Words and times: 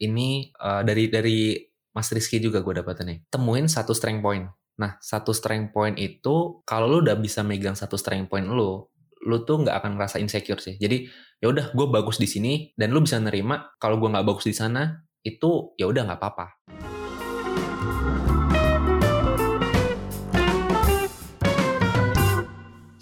ini 0.00 0.50
uh, 0.58 0.82
dari 0.82 1.10
dari 1.12 1.58
Mas 1.94 2.10
Rizky 2.10 2.42
juga 2.42 2.60
gue 2.60 2.74
dapetin 2.82 3.06
nih. 3.06 3.18
Temuin 3.30 3.70
satu 3.70 3.94
strength 3.94 4.22
point. 4.22 4.50
Nah, 4.74 4.98
satu 4.98 5.30
strength 5.30 5.70
point 5.70 5.94
itu 5.94 6.64
kalau 6.66 6.90
lu 6.90 6.98
udah 7.06 7.14
bisa 7.14 7.46
megang 7.46 7.78
satu 7.78 7.94
strength 7.94 8.26
point 8.26 8.42
lu, 8.42 8.82
lu 9.24 9.36
tuh 9.46 9.62
nggak 9.62 9.76
akan 9.78 9.90
ngerasa 9.94 10.18
insecure 10.18 10.58
sih. 10.58 10.74
Jadi 10.74 11.06
ya 11.38 11.46
udah 11.54 11.70
gue 11.70 11.86
bagus 11.86 12.18
di 12.18 12.26
sini 12.26 12.74
dan 12.74 12.90
lu 12.90 12.98
bisa 13.06 13.22
nerima 13.22 13.70
kalau 13.78 14.02
gue 14.02 14.10
nggak 14.10 14.26
bagus 14.26 14.50
di 14.50 14.54
sana 14.54 15.06
itu 15.22 15.72
ya 15.78 15.86
udah 15.86 16.02
nggak 16.10 16.20
apa-apa. 16.20 16.46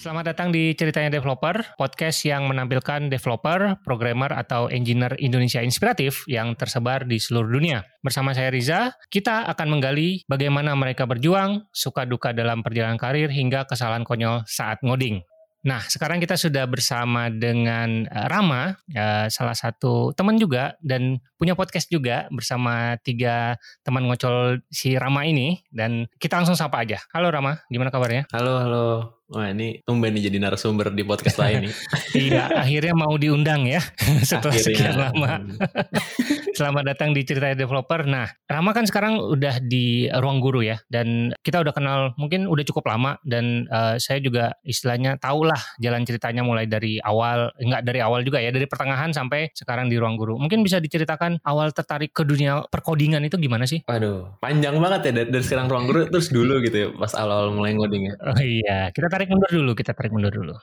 Selamat 0.03 0.35
datang 0.35 0.51
di 0.51 0.75
Ceritanya 0.75 1.15
Developer, 1.15 1.79
podcast 1.79 2.27
yang 2.27 2.51
menampilkan 2.51 3.07
developer, 3.07 3.79
programmer, 3.87 4.35
atau 4.35 4.67
engineer 4.67 5.15
Indonesia 5.23 5.63
inspiratif 5.63 6.27
yang 6.27 6.59
tersebar 6.59 7.07
di 7.07 7.23
seluruh 7.23 7.55
dunia. 7.55 7.87
Bersama 8.03 8.35
saya 8.35 8.51
Riza, 8.51 8.99
kita 9.15 9.47
akan 9.47 9.79
menggali 9.79 10.27
bagaimana 10.27 10.75
mereka 10.75 11.07
berjuang, 11.07 11.71
suka 11.71 12.03
duka 12.03 12.35
dalam 12.35 12.67
perjalanan 12.67 12.99
karir, 12.99 13.31
hingga 13.31 13.63
kesalahan 13.71 14.03
konyol 14.03 14.43
saat 14.43 14.83
ngoding. 14.83 15.23
Nah, 15.63 15.79
sekarang 15.87 16.19
kita 16.19 16.35
sudah 16.35 16.67
bersama 16.67 17.31
dengan 17.31 18.03
uh, 18.11 18.27
Rama, 18.27 18.75
uh, 18.99 19.27
salah 19.31 19.55
satu 19.55 20.11
teman 20.11 20.35
juga 20.35 20.75
dan 20.83 21.23
punya 21.39 21.55
podcast 21.55 21.87
juga 21.87 22.27
bersama 22.35 22.99
tiga 22.99 23.55
teman 23.87 24.11
ngocol 24.11 24.59
si 24.75 24.99
Rama 24.99 25.23
ini 25.23 25.63
dan 25.71 26.11
kita 26.19 26.43
langsung 26.43 26.59
sapa 26.59 26.83
aja. 26.83 26.99
Halo 27.15 27.31
Rama, 27.31 27.63
gimana 27.71 27.95
kabarnya? 27.95 28.27
Halo, 28.35 28.59
halo. 28.59 28.87
Wah 29.33 29.49
ini 29.49 29.81
tumben 29.87 30.13
nih 30.13 30.29
jadi 30.29 30.43
narasumber 30.43 30.91
di 30.93 31.07
podcast 31.07 31.39
lain 31.39 31.71
nih. 31.71 31.75
iya, 32.27 32.43
akhirnya 32.53 32.93
mau 32.99 33.15
diundang 33.15 33.63
ya 33.65 33.79
setelah 34.29 34.59
akhirnya. 34.59 34.67
sekian 34.67 34.97
lama. 34.99 35.31
Selamat 36.53 36.85
datang 36.85 37.17
di 37.17 37.25
Cerita 37.25 37.57
Developer. 37.57 38.05
Nah, 38.05 38.29
Rama 38.45 38.77
kan 38.77 38.85
sekarang 38.85 39.17
udah 39.17 39.57
di 39.65 40.05
ruang 40.13 40.45
guru 40.45 40.61
ya, 40.61 40.77
dan 40.93 41.33
kita 41.41 41.65
udah 41.65 41.73
kenal 41.73 42.13
mungkin 42.21 42.45
udah 42.45 42.61
cukup 42.69 42.93
lama, 42.93 43.17
dan 43.25 43.65
uh, 43.73 43.97
saya 43.97 44.21
juga 44.21 44.53
istilahnya 44.61 45.17
tahu 45.17 45.49
lah 45.49 45.57
jalan 45.81 46.05
ceritanya 46.05 46.45
mulai 46.45 46.69
dari 46.69 47.01
awal, 47.01 47.49
enggak 47.57 47.89
dari 47.89 48.05
awal 48.05 48.21
juga 48.21 48.45
ya, 48.45 48.53
dari 48.53 48.69
pertengahan 48.69 49.17
sampai 49.17 49.49
sekarang 49.57 49.89
di 49.89 49.97
ruang 49.97 50.21
guru. 50.21 50.37
Mungkin 50.37 50.61
bisa 50.61 50.77
diceritakan 50.77 51.41
awal 51.49 51.73
tertarik 51.73 52.13
ke 52.13 52.21
dunia 52.29 52.69
perkodingan 52.69 53.25
itu 53.25 53.41
gimana 53.41 53.65
sih? 53.65 53.81
Waduh, 53.89 54.37
panjang 54.45 54.77
banget 54.77 55.09
ya 55.09 55.13
dari, 55.25 55.29
dari 55.33 55.45
sekarang 55.49 55.73
ruang 55.73 55.89
guru 55.89 56.01
terus 56.13 56.29
dulu 56.29 56.61
gitu 56.61 56.77
ya, 56.77 56.89
pas 56.93 57.17
awal-awal 57.17 57.57
mulai 57.57 57.73
ngoding 57.81 58.13
ya. 58.13 58.15
Oh 58.29 58.43
iya, 58.45 58.79
kita 58.93 59.09
tarik 59.09 59.23
tarik 59.23 59.39
mundur 59.39 59.51
dulu, 59.55 59.73
kita 59.79 59.95
tarik 59.95 60.11
mundur 60.11 60.35
dulu. 60.35 60.55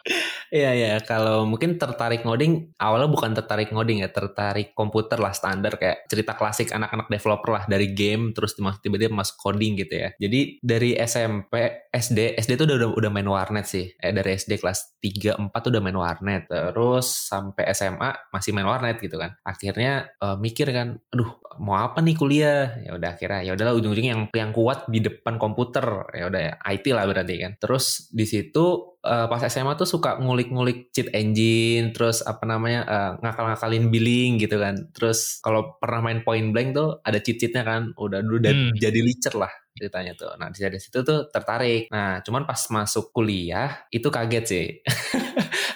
Iya 0.51 0.71
ya, 0.75 0.93
kalau 0.99 1.47
mungkin 1.47 1.79
tertarik 1.79 2.27
ngoding 2.27 2.75
awalnya 2.75 3.07
bukan 3.07 3.31
tertarik 3.31 3.71
ngoding 3.71 4.03
ya, 4.03 4.11
tertarik 4.11 4.75
komputer 4.75 5.15
lah 5.15 5.31
standar 5.31 5.79
kayak 5.79 5.88
cerita 6.09 6.33
klasik 6.35 6.73
anak-anak 6.73 7.07
developer 7.07 7.49
lah 7.55 7.63
dari 7.65 7.93
game 7.93 8.35
terus 8.35 8.55
tiba-tiba 8.55 9.13
masuk 9.13 9.37
coding 9.39 9.79
gitu 9.79 9.95
ya. 9.95 10.09
Jadi 10.17 10.59
dari 10.61 10.95
SMP, 10.99 11.85
SD, 11.89 12.37
SD 12.37 12.51
tuh 12.59 12.65
udah 12.69 12.89
udah 12.93 13.11
main 13.11 13.27
warnet 13.27 13.65
sih. 13.65 13.89
Eh 13.97 14.11
dari 14.11 14.35
SD 14.35 14.59
kelas 14.59 14.99
3 15.01 15.39
4 15.39 15.51
tuh 15.51 15.69
udah 15.73 15.83
main 15.83 15.97
warnet. 15.97 16.45
Terus 16.49 17.07
sampai 17.29 17.69
SMA 17.73 18.11
masih 18.33 18.51
main 18.51 18.67
warnet 18.67 18.99
gitu 18.99 19.15
kan. 19.17 19.35
Akhirnya 19.41 20.11
uh, 20.21 20.35
mikir 20.37 20.69
kan, 20.69 20.99
aduh 21.13 21.39
mau 21.59 21.75
apa 21.75 21.99
nih 21.99 22.15
kuliah 22.15 22.79
ya 22.79 22.95
udah 22.95 23.09
akhirnya 23.19 23.41
ya 23.43 23.51
udahlah 23.53 23.75
ujung-ujungnya 23.75 24.13
yang 24.15 24.23
yang 24.31 24.51
kuat 24.55 24.87
di 24.87 25.03
depan 25.03 25.35
komputer 25.35 26.07
ya 26.15 26.31
udah 26.31 26.41
ya 26.41 26.53
IT 26.71 26.85
lah 26.95 27.03
berarti 27.03 27.35
kan 27.35 27.51
terus 27.59 28.07
di 28.15 28.23
situ 28.23 28.95
uh, 29.05 29.25
pas 29.31 29.41
SMA 29.47 29.75
tuh 29.79 29.87
suka 29.87 30.19
ngulik-ngulik 30.19 30.91
cheat 30.91 31.11
engine 31.15 31.95
terus 31.95 32.23
apa 32.23 32.43
namanya 32.43 32.81
uh, 32.87 33.11
ngakal-ngakalin 33.23 33.91
billing 33.91 34.31
gitu 34.39 34.59
kan 34.59 34.89
terus 34.91 35.39
kalau 35.39 35.77
pernah 35.79 36.03
main 36.03 36.19
point 36.25 36.51
blank 36.51 36.75
tuh 36.75 36.99
ada 37.03 37.19
cheat-cheatnya 37.19 37.63
kan 37.63 37.81
udah 37.95 38.19
dulu 38.23 38.43
hmm. 38.43 38.75
jadi 38.75 38.99
leacher 38.99 39.35
lah 39.35 39.51
ceritanya 39.79 40.11
tuh. 40.19 40.35
Nah 40.35 40.51
dari 40.51 40.75
situ 40.75 40.99
tuh 41.07 41.31
tertarik. 41.31 41.87
Nah 41.87 42.19
cuman 42.19 42.43
pas 42.43 42.59
masuk 42.67 43.15
kuliah 43.15 43.87
itu 43.95 44.11
kaget 44.11 44.43
sih. 44.43 44.67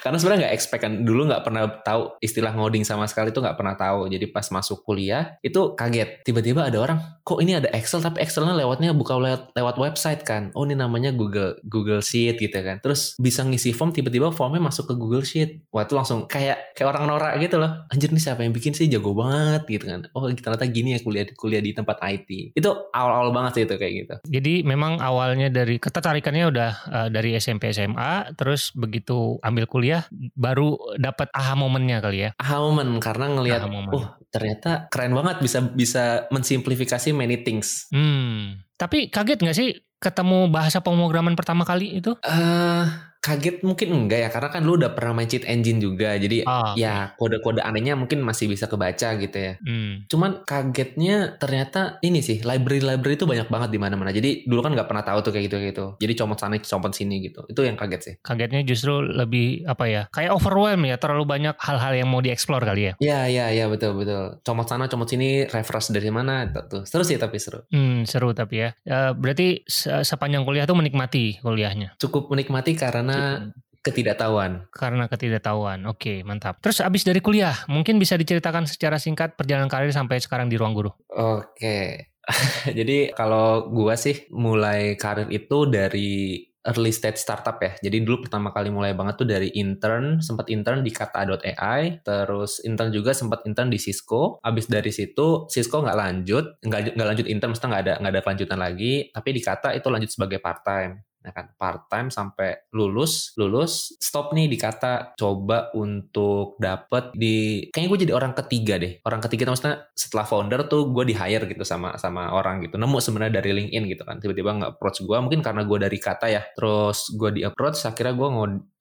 Karena 0.04 0.20
sebenarnya 0.20 0.52
nggak 0.52 0.56
expect 0.60 0.82
kan 0.84 0.94
dulu 1.08 1.32
nggak 1.32 1.48
pernah 1.48 1.64
tahu 1.80 2.20
istilah 2.20 2.52
ngoding 2.52 2.84
sama 2.84 3.08
sekali 3.08 3.32
itu 3.32 3.40
nggak 3.40 3.56
pernah 3.56 3.80
tahu. 3.80 4.12
Jadi 4.12 4.28
pas 4.28 4.44
masuk 4.52 4.84
kuliah 4.84 5.40
itu 5.40 5.72
kaget. 5.80 6.28
Tiba-tiba 6.28 6.68
ada 6.68 6.78
orang 6.84 7.00
kok 7.24 7.40
ini 7.40 7.56
ada 7.56 7.72
Excel 7.72 8.04
tapi 8.04 8.20
Excelnya 8.20 8.52
lewatnya 8.52 8.92
buka 8.92 9.16
lewat 9.16 9.56
lewat 9.56 9.76
website 9.80 10.28
kan. 10.28 10.52
Oh 10.60 10.68
ini 10.68 10.76
namanya 10.76 11.16
Google 11.16 11.56
Google 11.64 12.04
Sheet 12.04 12.36
gitu 12.44 12.60
kan. 12.60 12.84
Terus 12.84 13.16
bisa 13.16 13.48
ngisi 13.48 13.72
form 13.72 13.96
tiba-tiba 13.96 14.36
formnya 14.36 14.60
masuk 14.60 14.92
ke 14.92 14.94
Google 15.00 15.24
Sheet. 15.24 15.72
Wah 15.72 15.88
itu 15.88 15.96
langsung 15.96 16.28
kayak 16.28 16.76
kayak 16.76 16.88
orang 16.92 17.08
norak 17.08 17.40
gitu 17.40 17.56
loh. 17.56 17.88
Anjir 17.88 18.12
nih 18.12 18.20
siapa 18.20 18.44
yang 18.44 18.52
bikin 18.52 18.76
sih 18.76 18.92
jago 18.92 19.16
banget 19.16 19.64
gitu 19.72 19.88
kan. 19.88 20.04
Oh 20.12 20.28
ternyata 20.28 20.68
gini 20.68 20.98
ya 20.98 21.00
kuliah 21.00 21.24
kuliah 21.40 21.64
di 21.64 21.72
tempat 21.72 22.04
IT. 22.04 22.60
Itu 22.60 22.92
awal-awal 22.92 23.32
banget 23.32 23.52
sih 23.56 23.64
itu 23.64 23.76
kayak 23.80 23.94
gitu. 24.04 24.16
Jadi 24.28 24.54
memang 24.68 25.00
awalnya 25.00 25.48
dari 25.48 25.80
ketertarikannya 25.80 26.46
udah 26.52 26.72
uh, 26.92 27.08
dari 27.14 27.38
SMP 27.38 27.72
SMA, 27.72 28.34
terus 28.36 28.74
begitu 28.74 29.38
ambil 29.46 29.70
kuliah 29.70 29.93
baru 30.34 30.98
dapat 30.98 31.30
aha 31.36 31.54
momennya 31.54 31.98
kali 32.02 32.18
ya. 32.26 32.30
Aha 32.40 32.58
momen 32.64 32.98
karena 32.98 33.30
ngelihat, 33.30 33.68
oh 33.70 34.06
ternyata 34.34 34.90
keren 34.90 35.14
banget 35.14 35.38
bisa 35.44 35.60
bisa 35.62 36.04
mensimplifikasi 36.34 37.10
many 37.14 37.46
things. 37.46 37.86
Hmm. 37.94 38.66
Tapi 38.80 39.14
kaget 39.14 39.40
nggak 39.44 39.58
sih 39.58 39.70
ketemu 40.02 40.52
bahasa 40.52 40.84
pemrograman 40.84 41.38
pertama 41.38 41.64
kali 41.64 42.02
itu? 42.04 42.18
uh, 42.20 42.86
kaget 43.24 43.64
mungkin 43.64 43.88
enggak 43.96 44.20
ya 44.20 44.30
karena 44.30 44.50
kan 44.52 44.62
lu 44.68 44.76
udah 44.76 44.92
pernah 44.92 45.16
main 45.16 45.32
cheat 45.32 45.48
engine 45.48 45.80
juga 45.80 46.20
jadi 46.20 46.44
oh, 46.44 46.76
ya 46.76 47.16
kode-kode 47.16 47.64
anehnya 47.64 47.96
mungkin 47.96 48.20
masih 48.20 48.52
bisa 48.52 48.68
kebaca 48.68 49.16
gitu 49.16 49.38
ya. 49.40 49.56
Hmm. 49.64 50.04
cuman 50.12 50.44
kagetnya 50.44 51.40
ternyata 51.40 52.04
ini 52.04 52.20
sih 52.20 52.44
library-library 52.44 53.16
itu 53.16 53.24
banyak 53.24 53.48
banget 53.48 53.70
di 53.72 53.80
mana-mana. 53.80 54.12
Jadi 54.12 54.44
dulu 54.44 54.60
kan 54.60 54.76
nggak 54.76 54.90
pernah 54.92 55.06
tahu 55.08 55.24
tuh 55.24 55.32
kayak 55.32 55.46
gitu 55.48 55.58
gitu. 55.64 55.86
Jadi 56.04 56.14
comot 56.20 56.36
sana 56.36 56.60
comot 56.60 56.92
sini 56.92 57.24
gitu. 57.24 57.48
Itu 57.48 57.64
yang 57.64 57.80
kaget 57.80 58.02
sih. 58.04 58.14
Kagetnya 58.20 58.68
justru 58.68 59.00
lebih 59.00 59.64
apa 59.64 59.86
ya 59.88 60.02
kayak 60.12 60.36
overwhelm 60.36 60.84
ya 60.84 61.00
terlalu 61.00 61.24
banyak 61.24 61.56
hal-hal 61.56 61.94
yang 61.96 62.12
mau 62.12 62.20
dieksplor 62.20 62.60
kali 62.68 62.92
ya. 62.92 62.94
Ya 63.00 63.20
ya 63.32 63.46
ya 63.56 63.72
betul 63.72 63.96
betul. 63.96 64.44
Comot 64.44 64.68
sana 64.68 64.92
comot 64.92 65.08
sini 65.08 65.48
refresh 65.48 65.96
dari 65.96 66.12
mana 66.12 66.52
tuh. 66.52 66.84
Seru 66.84 67.08
sih 67.08 67.16
tapi 67.16 67.40
seru. 67.40 67.64
Hmm, 67.72 68.04
seru 68.04 68.36
tapi 68.36 68.68
ya. 68.68 68.70
Uh, 68.84 69.16
berarti 69.16 69.64
sepanjang 70.04 70.44
kuliah 70.44 70.68
tuh 70.68 70.76
menikmati 70.76 71.40
kuliahnya? 71.40 71.96
Cukup 72.02 72.28
menikmati 72.28 72.76
karena 72.76 73.13
karena 73.14 73.54
ketidaktahuan. 73.84 74.52
Karena 74.72 75.04
ketidaktahuan. 75.12 75.84
Oke, 75.92 76.24
mantap. 76.24 76.64
Terus 76.64 76.80
abis 76.80 77.04
dari 77.04 77.20
kuliah, 77.20 77.54
mungkin 77.68 78.00
bisa 78.00 78.16
diceritakan 78.16 78.64
secara 78.66 78.96
singkat 78.96 79.36
perjalanan 79.36 79.68
karir 79.68 79.92
sampai 79.92 80.24
sekarang 80.24 80.48
di 80.48 80.56
ruang 80.56 80.72
guru. 80.72 80.90
Oke. 81.12 82.10
Jadi 82.80 83.12
kalau 83.12 83.68
gua 83.68 84.00
sih 84.00 84.32
mulai 84.32 84.96
karir 84.96 85.28
itu 85.28 85.68
dari 85.68 86.40
early 86.64 86.96
stage 86.96 87.20
startup 87.20 87.60
ya. 87.60 87.76
Jadi 87.84 88.08
dulu 88.08 88.24
pertama 88.24 88.56
kali 88.56 88.72
mulai 88.72 88.96
banget 88.96 89.20
tuh 89.20 89.28
dari 89.28 89.52
intern, 89.52 90.24
sempat 90.24 90.48
intern 90.48 90.80
di 90.80 90.96
kata.ai, 90.96 92.00
terus 92.08 92.64
intern 92.64 92.96
juga 92.96 93.12
sempat 93.12 93.44
intern 93.44 93.68
di 93.68 93.76
Cisco. 93.76 94.40
Abis 94.40 94.72
dari 94.72 94.96
situ 94.96 95.44
Cisco 95.52 95.84
nggak 95.84 96.00
lanjut, 96.00 96.64
nggak 96.64 96.96
nggak 96.96 97.08
lanjut 97.12 97.28
intern, 97.28 97.52
mesti 97.52 97.68
nggak 97.68 97.84
ada 97.84 97.94
nggak 98.00 98.14
ada 98.16 98.22
kelanjutan 98.24 98.60
lagi. 98.64 98.94
Tapi 99.12 99.30
di 99.36 99.42
kata 99.44 99.76
itu 99.76 99.88
lanjut 99.92 100.12
sebagai 100.16 100.40
part 100.40 100.64
time 100.64 101.04
ya 101.24 101.32
kan 101.32 101.56
part 101.56 101.88
time 101.88 102.12
sampai 102.12 102.68
lulus 102.76 103.32
lulus 103.40 103.96
stop 103.98 104.36
nih 104.36 104.52
dikata 104.52 105.16
coba 105.16 105.72
untuk 105.74 106.60
dapet 106.60 107.16
di 107.16 107.68
kayaknya 107.72 107.90
gue 107.90 108.00
jadi 108.08 108.14
orang 108.14 108.34
ketiga 108.36 108.76
deh. 108.78 109.00
Orang 109.08 109.24
ketiga 109.24 109.48
maksudnya 109.50 109.88
setelah 109.96 110.28
founder 110.28 110.68
tuh 110.68 110.92
gue 110.92 111.04
di 111.08 111.16
hire 111.16 111.48
gitu 111.48 111.64
sama 111.64 111.96
sama 111.96 112.36
orang 112.36 112.62
gitu. 112.68 112.76
Nemu 112.76 113.00
sebenarnya 113.00 113.40
dari 113.40 113.52
LinkedIn 113.56 113.84
gitu 113.88 114.04
kan. 114.04 114.20
Tiba-tiba 114.20 114.50
nggak 114.60 114.72
approach 114.78 115.00
gue 115.02 115.18
mungkin 115.18 115.40
karena 115.40 115.64
gue 115.64 115.78
dari 115.80 115.98
kata 115.98 116.28
ya. 116.28 116.42
Terus 116.54 117.10
gue 117.16 117.30
di 117.40 117.42
approach 117.48 117.88
akhirnya 117.88 118.14
gue 118.14 118.30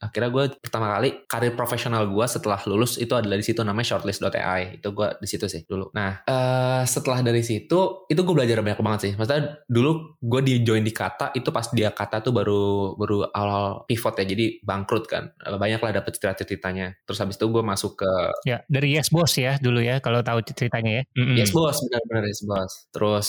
akhirnya 0.03 0.31
gue 0.35 0.45
pertama 0.59 0.99
kali 0.99 1.23
karir 1.31 1.55
profesional 1.55 2.11
gue 2.11 2.27
setelah 2.27 2.59
lulus 2.67 2.99
itu 2.99 3.15
adalah 3.15 3.39
di 3.39 3.47
situ 3.47 3.63
namanya 3.63 3.95
shortlist.ai 3.95 4.83
itu 4.83 4.89
gue 4.91 5.09
di 5.23 5.29
situ 5.31 5.47
sih 5.47 5.63
dulu. 5.63 5.95
Nah 5.95 6.27
uh, 6.27 6.83
setelah 6.83 7.23
dari 7.23 7.47
situ 7.47 8.11
itu 8.11 8.21
gue 8.27 8.35
belajar 8.35 8.59
banyak 8.67 8.83
banget 8.83 9.01
sih. 9.07 9.13
Maksudnya 9.15 9.63
dulu 9.71 10.19
gue 10.19 10.41
di 10.43 10.55
join 10.67 10.83
di 10.83 10.91
kata 10.91 11.31
itu 11.39 11.55
pas 11.55 11.71
dia 11.71 11.95
kata 11.95 12.19
tuh 12.19 12.35
baru 12.35 12.99
baru 12.99 13.31
awal 13.31 13.87
pivot 13.87 14.19
ya 14.19 14.25
jadi 14.27 14.59
bangkrut 14.67 15.07
kan. 15.07 15.31
Banyak 15.39 15.79
lah 15.79 16.03
dapet 16.03 16.19
cerita-ceritanya 16.19 16.99
terus 17.07 17.23
habis 17.23 17.39
itu 17.39 17.47
gue 17.47 17.63
masuk 17.63 18.03
ke 18.03 18.13
ya 18.43 18.59
dari 18.67 18.99
Yes 18.99 19.15
Boss 19.15 19.39
ya 19.39 19.55
dulu 19.63 19.79
ya 19.79 20.03
kalau 20.03 20.27
tahu 20.27 20.43
ceritanya 20.43 20.99
ya. 20.99 21.03
Mm-hmm. 21.15 21.37
Yes 21.39 21.55
Boss 21.55 21.79
benar-benar 21.87 22.25
Yes 22.27 22.43
Boss. 22.43 22.73
Terus 22.91 23.29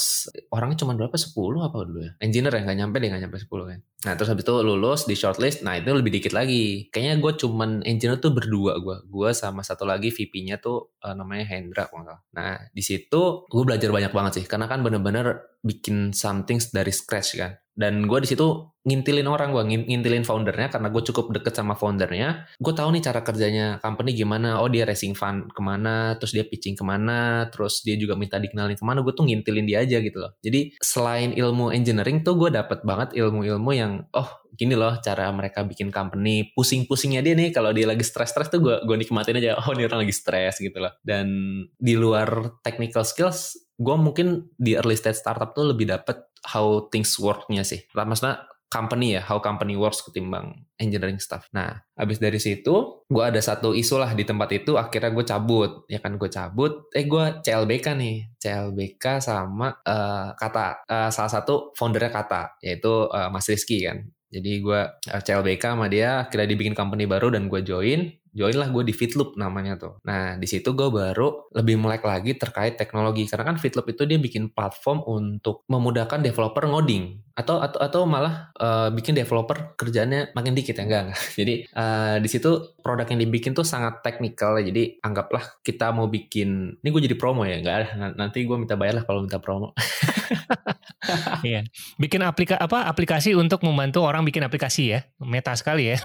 orangnya 0.50 0.82
cuma 0.82 0.98
berapa 0.98 1.14
10 1.14 1.30
apa 1.62 1.78
dulu 1.86 2.00
ya? 2.02 2.12
Engineer 2.18 2.58
ya 2.58 2.62
nggak 2.66 2.78
nyampe 2.82 2.96
deh 2.98 3.08
nggak 3.14 3.24
nyampe 3.30 3.38
10 3.38 3.70
kan. 3.70 3.80
Nah 4.04 4.14
terus 4.18 4.30
habis 4.34 4.44
itu 4.44 4.56
lulus 4.66 5.06
di 5.06 5.16
shortlist 5.16 5.62
nah 5.62 5.78
itu 5.78 5.94
lebih 5.94 6.12
dikit 6.12 6.34
lagi 6.34 6.63
Kayaknya 6.90 7.16
gue 7.22 7.32
cuman 7.46 7.70
engineer 7.86 8.20
tuh 8.20 8.34
berdua 8.34 8.80
gue. 8.82 8.98
Gue 9.08 9.30
sama 9.38 9.62
satu 9.62 9.86
lagi 9.86 10.10
VP-nya 10.10 10.58
tuh 10.60 10.98
uh, 11.04 11.14
namanya 11.14 11.46
Hendra. 11.48 11.86
Nah 12.34 12.70
di 12.72 12.84
situ 12.84 13.48
gue 13.48 13.64
belajar 13.64 13.90
banyak 13.94 14.12
banget 14.12 14.32
sih. 14.42 14.46
Karena 14.50 14.66
kan 14.66 14.82
bener-bener 14.82 15.53
bikin 15.64 16.12
something 16.12 16.60
dari 16.70 16.92
scratch 16.92 17.40
kan. 17.40 17.56
Dan 17.74 18.06
gue 18.06 18.22
di 18.22 18.30
situ 18.30 18.70
ngintilin 18.84 19.26
orang 19.26 19.50
gue 19.50 19.64
ngintilin 19.90 20.28
foundernya 20.28 20.70
karena 20.70 20.92
gue 20.94 21.02
cukup 21.10 21.34
deket 21.34 21.58
sama 21.58 21.74
foundernya. 21.74 22.46
Gue 22.62 22.76
tahu 22.76 22.94
nih 22.94 23.02
cara 23.02 23.26
kerjanya 23.26 23.82
company 23.82 24.14
gimana 24.14 24.62
oh 24.62 24.70
dia 24.70 24.86
raising 24.86 25.18
fund 25.18 25.50
ke 25.50 25.62
mana 25.64 26.14
terus 26.22 26.38
dia 26.38 26.46
pitching 26.46 26.78
ke 26.78 26.86
mana 26.86 27.50
terus 27.50 27.82
dia 27.82 27.98
juga 27.98 28.14
minta 28.14 28.38
dikenalin 28.38 28.78
ke 28.78 28.86
mana 28.86 29.02
gue 29.02 29.14
tuh 29.16 29.26
ngintilin 29.26 29.66
dia 29.66 29.82
aja 29.82 29.98
gitu 30.04 30.22
loh. 30.22 30.38
Jadi 30.46 30.78
selain 30.78 31.34
ilmu 31.34 31.74
engineering 31.74 32.22
tuh 32.22 32.38
gue 32.38 32.54
dapet 32.54 32.86
banget 32.86 33.18
ilmu-ilmu 33.18 33.72
yang 33.74 34.06
oh 34.14 34.30
gini 34.54 34.78
loh 34.78 35.02
cara 35.02 35.34
mereka 35.34 35.66
bikin 35.66 35.90
company 35.90 36.54
pusing-pusingnya 36.54 37.26
dia 37.26 37.34
nih. 37.34 37.50
Kalau 37.56 37.74
dia 37.74 37.90
lagi 37.90 38.06
stres-stres 38.06 38.54
tuh 38.54 38.62
gue 38.62 38.76
gue 38.86 38.96
nikmatin 39.02 39.42
aja 39.42 39.58
oh 39.58 39.74
ini 39.74 39.90
orang 39.90 40.06
lagi 40.06 40.14
stres 40.14 40.62
gitu 40.62 40.78
loh. 40.78 40.94
Dan 41.02 41.26
di 41.74 41.98
luar 41.98 42.62
technical 42.62 43.02
skills 43.02 43.63
gue 43.78 43.96
mungkin 43.98 44.54
di 44.56 44.78
early 44.78 44.98
stage 44.98 45.18
startup 45.18 45.58
tuh 45.58 45.74
lebih 45.74 45.90
dapet 45.90 46.30
how 46.44 46.88
things 46.92 47.16
work-nya 47.18 47.64
sih. 47.64 47.84
Maksudnya 47.96 48.46
company 48.74 49.14
ya, 49.14 49.22
how 49.22 49.38
company 49.38 49.78
works 49.78 50.02
ketimbang 50.02 50.66
engineering 50.82 51.22
stuff. 51.22 51.46
Nah, 51.54 51.78
habis 51.94 52.18
dari 52.18 52.42
situ, 52.42 53.06
gue 53.06 53.24
ada 53.24 53.38
satu 53.38 53.78
isu 53.78 54.02
lah 54.02 54.18
di 54.18 54.26
tempat 54.26 54.50
itu, 54.50 54.74
akhirnya 54.82 55.14
gue 55.14 55.26
cabut. 55.30 55.72
Ya 55.86 56.02
kan 56.02 56.18
gue 56.18 56.26
cabut, 56.26 56.90
eh 56.98 57.06
gue 57.06 57.26
CLBK 57.46 57.94
nih. 57.94 58.18
CLBK 58.42 59.22
sama 59.22 59.78
uh, 59.86 60.34
Kata, 60.34 60.90
uh, 60.90 61.10
salah 61.14 61.32
satu 61.32 61.70
foundernya 61.78 62.10
Kata, 62.10 62.58
yaitu 62.66 63.06
uh, 63.14 63.30
Mas 63.30 63.46
Rizky 63.46 63.86
kan. 63.86 64.02
Jadi 64.34 64.66
gue 64.66 64.82
uh, 64.90 65.22
CLBK 65.22 65.78
sama 65.78 65.86
dia, 65.86 66.26
akhirnya 66.26 66.50
dibikin 66.50 66.74
company 66.74 67.06
baru 67.06 67.30
dan 67.30 67.46
gue 67.46 67.62
join 67.62 68.10
join 68.34 68.58
lah 68.58 68.68
gue 68.74 68.84
di 68.84 68.94
Fitloop 68.94 69.38
namanya 69.38 69.78
tuh. 69.78 70.02
Nah 70.10 70.36
di 70.36 70.50
situ 70.50 70.74
gue 70.74 70.90
baru 70.90 71.54
lebih 71.54 71.78
melek 71.78 72.04
lagi 72.04 72.34
terkait 72.34 72.76
teknologi 72.76 73.30
karena 73.30 73.54
kan 73.54 73.58
Fitloop 73.62 73.88
itu 73.94 74.04
dia 74.10 74.18
bikin 74.18 74.52
platform 74.52 75.06
untuk 75.06 75.64
memudahkan 75.70 76.20
developer 76.26 76.66
ngoding 76.66 77.33
atau 77.34 77.58
atau 77.58 77.80
atau 77.82 78.02
malah 78.06 78.54
uh, 78.62 78.94
bikin 78.94 79.18
developer 79.18 79.74
kerjanya 79.74 80.30
makin 80.38 80.54
dikit 80.54 80.78
ya 80.78 80.86
enggak 80.86 81.02
enggak. 81.10 81.22
Jadi 81.40 81.54
uh, 81.74 82.16
di 82.22 82.30
situ 82.30 82.78
produk 82.86 83.10
yang 83.10 83.20
dibikin 83.26 83.58
tuh 83.58 83.66
sangat 83.66 84.06
teknikal 84.06 84.62
ya. 84.62 84.70
Jadi 84.70 85.02
anggaplah 85.02 85.42
kita 85.66 85.90
mau 85.90 86.06
bikin 86.06 86.78
ini 86.78 86.88
gue 86.94 87.02
jadi 87.10 87.18
promo 87.18 87.42
ya 87.48 87.58
enggak 87.58 87.98
nanti 88.14 88.46
gue 88.46 88.58
minta 88.58 88.78
bayar 88.78 89.02
lah 89.02 89.06
kalau 89.10 89.26
minta 89.26 89.42
promo. 89.42 89.74
iya. 91.48 91.66
Bikin 91.98 92.22
aplikasi 92.22 92.62
apa 92.62 92.86
aplikasi 92.86 93.30
untuk 93.34 93.66
membantu 93.66 94.06
orang 94.06 94.22
bikin 94.22 94.46
aplikasi 94.46 94.94
ya. 94.94 95.00
Meta 95.18 95.58
sekali 95.58 95.90
ya. 95.90 95.98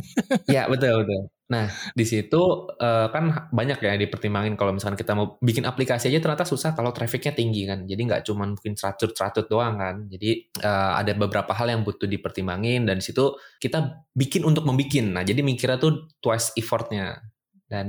ya 0.60 0.62
betul 0.68 1.06
betul. 1.06 1.32
Nah, 1.46 1.70
di 1.94 2.02
situ 2.02 2.42
uh, 2.66 3.06
kan 3.14 3.46
banyak 3.54 3.78
ya 3.78 3.94
dipertimbangin 3.94 4.58
kalau 4.58 4.74
misalkan 4.74 4.98
kita 4.98 5.14
mau 5.14 5.38
bikin 5.38 5.62
aplikasi 5.62 6.10
aja 6.10 6.18
ternyata 6.18 6.42
susah 6.42 6.74
kalau 6.74 6.90
trafficnya 6.90 7.30
tinggi 7.38 7.62
kan. 7.70 7.86
Jadi 7.86 8.00
nggak 8.02 8.22
cuma 8.26 8.50
mungkin 8.50 8.74
ceracut-ceracut 8.74 9.46
doang 9.46 9.78
kan. 9.78 10.10
Jadi 10.10 10.50
uh, 10.66 10.98
ada 10.98 11.14
beberapa 11.14 11.54
hal 11.54 11.70
yang 11.70 11.86
butuh 11.86 12.10
dipertimbangin 12.10 12.90
dan 12.90 12.98
di 12.98 13.04
situ 13.06 13.38
kita 13.62 14.02
bikin 14.18 14.42
untuk 14.42 14.66
membikin. 14.66 15.14
Nah, 15.14 15.22
jadi 15.22 15.46
mikirnya 15.46 15.78
tuh 15.78 16.10
twice 16.18 16.50
effortnya. 16.58 17.22
Dan 17.70 17.88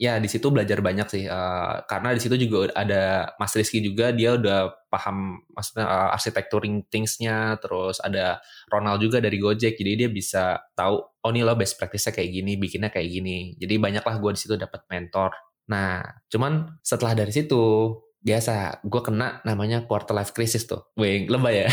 ya 0.00 0.16
di 0.16 0.32
situ 0.32 0.48
belajar 0.48 0.80
banyak 0.80 1.06
sih 1.12 1.24
uh, 1.28 1.84
karena 1.84 2.16
di 2.16 2.20
situ 2.24 2.40
juga 2.40 2.72
ada 2.72 3.36
Mas 3.36 3.52
Rizky 3.52 3.84
juga 3.84 4.16
dia 4.16 4.32
udah 4.32 4.72
paham 4.88 5.44
maksudnya 5.52 5.84
uh, 5.84 6.16
arsitekturing 6.16 6.88
thingsnya 6.88 7.60
terus 7.60 8.00
ada 8.00 8.40
Ronald 8.72 9.04
juga 9.04 9.20
dari 9.20 9.36
Gojek 9.36 9.76
jadi 9.76 10.00
dia 10.00 10.08
bisa 10.08 10.56
tahu 10.72 11.04
oh 11.04 11.30
ini 11.36 11.44
lo 11.44 11.52
best 11.52 11.76
practice-nya 11.76 12.16
kayak 12.16 12.32
gini 12.32 12.56
bikinnya 12.56 12.88
kayak 12.88 13.12
gini 13.12 13.60
jadi 13.60 13.76
banyaklah 13.76 14.16
gue 14.16 14.30
di 14.32 14.40
situ 14.40 14.56
dapat 14.56 14.88
mentor 14.88 15.36
nah 15.68 16.00
cuman 16.32 16.80
setelah 16.80 17.12
dari 17.12 17.36
situ 17.36 17.92
biasa 18.20 18.84
gue 18.84 19.00
kena 19.00 19.40
namanya 19.48 19.88
quarter 19.88 20.12
life 20.12 20.36
crisis 20.36 20.68
tuh 20.68 20.92
wing 20.96 21.28
lebay 21.32 21.64
ya 21.64 21.70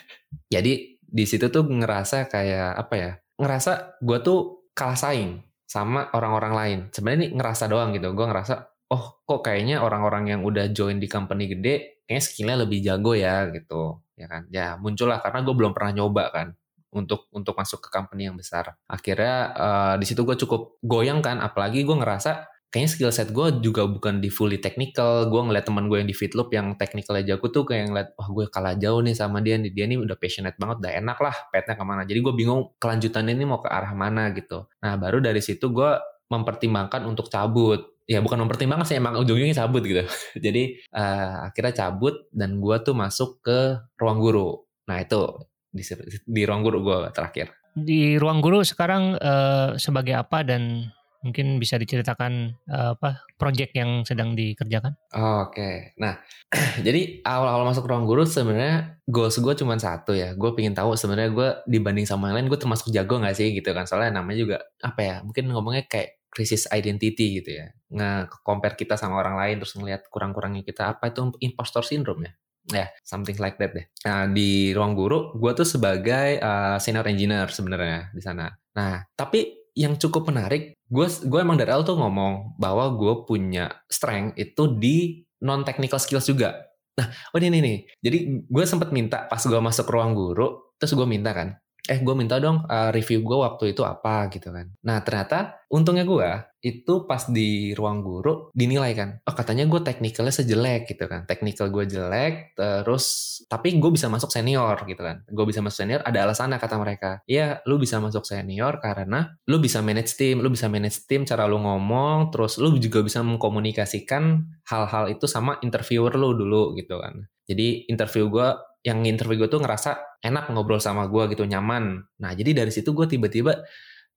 jadi 0.58 0.72
di 0.98 1.24
situ 1.26 1.46
tuh 1.50 1.62
ngerasa 1.62 2.26
kayak 2.26 2.70
apa 2.74 2.94
ya 2.98 3.10
ngerasa 3.38 4.02
gue 4.02 4.18
tuh 4.22 4.70
kalah 4.74 4.98
saing 4.98 5.42
sama 5.74 6.06
orang-orang 6.14 6.52
lain. 6.54 6.78
Sebenarnya 6.94 7.18
ini 7.18 7.28
ngerasa 7.34 7.64
doang 7.66 7.90
gitu. 7.90 8.14
Gue 8.14 8.26
ngerasa, 8.30 8.54
oh 8.94 9.18
kok 9.26 9.40
kayaknya 9.42 9.82
orang-orang 9.82 10.30
yang 10.30 10.40
udah 10.46 10.70
join 10.70 11.02
di 11.02 11.10
company 11.10 11.50
gede, 11.50 12.06
kayaknya 12.06 12.22
skillnya 12.22 12.56
lebih 12.62 12.78
jago 12.78 13.18
ya 13.18 13.50
gitu. 13.50 13.98
Ya 14.14 14.26
kan? 14.30 14.46
Ya 14.54 14.78
muncullah 14.78 15.18
karena 15.18 15.42
gue 15.42 15.54
belum 15.54 15.72
pernah 15.74 15.92
nyoba 16.02 16.30
kan 16.30 16.48
untuk 16.94 17.26
untuk 17.34 17.58
masuk 17.58 17.82
ke 17.82 17.88
company 17.90 18.30
yang 18.30 18.38
besar. 18.38 18.78
Akhirnya 18.86 19.50
uh, 19.50 19.94
di 19.98 20.06
situ 20.06 20.22
gue 20.22 20.38
cukup 20.38 20.78
goyang 20.86 21.18
kan, 21.18 21.42
apalagi 21.42 21.82
gue 21.82 21.96
ngerasa 21.98 22.53
kayaknya 22.74 22.90
skill 22.90 23.14
set 23.14 23.30
gue 23.30 23.62
juga 23.62 23.86
bukan 23.86 24.18
di 24.18 24.34
fully 24.34 24.58
technical. 24.58 25.30
Gue 25.30 25.46
ngeliat 25.46 25.62
teman 25.62 25.86
gue 25.86 26.02
yang 26.02 26.10
di 26.10 26.16
Fitloop 26.18 26.50
yang 26.50 26.74
technicalnya 26.74 27.22
jago 27.22 27.46
tuh 27.54 27.62
kayak 27.62 27.86
ngeliat, 27.86 28.08
wah 28.18 28.26
gue 28.26 28.50
kalah 28.50 28.74
jauh 28.74 28.98
nih 28.98 29.14
sama 29.14 29.38
dia. 29.38 29.54
Dia 29.62 29.86
nih 29.86 30.02
udah 30.02 30.18
passionate 30.18 30.58
banget, 30.58 30.82
udah 30.82 30.92
enak 30.98 31.18
lah 31.22 31.36
petnya 31.54 31.78
ke 31.78 31.84
mana. 31.86 32.02
Jadi 32.02 32.18
gue 32.18 32.34
bingung 32.34 32.74
kelanjutannya 32.82 33.38
ini 33.38 33.46
mau 33.46 33.62
ke 33.62 33.70
arah 33.70 33.94
mana 33.94 34.34
gitu. 34.34 34.66
Nah 34.82 34.98
baru 34.98 35.22
dari 35.22 35.38
situ 35.38 35.70
gue 35.70 35.90
mempertimbangkan 36.26 37.06
untuk 37.06 37.30
cabut. 37.30 37.94
Ya 38.10 38.18
bukan 38.18 38.42
mempertimbangkan 38.42 38.84
sih, 38.90 38.98
emang 38.98 39.22
ujung-ujungnya 39.22 39.54
cabut 39.54 39.86
gitu. 39.86 40.02
Jadi 40.50 40.82
uh, 40.90 41.46
akhirnya 41.46 41.86
cabut 41.86 42.26
dan 42.34 42.58
gue 42.58 42.76
tuh 42.82 42.98
masuk 42.98 43.38
ke 43.38 43.78
ruang 44.02 44.18
guru. 44.18 44.66
Nah 44.90 44.98
itu 44.98 45.30
di, 45.70 45.86
di 46.26 46.42
ruang 46.42 46.66
guru 46.66 46.82
gue 46.82 46.98
terakhir. 47.14 47.54
Di 47.78 48.18
ruang 48.18 48.42
guru 48.42 48.66
sekarang 48.66 49.14
uh, 49.14 49.78
sebagai 49.78 50.18
apa 50.18 50.42
dan 50.42 50.90
Mungkin 51.24 51.56
bisa 51.56 51.80
diceritakan 51.80 52.60
uh, 52.68 52.92
apa 52.94 53.24
project 53.40 53.72
yang 53.72 54.04
sedang 54.04 54.36
dikerjakan? 54.36 54.94
Oke, 55.16 55.56
okay. 55.56 55.76
nah 55.96 56.20
jadi 56.86 57.24
awal-awal 57.24 57.64
masuk 57.72 57.88
ruang 57.88 58.04
guru 58.04 58.28
sebenarnya 58.28 59.00
goals 59.08 59.40
gue 59.40 59.54
cuma 59.56 59.80
satu 59.80 60.12
ya. 60.12 60.36
Gue 60.36 60.52
pengen 60.52 60.76
tahu 60.76 60.92
sebenarnya 60.94 61.30
gue 61.32 61.48
dibanding 61.64 62.04
sama 62.04 62.28
yang 62.28 62.44
lain 62.44 62.48
gue 62.52 62.60
termasuk 62.60 62.92
jago 62.92 63.16
nggak 63.16 63.34
sih 63.34 63.56
gitu 63.56 63.72
kan? 63.72 63.88
Soalnya 63.88 64.20
namanya 64.20 64.38
juga 64.38 64.56
apa 64.84 65.00
ya? 65.00 65.16
Mungkin 65.24 65.48
ngomongnya 65.48 65.88
kayak 65.88 66.20
krisis 66.28 66.68
identity 66.68 67.40
gitu 67.40 67.64
ya. 67.64 67.72
Nge-compare 67.88 68.76
kita 68.76 69.00
sama 69.00 69.18
orang 69.24 69.40
lain 69.40 69.64
terus 69.64 69.72
ngelihat 69.80 70.12
kurang-kurangnya 70.12 70.60
kita 70.60 70.92
apa 70.94 71.08
itu 71.08 71.32
impostor 71.40 71.80
syndrome 71.80 72.28
ya 72.28 72.34
ya 72.72 72.88
yeah, 72.88 72.88
something 73.04 73.36
like 73.36 73.60
that 73.60 73.76
deh. 73.76 73.84
Nah 74.08 74.24
di 74.32 74.72
ruang 74.72 74.96
guru, 74.96 75.36
gue 75.36 75.52
tuh 75.52 75.68
sebagai 75.68 76.40
uh, 76.40 76.80
senior 76.80 77.04
engineer 77.04 77.52
sebenarnya 77.52 78.08
di 78.16 78.22
sana. 78.24 78.48
Nah 78.72 79.04
tapi 79.12 79.63
yang 79.74 79.98
cukup 79.98 80.30
menarik, 80.30 80.78
gue 80.86 81.06
gue 81.06 81.38
emang 81.42 81.58
dari 81.58 81.74
awal 81.74 81.82
tuh 81.82 81.98
ngomong 81.98 82.54
bahwa 82.56 82.94
gue 82.94 83.26
punya 83.26 83.70
strength 83.90 84.38
itu 84.38 84.62
di 84.78 85.26
non 85.42 85.66
technical 85.66 85.98
skills 85.98 86.30
juga. 86.30 86.54
Nah, 86.94 87.10
oh 87.34 87.42
ini 87.42 87.58
nih, 87.58 87.78
jadi 87.98 88.18
gue 88.46 88.64
sempat 88.70 88.94
minta 88.94 89.26
pas 89.26 89.42
gue 89.42 89.58
masuk 89.58 89.90
ruang 89.90 90.14
guru, 90.14 90.70
terus 90.78 90.94
gue 90.94 91.02
minta 91.02 91.34
kan, 91.34 91.58
eh 91.84 92.00
gue 92.00 92.14
minta 92.16 92.40
dong 92.40 92.64
uh, 92.64 92.88
review 92.88 93.20
gue 93.20 93.38
waktu 93.44 93.76
itu 93.76 93.84
apa 93.84 94.32
gitu 94.32 94.48
kan. 94.48 94.72
Nah 94.88 95.04
ternyata 95.04 95.60
untungnya 95.68 96.08
gue 96.08 96.30
itu 96.64 97.04
pas 97.04 97.28
di 97.28 97.76
ruang 97.76 98.00
guru 98.00 98.48
dinilai 98.56 98.96
kan, 98.96 99.20
oh 99.20 99.36
katanya 99.36 99.68
gue 99.68 99.84
teknikalnya 99.84 100.32
sejelek 100.32 100.88
gitu 100.88 101.04
kan, 101.04 101.28
teknikal 101.28 101.68
gue 101.68 101.84
jelek, 101.84 102.56
terus 102.56 103.36
tapi 103.52 103.76
gue 103.76 103.90
bisa 103.92 104.08
masuk 104.08 104.32
senior 104.32 104.80
gitu 104.88 105.04
kan, 105.04 105.20
gue 105.28 105.44
bisa 105.44 105.60
masuk 105.60 105.84
senior 105.84 106.00
ada 106.08 106.24
alasannya 106.24 106.56
kata 106.56 106.80
mereka, 106.80 107.10
iya 107.28 107.60
lu 107.68 107.76
bisa 107.76 108.00
masuk 108.00 108.24
senior 108.24 108.80
karena 108.80 109.36
lu 109.44 109.60
bisa 109.60 109.84
manage 109.84 110.16
tim, 110.16 110.40
lu 110.40 110.48
bisa 110.48 110.72
manage 110.72 111.04
tim 111.04 111.28
cara 111.28 111.44
lu 111.44 111.60
ngomong, 111.60 112.32
terus 112.32 112.56
lu 112.56 112.72
juga 112.80 113.04
bisa 113.04 113.20
mengkomunikasikan 113.20 114.48
hal-hal 114.64 115.12
itu 115.12 115.28
sama 115.28 115.60
interviewer 115.60 116.16
lu 116.16 116.32
dulu 116.32 116.72
gitu 116.80 116.96
kan. 116.96 117.28
Jadi 117.44 117.92
interview 117.92 118.32
gue 118.32 118.48
yang 118.84 119.00
interview 119.08 119.44
gue 119.44 119.50
tuh 119.50 119.64
ngerasa 119.64 120.20
enak 120.20 120.52
ngobrol 120.52 120.78
sama 120.78 121.08
gue 121.08 121.32
gitu 121.32 121.48
nyaman. 121.48 122.04
Nah 122.20 122.30
jadi 122.36 122.52
dari 122.52 122.68
situ 122.68 122.92
gue 122.92 123.08
tiba-tiba 123.08 123.64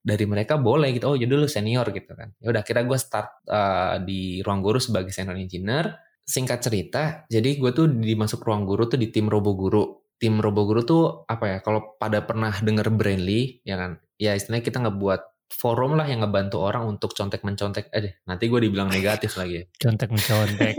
dari 0.04 0.24
mereka 0.28 0.60
boleh 0.60 0.92
gitu 0.92 1.08
oh 1.08 1.18
jadi 1.18 1.32
lu 1.32 1.48
senior 1.48 1.88
gitu 1.96 2.12
kan. 2.12 2.36
Ya 2.44 2.52
udah 2.52 2.64
kira 2.68 2.84
gue 2.84 3.00
start 3.00 3.48
uh, 3.48 3.98
di 4.04 4.44
ruang 4.44 4.60
guru 4.60 4.78
sebagai 4.84 5.16
senior 5.16 5.40
engineer. 5.40 5.96
Singkat 6.28 6.60
cerita 6.60 7.02
jadi 7.32 7.56
gue 7.56 7.72
tuh 7.72 7.88
dimasuk 7.88 8.44
ruang 8.44 8.68
guru 8.68 8.92
tuh 8.92 9.00
di 9.00 9.08
tim 9.08 9.32
robo 9.32 9.56
guru. 9.56 10.04
Tim 10.20 10.44
robo 10.44 10.68
guru 10.68 10.84
tuh 10.84 11.04
apa 11.24 11.46
ya 11.48 11.58
kalau 11.64 11.96
pada 11.96 12.28
pernah 12.28 12.52
denger 12.60 12.92
Brainly 12.92 13.64
ya 13.64 13.80
kan? 13.80 14.04
Ya 14.20 14.36
istilahnya 14.36 14.68
kita 14.68 14.84
ngebuat 14.84 15.38
forum 15.48 15.96
lah 15.96 16.06
yang 16.12 16.28
ngebantu 16.28 16.60
orang 16.60 16.84
untuk 16.86 17.16
contek 17.16 17.40
mencontek 17.42 17.88
eh 17.96 18.20
nanti 18.28 18.52
gue 18.52 18.60
dibilang 18.68 18.92
negatif 18.92 19.40
lagi 19.40 19.64
ya. 19.64 19.66
contek 19.80 20.12
mencontek 20.12 20.76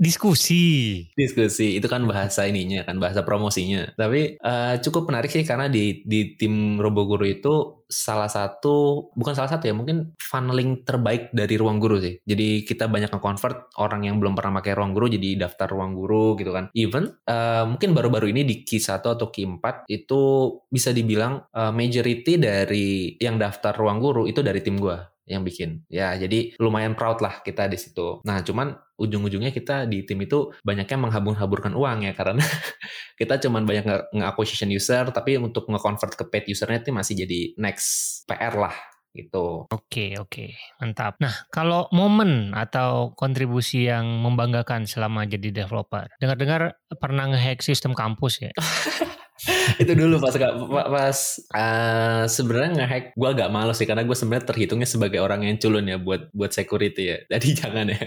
diskusi. 0.00 1.04
Diskusi 1.12 1.76
itu 1.76 1.86
kan 1.86 2.04
bahasa 2.08 2.48
ininya 2.48 2.84
kan 2.88 2.96
bahasa 2.96 3.22
promosinya. 3.22 3.92
Tapi 3.94 4.40
uh, 4.40 4.80
cukup 4.80 5.12
menarik 5.12 5.30
sih 5.30 5.44
karena 5.44 5.68
di 5.68 6.02
di 6.04 6.34
tim 6.40 6.80
Roboguru 6.80 7.24
itu 7.28 7.84
salah 7.84 8.26
satu 8.26 9.06
bukan 9.12 9.36
salah 9.36 9.54
satu 9.54 9.68
ya 9.70 9.74
mungkin 9.76 10.16
funneling 10.18 10.82
terbaik 10.82 11.30
dari 11.30 11.54
ruang 11.60 11.78
guru 11.78 12.00
sih. 12.00 12.18
Jadi 12.24 12.64
kita 12.64 12.88
banyak 12.88 13.12
nge-convert 13.12 13.76
orang 13.78 14.08
yang 14.08 14.16
belum 14.18 14.34
pernah 14.34 14.58
pakai 14.58 14.72
ruang 14.74 14.96
guru 14.96 15.06
jadi 15.12 15.46
daftar 15.46 15.68
ruang 15.70 15.92
guru 15.94 16.34
gitu 16.40 16.50
kan. 16.50 16.72
Even 16.74 17.12
uh, 17.28 17.68
mungkin 17.68 17.92
baru-baru 17.92 18.32
ini 18.32 18.42
di 18.42 18.64
Q1 18.64 19.04
atau 19.04 19.28
Q4 19.28 19.86
itu 19.92 20.22
bisa 20.66 20.90
dibilang 20.90 21.44
uh, 21.52 21.70
majority 21.70 22.40
dari 22.40 23.14
yang 23.20 23.36
daftar 23.36 23.76
ruang 23.76 24.00
guru 24.00 24.24
itu 24.26 24.40
dari 24.40 24.64
tim 24.64 24.80
gue 24.80 25.13
yang 25.24 25.42
bikin. 25.42 25.84
Ya, 25.88 26.12
jadi 26.16 26.52
lumayan 26.60 26.92
proud 26.92 27.24
lah 27.24 27.40
kita 27.40 27.68
di 27.68 27.80
situ. 27.80 28.20
Nah, 28.24 28.44
cuman 28.44 28.76
ujung-ujungnya 28.94 29.50
kita 29.50 29.90
di 29.90 30.06
tim 30.06 30.22
itu 30.22 30.54
banyaknya 30.62 30.98
menghabur-haburkan 31.00 31.74
uang 31.74 32.06
ya 32.06 32.12
karena 32.14 32.38
kita 33.20 33.42
cuman 33.42 33.66
banyak 33.66 34.14
nge-acquisition 34.14 34.70
user 34.70 35.10
tapi 35.10 35.34
untuk 35.34 35.66
nge-convert 35.66 36.14
ke 36.14 36.24
paid 36.30 36.46
usernya 36.46 36.78
itu 36.78 36.94
masih 36.94 37.14
jadi 37.26 37.40
next 37.58 38.22
PR 38.30 38.54
lah 38.54 38.76
gitu. 39.14 39.70
Oke, 39.70 40.18
oke. 40.18 40.58
Mantap. 40.82 41.22
Nah, 41.22 41.46
kalau 41.54 41.86
momen 41.94 42.50
atau 42.50 43.14
kontribusi 43.14 43.86
yang 43.86 44.18
membanggakan 44.20 44.90
selama 44.90 45.22
jadi 45.24 45.54
developer. 45.64 46.10
Dengar-dengar 46.18 46.74
pernah 46.98 47.30
ngehack 47.30 47.62
sistem 47.62 47.94
kampus 47.94 48.42
ya? 48.42 48.52
itu 49.82 49.92
dulu 49.98 50.22
pas 50.22 50.34
pas 50.70 51.18
uh, 51.50 52.24
sebenarnya 52.30 52.70
ngehack 52.78 53.04
gue 53.18 53.28
agak 53.28 53.50
malu 53.50 53.74
sih 53.74 53.82
karena 53.82 54.06
gue 54.06 54.14
sebenarnya 54.14 54.46
terhitungnya 54.46 54.86
sebagai 54.86 55.18
orang 55.18 55.42
yang 55.42 55.58
culun 55.58 55.90
ya 55.90 55.98
buat 55.98 56.30
buat 56.30 56.54
security 56.54 57.02
ya. 57.10 57.18
Jadi 57.34 57.48
jangan 57.58 57.86
ya. 57.90 57.98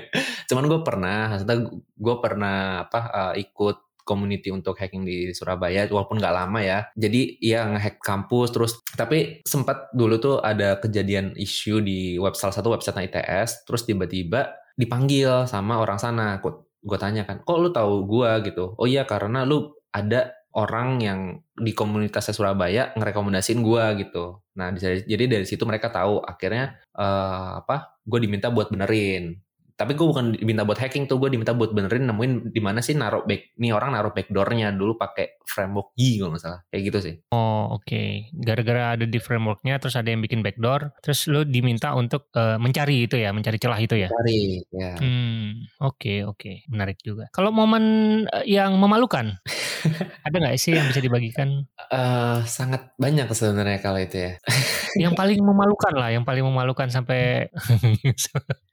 Cuman 0.48 0.66
gue 0.72 0.80
pernah 0.88 1.36
maksudnya 1.36 1.58
gue 1.76 2.16
pernah 2.24 2.88
apa 2.88 3.02
uh, 3.12 3.34
ikut 3.36 3.78
community 4.08 4.56
untuk 4.56 4.80
hacking 4.80 5.04
di 5.04 5.36
Surabaya 5.36 5.84
walaupun 5.92 6.16
nggak 6.16 6.36
lama 6.36 6.60
ya. 6.64 6.80
Jadi 6.96 7.44
ya 7.44 7.68
ngehack 7.68 8.00
kampus 8.00 8.56
terus 8.56 8.72
tapi 8.96 9.44
sempat 9.44 9.92
dulu 9.92 10.16
tuh 10.24 10.36
ada 10.40 10.80
kejadian 10.80 11.36
isu 11.36 11.84
di 11.84 12.16
web 12.16 12.40
salah 12.40 12.56
satu 12.56 12.72
website 12.72 12.96
ITS 13.12 13.68
terus 13.68 13.84
tiba-tiba 13.84 14.56
dipanggil 14.80 15.44
sama 15.44 15.84
orang 15.84 16.00
sana. 16.00 16.40
Gue 16.40 16.96
tanya 16.96 17.28
kan 17.28 17.44
kok 17.44 17.60
lu 17.60 17.76
tahu 17.76 18.08
gue 18.08 18.32
gitu. 18.48 18.80
Oh 18.80 18.88
iya 18.88 19.04
karena 19.04 19.44
lu 19.44 19.76
ada 19.92 20.37
orang 20.56 21.02
yang 21.02 21.20
di 21.58 21.74
komunitasnya 21.74 22.34
Surabaya 22.34 22.94
ngerekomendasiin 22.96 23.60
gue 23.62 23.84
gitu. 24.06 24.40
Nah, 24.58 24.74
jadi 24.78 25.24
dari 25.28 25.46
situ 25.46 25.66
mereka 25.68 25.90
tahu 25.90 26.22
akhirnya 26.24 26.78
uh, 26.98 27.62
apa? 27.62 28.00
Gue 28.06 28.24
diminta 28.24 28.48
buat 28.54 28.72
benerin 28.72 29.38
tapi 29.78 29.94
gue 29.94 30.08
bukan 30.10 30.34
diminta 30.34 30.66
buat 30.66 30.82
hacking 30.82 31.06
tuh 31.06 31.22
gue 31.22 31.30
diminta 31.30 31.54
buat 31.54 31.70
benerin 31.70 32.10
nemuin 32.10 32.50
di 32.50 32.62
mana 32.66 32.82
sih 32.82 32.98
naruh 32.98 33.22
back 33.30 33.54
nih 33.62 33.70
orang 33.70 33.94
naruh 33.94 34.10
backdoornya. 34.10 34.74
Dulu 34.74 34.98
pakai 34.98 35.38
framework 35.46 35.94
Y 35.94 36.18
kalau 36.18 36.34
nggak 36.34 36.42
salah. 36.42 36.60
Kayak 36.74 36.82
gitu 36.90 37.00
sih. 37.06 37.16
Oh 37.30 37.78
oke. 37.78 37.86
Okay. 37.86 38.34
gara-gara 38.34 38.98
ada 38.98 39.06
di 39.06 39.22
frameworknya 39.22 39.78
terus 39.78 39.94
ada 39.94 40.10
yang 40.10 40.26
bikin 40.26 40.42
backdoor 40.42 40.98
terus 41.00 41.30
lo 41.30 41.46
diminta 41.46 41.94
untuk 41.94 42.34
uh, 42.34 42.58
mencari 42.58 43.06
itu 43.06 43.22
ya 43.22 43.30
mencari 43.30 43.62
celah 43.62 43.78
itu 43.78 43.96
ya? 44.02 44.10
Cari 44.10 44.66
ya. 44.74 44.98
Hmm 44.98 45.70
oke 45.86 46.02
okay, 46.02 46.18
oke. 46.26 46.42
Okay. 46.42 46.56
menarik 46.74 46.98
juga. 47.06 47.30
Kalau 47.30 47.54
momen 47.54 47.84
eh, 48.26 48.50
yang 48.50 48.74
memalukan 48.82 49.38
ada 50.26 50.36
nggak 50.42 50.58
sih 50.58 50.74
yang 50.74 50.90
bisa 50.90 51.06
dibagikan? 51.06 51.70
Uh, 51.94 52.42
sangat 52.50 52.98
banyak 52.98 53.30
sebenarnya 53.30 53.78
kalau 53.78 54.02
itu 54.02 54.26
ya. 54.26 54.34
Yang 54.98 55.14
paling 55.14 55.40
memalukan 55.46 55.94
lah 55.94 56.10
yang 56.10 56.26
paling 56.26 56.42
memalukan 56.42 56.90
sampai 56.90 57.54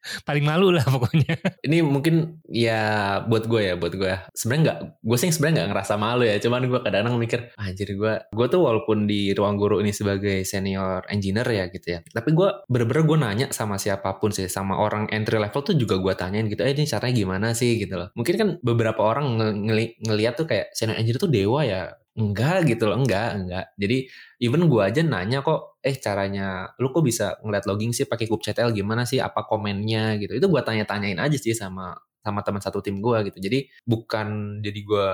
paling 0.28 0.44
malu 0.44 0.72
lah 0.74 0.84
pokoknya. 0.94 1.34
Ini 1.66 1.82
mungkin 1.82 2.40
ya 2.46 2.82
buat 3.26 3.50
gue 3.50 3.72
ya, 3.72 3.74
buat 3.74 3.94
gue. 3.94 4.14
Sebenarnya 4.32 4.62
nggak, 4.64 4.78
gue 5.02 5.18
sih 5.18 5.30
sebenarnya 5.34 5.54
nggak 5.64 5.70
ngerasa 5.74 5.94
malu 5.98 6.24
ya. 6.24 6.36
Cuman 6.38 6.66
gue 6.70 6.80
kadang-kadang 6.80 7.18
mikir, 7.18 7.40
jadi 7.54 7.92
gue, 7.98 8.12
gue 8.30 8.46
tuh 8.46 8.60
walaupun 8.62 9.10
di 9.10 9.34
ruang 9.34 9.58
guru 9.58 9.82
ini 9.82 9.90
sebagai 9.90 10.46
senior 10.46 11.02
engineer 11.10 11.46
ya 11.50 11.64
gitu 11.68 11.98
ya. 11.98 12.00
Tapi 12.04 12.30
gue 12.32 12.48
bener-bener 12.70 13.02
gue 13.04 13.18
nanya 13.18 13.46
sama 13.50 13.76
siapa 13.76 14.16
pun 14.22 14.30
sih, 14.30 14.46
sama 14.46 14.78
orang 14.78 15.10
entry 15.10 15.40
level 15.40 15.60
tuh 15.60 15.74
juga 15.74 15.98
gue 15.98 16.14
tanyain 16.14 16.46
gitu, 16.46 16.62
eh 16.62 16.72
ini 16.72 16.86
caranya 16.86 17.14
gimana 17.14 17.46
sih 17.52 17.76
gitu 17.80 17.98
loh. 17.98 18.08
Mungkin 18.14 18.34
kan 18.36 18.48
beberapa 18.62 19.00
orang 19.02 19.34
ng 19.36 19.70
ngeliat 20.04 20.34
tuh 20.38 20.46
kayak 20.46 20.70
senior 20.76 20.96
engineer 20.98 21.20
tuh 21.20 21.32
dewa 21.32 21.60
ya. 21.66 21.90
Enggak 22.14 22.70
gitu 22.70 22.86
loh, 22.86 22.94
enggak, 23.02 23.26
enggak. 23.42 23.64
Jadi 23.74 24.06
even 24.38 24.70
gue 24.70 24.78
aja 24.86 25.02
nanya 25.02 25.42
kok, 25.42 25.82
eh 25.82 25.98
caranya 25.98 26.70
lu 26.78 26.94
kok 26.94 27.02
bisa 27.02 27.34
ngeliat 27.42 27.66
logging 27.66 27.90
sih 27.90 28.06
pakai 28.06 28.30
kubectl 28.30 28.70
gimana 28.70 29.02
sih, 29.02 29.18
apa 29.18 29.42
komennya 29.42 30.14
gitu. 30.22 30.38
Itu 30.38 30.46
gue 30.46 30.62
tanya-tanyain 30.62 31.18
aja 31.18 31.34
sih 31.34 31.50
sama 31.58 31.90
sama 32.22 32.40
teman 32.46 32.62
satu 32.62 32.78
tim 32.86 33.02
gue 33.02 33.18
gitu. 33.34 33.38
Jadi 33.42 33.66
bukan 33.82 34.62
jadi 34.62 34.78
gue 34.86 35.06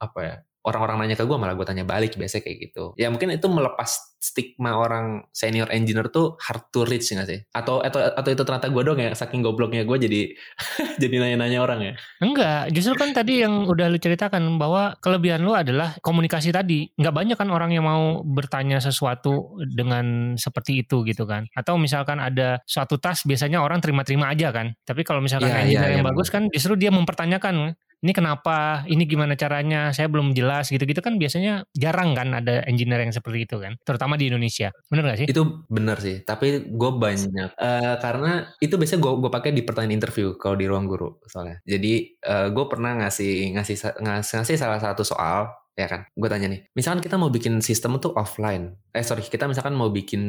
apa 0.00 0.18
ya 0.24 0.34
orang-orang 0.66 1.06
nanya 1.06 1.16
ke 1.16 1.24
gue 1.24 1.38
malah 1.38 1.54
gue 1.54 1.62
tanya 1.62 1.86
balik 1.86 2.18
biasanya 2.18 2.42
kayak 2.42 2.58
gitu. 2.68 2.84
Ya 2.98 3.06
mungkin 3.08 3.30
itu 3.30 3.46
melepas 3.46 4.18
stigma 4.18 4.74
orang 4.74 5.22
senior 5.30 5.70
engineer 5.70 6.10
tuh 6.10 6.34
hard 6.42 6.66
to 6.74 6.82
reach 6.82 7.06
nggak 7.14 7.28
sih? 7.30 7.40
Atau 7.54 7.78
atau 7.78 8.02
atau 8.02 8.30
itu 8.34 8.42
ternyata 8.42 8.66
gue 8.74 8.82
dong 8.82 8.98
ya 8.98 9.14
saking 9.14 9.46
gobloknya 9.46 9.86
gue 9.86 9.96
jadi 9.96 10.20
jadi 11.02 11.14
nanya-nanya 11.22 11.58
orang 11.62 11.80
ya? 11.80 11.92
Enggak 12.18 12.74
justru 12.74 12.98
kan 12.98 13.14
tadi 13.14 13.46
yang 13.46 13.70
udah 13.70 13.86
lu 13.86 13.98
ceritakan 14.02 14.58
bahwa 14.58 14.98
kelebihan 14.98 15.46
lu 15.46 15.54
adalah 15.54 15.94
komunikasi 16.02 16.50
tadi. 16.50 16.90
Nggak 16.98 17.14
banyak 17.14 17.36
kan 17.38 17.48
orang 17.54 17.70
yang 17.70 17.86
mau 17.86 18.26
bertanya 18.26 18.82
sesuatu 18.82 19.54
dengan 19.62 20.34
seperti 20.34 20.82
itu 20.82 21.06
gitu 21.06 21.22
kan. 21.30 21.46
Atau 21.54 21.78
misalkan 21.78 22.18
ada 22.18 22.58
suatu 22.66 22.98
tas 22.98 23.22
biasanya 23.22 23.62
orang 23.62 23.78
terima-terima 23.78 24.34
aja 24.34 24.50
kan. 24.50 24.74
Tapi 24.82 25.06
kalau 25.06 25.22
misalkan 25.22 25.54
ya, 25.54 25.62
engineer 25.62 25.94
ya, 25.94 25.94
yang 26.02 26.06
ya, 26.06 26.10
bagus 26.10 26.28
kan 26.34 26.50
justru 26.50 26.74
dia 26.74 26.90
mempertanyakan 26.90 27.78
ini 28.04 28.12
kenapa, 28.12 28.84
ini 28.90 29.08
gimana 29.08 29.38
caranya, 29.38 29.92
saya 29.92 30.10
belum 30.12 30.36
jelas 30.36 30.68
gitu-gitu 30.68 31.00
kan 31.00 31.16
biasanya 31.16 31.64
jarang 31.72 32.12
kan 32.12 32.32
ada 32.36 32.64
engineer 32.68 33.04
yang 33.04 33.14
seperti 33.14 33.48
itu 33.48 33.56
kan, 33.56 33.76
terutama 33.84 34.20
di 34.20 34.28
Indonesia. 34.28 34.72
Bener 34.92 35.02
gak 35.12 35.18
sih? 35.24 35.26
Itu 35.28 35.64
bener 35.66 35.96
sih, 36.00 36.20
tapi 36.22 36.68
gue 36.68 36.90
banyak 36.92 37.56
uh, 37.56 37.94
karena 38.00 38.52
itu 38.60 38.76
biasanya 38.76 39.00
gue 39.00 39.12
gue 39.24 39.30
pakai 39.32 39.50
di 39.56 39.62
pertanyaan 39.64 39.96
interview 39.96 40.36
kalau 40.36 40.56
di 40.56 40.66
ruang 40.68 40.86
guru 40.86 41.16
soalnya. 41.26 41.60
Jadi 41.64 42.20
uh, 42.24 42.48
gue 42.52 42.64
pernah 42.68 42.96
ngasih 43.00 43.56
ngasih 43.56 43.76
ngasih, 44.04 44.34
ngasih 44.40 44.56
salah 44.56 44.80
satu 44.80 45.02
soal 45.02 45.48
ya 45.76 45.86
kan? 45.86 46.00
Gue 46.16 46.28
tanya 46.32 46.48
nih, 46.48 46.66
misalkan 46.72 47.04
kita 47.04 47.20
mau 47.20 47.28
bikin 47.28 47.60
sistem 47.60 48.00
itu 48.00 48.08
offline, 48.16 48.74
eh 48.96 49.04
sorry, 49.04 49.22
kita 49.22 49.44
misalkan 49.46 49.76
mau 49.76 49.92
bikin 49.92 50.22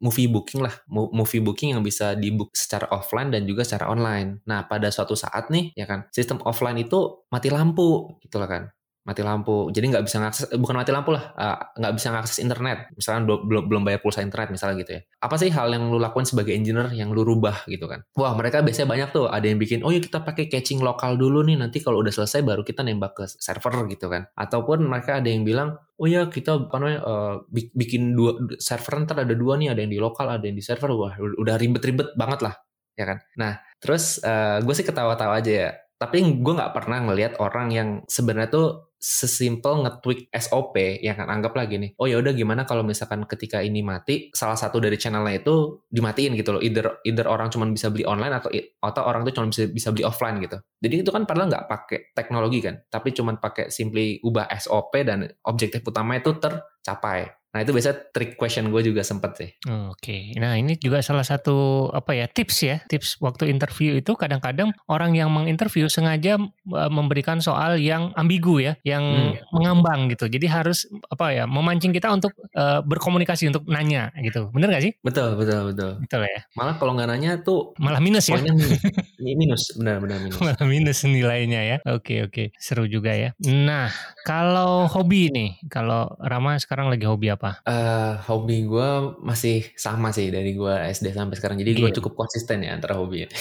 movie 0.00 0.26
booking 0.26 0.64
lah, 0.64 0.74
movie 0.88 1.44
booking 1.44 1.76
yang 1.76 1.84
bisa 1.84 2.16
dibook 2.16 2.56
secara 2.56 2.88
offline 2.90 3.28
dan 3.30 3.44
juga 3.44 3.62
secara 3.62 3.92
online. 3.92 4.40
Nah, 4.48 4.64
pada 4.66 4.88
suatu 4.88 5.12
saat 5.12 5.52
nih, 5.52 5.76
ya 5.76 5.84
kan, 5.84 6.08
sistem 6.10 6.40
offline 6.48 6.80
itu 6.80 7.28
mati 7.28 7.52
lampu, 7.52 8.16
gitu 8.24 8.40
lah 8.40 8.48
kan 8.48 8.64
mati 9.02 9.22
lampu. 9.22 9.66
Jadi 9.74 9.90
nggak 9.90 10.04
bisa 10.06 10.22
ngakses 10.22 10.44
eh, 10.54 10.58
bukan 10.58 10.78
mati 10.78 10.94
lampu 10.94 11.10
lah 11.10 11.34
uh, 11.34 11.58
nggak 11.74 11.92
bisa 11.98 12.08
ngakses 12.14 12.38
internet. 12.38 12.86
Misalnya 12.94 13.34
belum 13.34 13.64
belum 13.66 13.82
bayar 13.82 13.98
pulsa 13.98 14.22
internet 14.22 14.54
misalnya 14.54 14.76
gitu 14.82 14.90
ya. 14.98 15.00
Apa 15.18 15.34
sih 15.38 15.50
hal 15.50 15.74
yang 15.74 15.90
lu 15.90 15.98
lakukan 15.98 16.22
sebagai 16.22 16.54
engineer 16.54 16.94
yang 16.94 17.10
lu 17.10 17.26
rubah 17.26 17.66
gitu 17.66 17.90
kan? 17.90 18.06
Wah 18.14 18.32
mereka 18.38 18.62
biasanya 18.62 18.88
banyak 18.88 19.08
tuh. 19.10 19.26
Ada 19.26 19.46
yang 19.50 19.58
bikin 19.58 19.82
oh 19.82 19.90
ya 19.90 19.98
kita 19.98 20.22
pakai 20.22 20.46
caching 20.46 20.78
lokal 20.80 21.18
dulu 21.18 21.42
nih. 21.42 21.58
Nanti 21.58 21.82
kalau 21.82 21.98
udah 21.98 22.14
selesai 22.14 22.46
baru 22.46 22.62
kita 22.62 22.86
nembak 22.86 23.12
ke 23.18 23.24
server 23.26 23.74
gitu 23.90 24.06
kan. 24.06 24.30
Ataupun 24.38 24.86
mereka 24.86 25.18
ada 25.18 25.26
yang 25.26 25.42
bilang 25.42 25.74
oh 25.98 26.06
ya 26.06 26.30
kita 26.30 26.70
apa 26.70 26.76
namanya 26.78 27.00
uh, 27.02 27.34
bikin 27.50 28.14
dua 28.14 28.38
server 28.62 29.02
ntar 29.02 29.26
ada 29.26 29.34
dua 29.34 29.58
nih. 29.58 29.74
Ada 29.74 29.80
yang 29.82 29.92
di 29.92 29.98
lokal 29.98 30.30
ada 30.30 30.46
yang 30.46 30.54
di 30.54 30.62
server. 30.62 30.94
Wah 30.94 31.18
udah 31.18 31.58
ribet-ribet 31.58 32.14
banget 32.14 32.46
lah 32.46 32.54
ya 32.94 33.04
kan? 33.10 33.18
Nah 33.34 33.58
terus 33.82 34.22
uh, 34.22 34.62
gue 34.62 34.74
sih 34.78 34.86
ketawa-tawa 34.86 35.42
aja 35.42 35.50
ya. 35.50 35.70
Tapi 35.98 36.18
gue 36.22 36.54
nggak 36.54 36.74
pernah 36.74 36.98
ngelihat 37.06 37.38
orang 37.38 37.70
yang 37.70 37.88
sebenarnya 38.10 38.50
tuh 38.50 38.91
sesimpel 39.02 39.82
nge-tweak 39.82 40.30
SOP 40.30 41.02
yang 41.02 41.18
kan? 41.18 41.26
Anggap 41.26 41.58
lagi 41.58 41.82
nih 41.82 41.98
oh 41.98 42.06
ya 42.06 42.22
udah 42.22 42.30
gimana 42.30 42.62
kalau 42.62 42.86
misalkan 42.86 43.26
ketika 43.26 43.58
ini 43.58 43.82
mati 43.82 44.30
salah 44.30 44.54
satu 44.54 44.78
dari 44.78 44.94
channelnya 44.94 45.42
itu 45.42 45.82
dimatiin 45.90 46.38
gitu 46.38 46.54
loh. 46.54 46.62
Either 46.62 47.02
either 47.02 47.26
orang 47.26 47.50
cuma 47.50 47.66
bisa 47.66 47.90
beli 47.90 48.06
online 48.06 48.38
atau 48.38 48.54
atau 48.78 49.02
orang 49.02 49.26
tuh 49.26 49.34
cuma 49.34 49.50
bisa 49.50 49.66
bisa 49.66 49.90
beli 49.90 50.06
offline 50.06 50.38
gitu. 50.38 50.62
Jadi 50.78 50.94
itu 51.02 51.10
kan 51.10 51.26
padahal 51.26 51.50
nggak 51.50 51.66
pakai 51.66 51.98
teknologi 52.14 52.62
kan 52.62 52.78
tapi 52.86 53.10
cuma 53.10 53.34
pakai 53.34 53.74
simply 53.74 54.22
ubah 54.22 54.46
SOP 54.62 54.94
dan 55.02 55.26
objektif 55.42 55.82
utama 55.82 56.22
itu 56.22 56.38
tercapai 56.38 57.41
Nah 57.52 57.60
itu 57.60 57.70
biasa 57.76 58.08
trick 58.16 58.40
question 58.40 58.72
gue 58.72 58.80
juga 58.80 59.04
sempet 59.04 59.30
sih. 59.36 59.50
Oke, 59.68 59.92
okay. 59.92 60.22
nah 60.40 60.56
ini 60.56 60.80
juga 60.80 61.04
salah 61.04 61.20
satu 61.20 61.88
apa 61.92 62.16
ya 62.16 62.24
tips 62.24 62.56
ya 62.64 62.76
tips 62.88 63.20
waktu 63.20 63.52
interview 63.52 64.00
itu 64.00 64.16
kadang-kadang 64.16 64.72
orang 64.88 65.12
yang 65.12 65.28
menginterview 65.28 65.84
sengaja 65.92 66.40
uh, 66.72 66.88
memberikan 66.88 67.44
soal 67.44 67.76
yang 67.76 68.08
ambigu 68.16 68.56
ya, 68.64 68.72
yang 68.88 69.04
hmm. 69.04 69.52
mengambang 69.52 70.08
gitu. 70.08 70.32
Jadi 70.32 70.48
harus 70.48 70.88
apa 71.12 71.36
ya 71.36 71.44
memancing 71.44 71.92
kita 71.92 72.08
untuk 72.08 72.32
uh, 72.56 72.80
berkomunikasi 72.80 73.52
untuk 73.52 73.68
nanya 73.68 74.08
gitu. 74.24 74.48
Bener 74.48 74.72
gak 74.72 74.88
sih? 74.88 74.92
Betul 75.04 75.36
betul 75.36 75.76
betul. 75.76 76.00
Betul 76.00 76.24
ya. 76.24 76.40
Malah 76.56 76.80
kalau 76.80 76.96
nggak 76.96 77.08
nanya 77.12 77.36
tuh 77.44 77.76
malah 77.76 78.00
minus 78.00 78.32
ya. 78.32 78.40
Minus, 78.40 78.80
minus 79.20 79.62
benar 79.76 80.00
benar 80.00 80.24
minus. 80.24 80.40
malah 80.40 80.64
minus 80.64 80.98
nilainya 81.04 81.60
ya. 81.60 81.76
Oke 81.84 82.16
okay, 82.16 82.18
oke 82.24 82.32
okay. 82.32 82.46
seru 82.56 82.88
juga 82.88 83.12
ya. 83.12 83.36
Nah 83.44 83.92
kalau 84.24 84.88
hobi 84.88 85.28
nih, 85.34 85.50
kalau 85.66 86.14
Rama 86.16 86.56
sekarang 86.56 86.88
lagi 86.88 87.04
hobi 87.04 87.28
apa? 87.28 87.41
Apa? 87.42 87.58
Uh, 87.66 88.14
hobi 88.30 88.62
gue 88.70 89.18
masih 89.18 89.66
sama 89.74 90.14
sih 90.14 90.30
dari 90.30 90.54
gue 90.54 90.74
SD 90.94 91.10
sampai 91.10 91.34
sekarang. 91.34 91.58
Jadi 91.58 91.74
gue 91.74 91.90
cukup 91.98 92.14
konsisten 92.14 92.62
ya 92.62 92.78
antara 92.78 92.94
hobi. 92.94 93.26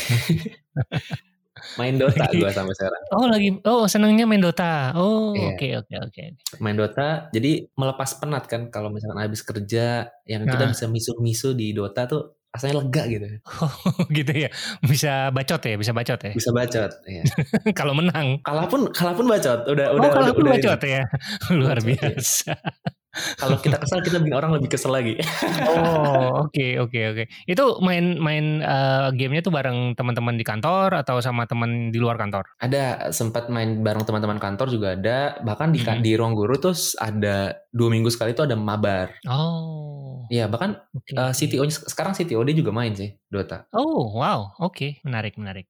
main 1.78 1.94
Dota 2.02 2.26
gue 2.34 2.50
sampai 2.50 2.74
sekarang. 2.74 3.02
Oh 3.14 3.30
lagi, 3.30 3.50
oh 3.70 3.86
senangnya 3.86 4.26
main 4.26 4.42
Dota. 4.42 4.98
Oh 4.98 5.38
iya. 5.38 5.54
oke 5.54 5.68
oke 5.86 5.96
oke. 6.10 6.24
Main 6.58 6.74
Dota, 6.74 7.30
jadi 7.30 7.70
melepas 7.78 8.18
penat 8.18 8.50
kan 8.50 8.74
kalau 8.74 8.90
misalkan 8.90 9.22
habis 9.22 9.46
kerja, 9.46 10.10
yang 10.26 10.50
nah. 10.50 10.58
kita 10.58 10.66
bisa 10.74 10.86
misu-misu 10.90 11.54
di 11.54 11.70
Dota 11.70 12.10
tuh 12.10 12.42
rasanya 12.52 12.84
lega 12.84 13.04
gitu. 13.06 13.26
Oh, 13.62 13.74
gitu 14.18 14.34
ya. 14.34 14.50
Bisa 14.82 15.30
bacot 15.30 15.62
ya, 15.62 15.76
bisa 15.78 15.92
bacot 15.94 16.20
ya. 16.20 16.34
Bisa 16.34 16.50
bacot, 16.50 16.92
ya. 17.06 17.24
kalau 17.80 17.94
menang. 17.94 18.42
Kalaupun 18.42 18.90
kalaupun 18.90 19.30
bacot, 19.30 19.70
udah 19.70 19.88
oh, 19.94 20.02
udah 20.02 20.10
kalaupun 20.10 20.46
udah, 20.50 20.54
bacot 20.58 20.82
ya. 20.84 21.06
Luar 21.54 21.78
bacot, 21.78 22.18
biasa. 22.18 22.58
Ya. 22.58 23.00
Kalau 23.36 23.60
kita 23.60 23.76
kesal 23.76 24.00
kita 24.00 24.24
bikin 24.24 24.36
orang 24.36 24.56
lebih 24.56 24.72
kesel 24.72 24.96
lagi. 24.96 25.20
oh, 25.68 26.48
oke 26.48 26.56
okay, 26.56 26.80
oke 26.80 26.92
okay, 26.92 27.04
oke. 27.12 27.24
Okay. 27.24 27.26
Itu 27.44 27.84
main 27.84 28.16
main 28.18 28.64
uh, 28.64 29.12
gamenya 29.12 29.44
tuh 29.44 29.54
bareng 29.54 30.00
teman-teman 30.00 30.40
di 30.40 30.48
kantor 30.48 30.96
atau 30.96 31.20
sama 31.20 31.44
teman 31.44 31.92
di 31.92 32.00
luar 32.00 32.16
kantor? 32.16 32.48
Ada 32.64 33.12
sempat 33.12 33.52
main 33.52 33.84
bareng 33.84 34.08
teman-teman 34.08 34.40
kantor 34.40 34.72
juga 34.72 34.96
ada. 34.96 35.36
Bahkan 35.44 35.68
di 35.76 35.80
hmm. 35.84 36.00
di 36.00 36.12
ruang 36.16 36.34
guru 36.34 36.56
tuh 36.56 36.76
ada 37.04 37.52
dua 37.72 37.92
minggu 37.92 38.08
sekali 38.08 38.32
tuh 38.32 38.48
ada 38.48 38.56
mabar. 38.56 39.12
Oh. 39.28 40.24
Iya, 40.32 40.48
bahkan 40.48 40.80
okay. 40.96 41.16
uh, 41.20 41.36
CTO 41.36 41.68
sekarang 41.68 42.16
CTO 42.16 42.40
dia 42.48 42.56
juga 42.56 42.72
main 42.72 42.96
sih 42.96 43.12
Dota. 43.28 43.68
Oh, 43.76 44.16
wow. 44.16 44.56
Oke, 44.64 44.72
okay. 44.72 44.92
menarik 45.04 45.36
menarik. 45.36 45.68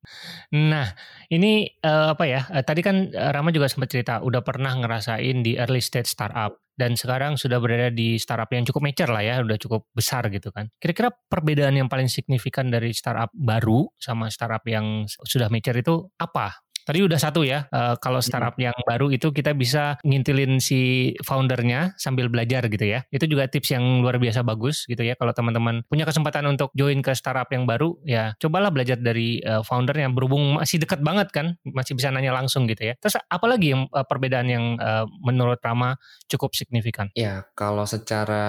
Nah, 0.54 0.94
ini 1.34 1.66
uh, 1.82 2.14
apa 2.14 2.30
ya? 2.30 2.46
Uh, 2.46 2.62
tadi 2.62 2.86
kan 2.86 3.10
Rama 3.10 3.50
juga 3.50 3.66
sempat 3.66 3.90
cerita 3.90 4.22
udah 4.22 4.46
pernah 4.46 4.78
ngerasain 4.78 5.42
di 5.42 5.58
early 5.58 5.82
stage 5.82 6.14
startup 6.14 6.62
dan 6.82 6.98
sekarang 6.98 7.38
sudah 7.38 7.62
berada 7.62 7.94
di 7.94 8.18
startup 8.18 8.50
yang 8.50 8.66
cukup 8.66 8.90
mature 8.90 9.14
lah 9.14 9.22
ya, 9.22 9.38
udah 9.46 9.62
cukup 9.62 9.86
besar 9.94 10.26
gitu 10.34 10.50
kan. 10.50 10.74
Kira-kira 10.82 11.14
perbedaan 11.14 11.78
yang 11.78 11.86
paling 11.86 12.10
signifikan 12.10 12.74
dari 12.74 12.90
startup 12.90 13.30
baru 13.38 13.86
sama 14.02 14.34
startup 14.34 14.66
yang 14.66 15.06
sudah 15.06 15.46
mature 15.54 15.78
itu 15.78 16.10
apa? 16.18 16.66
Tadi 16.82 17.00
udah 17.06 17.20
satu 17.22 17.46
ya, 17.46 17.70
uh, 17.70 17.96
kalau 18.02 18.20
startup 18.24 18.58
yang 18.58 18.74
baru 18.86 19.14
itu 19.14 19.30
kita 19.30 19.54
bisa 19.54 20.02
ngintilin 20.02 20.58
si 20.58 21.14
foundernya 21.22 21.94
sambil 22.02 22.28
belajar 22.28 22.66
gitu 22.68 22.86
ya. 22.86 23.06
Itu 23.14 23.30
juga 23.30 23.46
tips 23.46 23.78
yang 23.78 24.02
luar 24.02 24.18
biasa 24.18 24.42
bagus 24.42 24.90
gitu 24.90 25.02
ya. 25.06 25.14
Kalau 25.14 25.32
teman-teman 25.32 25.86
punya 25.86 26.10
kesempatan 26.10 26.50
untuk 26.50 26.74
join 26.74 27.00
ke 27.06 27.14
startup 27.14 27.48
yang 27.54 27.70
baru, 27.70 27.94
ya 28.06 28.34
cobalah 28.42 28.74
belajar 28.74 28.98
dari 28.98 29.40
uh, 29.46 29.62
foundernya. 29.62 30.10
Berhubung 30.10 30.58
masih 30.58 30.82
dekat 30.82 31.06
banget 31.06 31.30
kan, 31.30 31.56
masih 31.64 31.94
bisa 31.94 32.10
nanya 32.10 32.34
langsung 32.34 32.66
gitu 32.66 32.92
ya. 32.92 32.94
Terus 32.98 33.22
apalagi 33.30 33.78
yang 33.78 33.86
uh, 33.94 34.06
perbedaan 34.06 34.48
yang 34.50 34.66
uh, 34.82 35.06
menurut 35.22 35.62
Rama 35.62 35.96
cukup 36.26 36.58
signifikan? 36.58 37.14
Ya, 37.14 37.46
kalau 37.54 37.86
secara 37.86 38.46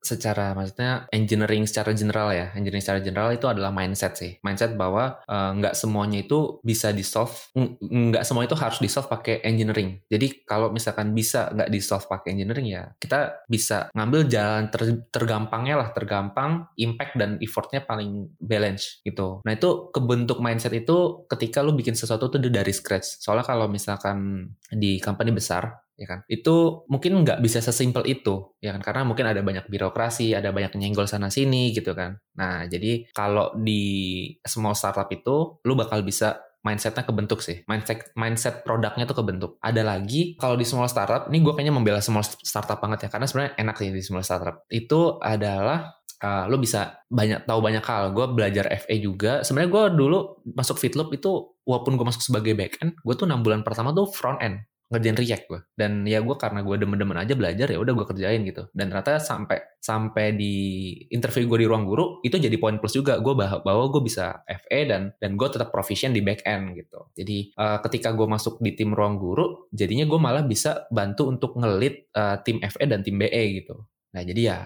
secara 0.00 0.56
maksudnya 0.56 1.04
engineering 1.12 1.68
secara 1.68 1.92
general 1.92 2.32
ya, 2.32 2.52
engineering 2.56 2.84
secara 2.84 3.00
general 3.04 3.30
itu 3.36 3.46
adalah 3.46 3.68
mindset 3.68 4.16
sih. 4.16 4.40
Mindset 4.40 4.74
bahwa 4.78 5.20
nggak 5.28 5.74
uh, 5.74 5.78
semuanya 5.78 6.24
itu 6.24 6.58
bisa 6.64 6.90
di 6.90 7.04
solve 7.04 7.36
nggak 7.82 8.22
semua 8.22 8.46
itu 8.46 8.54
harus 8.54 8.78
di 8.78 8.86
solve 8.86 9.10
pakai 9.10 9.42
engineering. 9.42 10.00
Jadi 10.06 10.46
kalau 10.46 10.70
misalkan 10.70 11.12
bisa 11.12 11.50
nggak 11.50 11.70
di 11.70 11.80
solve 11.82 12.06
pakai 12.06 12.36
engineering 12.36 12.68
ya 12.70 12.82
kita 12.96 13.46
bisa 13.50 13.90
ngambil 13.92 14.20
jalan 14.30 14.64
ter, 14.70 14.82
tergampangnya 15.10 15.74
lah, 15.80 15.88
tergampang, 15.90 16.70
impact 16.78 17.18
dan 17.18 17.36
effortnya 17.42 17.82
paling 17.82 18.30
balance 18.38 19.02
gitu. 19.02 19.42
Nah 19.42 19.52
itu 19.54 19.90
kebentuk 19.90 20.38
mindset 20.38 20.72
itu 20.74 21.26
ketika 21.26 21.60
lu 21.60 21.74
bikin 21.74 21.98
sesuatu 21.98 22.30
tuh 22.30 22.38
dari 22.38 22.72
scratch. 22.72 23.20
Soalnya 23.22 23.46
kalau 23.46 23.66
misalkan 23.66 24.50
di 24.70 24.98
company 25.02 25.34
besar 25.34 25.86
ya 25.96 26.04
kan 26.04 26.20
itu 26.28 26.84
mungkin 26.92 27.24
nggak 27.24 27.40
bisa 27.40 27.64
sesimpel 27.64 28.04
itu 28.04 28.52
ya 28.60 28.76
kan 28.76 28.84
karena 28.84 29.02
mungkin 29.08 29.32
ada 29.32 29.40
banyak 29.40 29.64
birokrasi 29.64 30.36
ada 30.36 30.52
banyak 30.52 30.76
nyenggol 30.76 31.08
sana 31.08 31.32
sini 31.32 31.72
gitu 31.72 31.96
kan 31.96 32.20
nah 32.36 32.68
jadi 32.68 33.08
kalau 33.16 33.56
di 33.56 34.28
small 34.44 34.76
startup 34.76 35.08
itu 35.08 35.56
lu 35.64 35.72
bakal 35.72 36.04
bisa 36.04 36.36
mindsetnya 36.66 37.06
kebentuk 37.06 37.38
sih. 37.38 37.62
Mindset 37.70 38.10
mindset 38.18 38.66
produknya 38.66 39.06
tuh 39.06 39.22
kebentuk. 39.22 39.62
Ada 39.62 39.86
lagi 39.86 40.34
kalau 40.34 40.58
di 40.58 40.66
small 40.66 40.90
startup, 40.90 41.30
ini 41.30 41.38
gue 41.46 41.54
kayaknya 41.54 41.70
membela 41.70 42.02
small 42.02 42.26
startup 42.26 42.82
banget 42.82 43.06
ya 43.06 43.08
karena 43.14 43.30
sebenarnya 43.30 43.52
enak 43.62 43.74
sih 43.78 43.94
di 43.94 44.02
small 44.02 44.26
startup. 44.26 44.66
Itu 44.66 45.22
adalah 45.22 46.02
uh, 46.26 46.50
lo 46.50 46.58
bisa 46.58 47.06
banyak 47.06 47.46
tahu 47.46 47.62
banyak 47.62 47.84
hal. 47.86 48.10
Gue 48.10 48.26
belajar 48.34 48.66
FA 48.82 48.94
juga. 48.98 49.32
Sebenarnya 49.46 49.70
gue 49.70 49.84
dulu 49.94 50.18
masuk 50.58 50.82
Fitloop 50.82 51.14
itu 51.14 51.54
walaupun 51.62 51.94
gue 51.94 52.06
masuk 52.10 52.26
sebagai 52.26 52.58
back 52.58 52.82
end, 52.82 52.98
gue 52.98 53.14
tuh 53.14 53.30
enam 53.30 53.46
bulan 53.46 53.62
pertama 53.62 53.94
tuh 53.94 54.10
front 54.10 54.42
end 54.42 54.66
ngerjain 54.86 55.18
React 55.18 55.44
gue 55.50 55.60
dan 55.74 56.06
ya 56.06 56.22
gue 56.22 56.36
karena 56.38 56.62
gue 56.62 56.76
demen-demen 56.78 57.18
aja 57.18 57.34
belajar 57.34 57.66
ya 57.66 57.78
udah 57.82 57.90
gue 57.90 58.06
kerjain 58.06 58.40
gitu. 58.46 58.70
Dan 58.70 58.94
ternyata 58.94 59.18
sampai 59.18 59.58
sampai 59.82 60.38
di 60.38 60.54
interview 61.10 61.50
gue 61.50 61.62
di 61.62 61.66
ruang 61.66 61.82
guru 61.82 62.22
itu 62.22 62.38
jadi 62.38 62.54
poin 62.54 62.78
plus 62.78 62.94
juga. 62.94 63.18
Gue 63.18 63.34
bahwa, 63.34 63.62
gue 63.90 64.02
bisa 64.06 64.46
FE 64.46 64.80
dan 64.86 65.10
dan 65.18 65.34
gue 65.34 65.48
tetap 65.50 65.74
proficient 65.74 66.14
di 66.14 66.22
back 66.22 66.46
end 66.46 66.78
gitu. 66.78 67.10
Jadi 67.18 67.50
uh, 67.58 67.82
ketika 67.82 68.14
gue 68.14 68.26
masuk 68.30 68.62
di 68.62 68.78
tim 68.78 68.94
ruang 68.94 69.18
guru 69.18 69.66
jadinya 69.74 70.06
gue 70.06 70.18
malah 70.22 70.46
bisa 70.46 70.86
bantu 70.94 71.34
untuk 71.34 71.58
ngelit 71.58 72.06
uh, 72.14 72.38
tim 72.46 72.62
FE 72.62 72.84
dan 72.86 73.02
tim 73.02 73.18
BE 73.18 73.42
gitu. 73.58 73.82
Nah 74.14 74.22
jadi 74.22 74.40
ya 74.54 74.58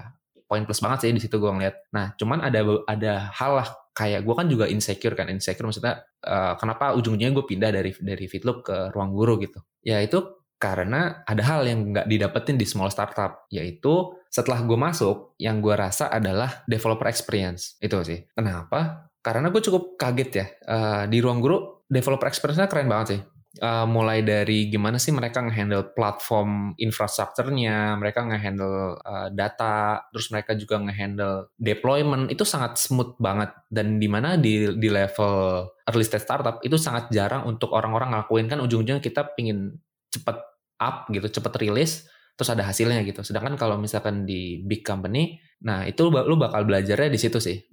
poin 0.44 0.66
plus 0.66 0.82
banget 0.84 1.08
sih 1.08 1.16
di 1.16 1.22
situ 1.22 1.40
gue 1.40 1.48
ngeliat. 1.48 1.96
Nah 1.96 2.12
cuman 2.20 2.44
ada 2.44 2.60
ada 2.84 3.32
hal 3.32 3.52
lah 3.56 3.68
kayak 3.90 4.22
gue 4.22 4.34
kan 4.34 4.46
juga 4.46 4.64
insecure 4.70 5.18
kan 5.18 5.26
insecure 5.28 5.66
maksudnya 5.66 6.02
uh, 6.24 6.54
kenapa 6.56 6.94
ujungnya 6.94 7.34
gue 7.34 7.44
pindah 7.44 7.70
dari 7.74 7.90
dari 7.98 8.26
Fitloop 8.30 8.66
ke 8.66 8.76
ruang 8.94 9.12
guru 9.12 9.40
gitu. 9.42 9.60
Ya 9.82 9.98
itu 10.00 10.22
karena 10.60 11.24
ada 11.24 11.42
hal 11.42 11.64
yang 11.64 11.90
nggak 11.90 12.06
didapetin 12.06 12.60
di 12.60 12.68
small 12.68 12.92
startup 12.92 13.48
yaitu 13.48 14.12
setelah 14.28 14.62
gue 14.62 14.76
masuk 14.76 15.34
yang 15.40 15.58
gue 15.64 15.72
rasa 15.72 16.12
adalah 16.12 16.62
developer 16.68 17.08
experience. 17.08 17.80
Itu 17.80 18.04
sih. 18.06 18.22
Kenapa? 18.36 19.10
Karena 19.20 19.52
gue 19.52 19.60
cukup 19.60 20.00
kaget 20.00 20.30
ya 20.32 20.46
uh, 20.68 21.04
di 21.04 21.20
ruang 21.20 21.42
guru 21.44 21.84
developer 21.90 22.30
experience-nya 22.30 22.70
keren 22.70 22.86
banget 22.88 23.06
sih 23.18 23.20
uh, 23.58 23.86
mulai 23.90 24.22
dari 24.22 24.70
gimana 24.70 25.02
sih 25.02 25.10
mereka 25.10 25.42
ngehandle 25.42 25.90
platform 25.90 26.78
infrastrukturnya, 26.78 27.98
mereka 27.98 28.22
ngehandle 28.22 29.02
uh, 29.02 29.28
data, 29.34 30.06
terus 30.14 30.30
mereka 30.30 30.54
juga 30.54 30.78
ngehandle 30.78 31.50
deployment 31.58 32.30
itu 32.30 32.46
sangat 32.46 32.78
smooth 32.78 33.18
banget 33.18 33.50
dan 33.66 33.98
di 33.98 34.06
mana 34.06 34.38
di 34.38 34.70
di 34.78 34.88
level 34.88 35.66
early 35.90 36.06
stage 36.06 36.22
startup 36.22 36.62
itu 36.62 36.78
sangat 36.78 37.10
jarang 37.10 37.42
untuk 37.50 37.74
orang-orang 37.74 38.14
ngelakuin 38.14 38.46
kan 38.46 38.62
ujung-ujungnya 38.62 39.02
kita 39.02 39.34
pingin 39.34 39.74
cepet 40.14 40.38
up 40.78 41.10
gitu, 41.10 41.26
cepet 41.26 41.52
rilis 41.58 42.06
terus 42.38 42.56
ada 42.56 42.64
hasilnya 42.64 43.04
gitu. 43.04 43.20
Sedangkan 43.20 43.60
kalau 43.60 43.76
misalkan 43.76 44.24
di 44.24 44.64
big 44.64 44.80
company, 44.80 45.36
nah 45.60 45.84
itu 45.84 46.08
lu 46.08 46.40
bakal 46.40 46.64
belajarnya 46.64 47.12
di 47.12 47.20
situ 47.20 47.36
sih. 47.36 47.68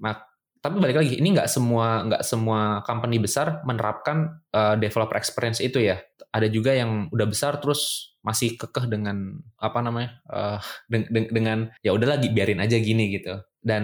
Tapi 0.68 0.84
balik 0.84 1.00
lagi 1.00 1.16
ini 1.16 1.32
nggak 1.32 1.48
semua 1.48 2.04
nggak 2.04 2.28
semua 2.28 2.84
company 2.84 3.24
besar 3.24 3.64
menerapkan 3.64 4.44
uh, 4.52 4.76
developer 4.76 5.16
experience 5.16 5.64
itu 5.64 5.80
ya. 5.80 5.96
Ada 6.36 6.52
juga 6.52 6.76
yang 6.76 7.08
udah 7.08 7.24
besar 7.24 7.56
terus 7.64 8.12
masih 8.20 8.60
kekeh 8.60 8.92
dengan 8.92 9.40
apa 9.64 9.80
namanya 9.80 10.20
uh, 10.28 10.60
de 10.92 11.08
de 11.08 11.32
dengan 11.32 11.72
ya 11.80 11.96
udah 11.96 12.20
lagi 12.20 12.36
biarin 12.36 12.60
aja 12.60 12.76
gini 12.84 13.16
gitu. 13.16 13.40
Dan 13.64 13.84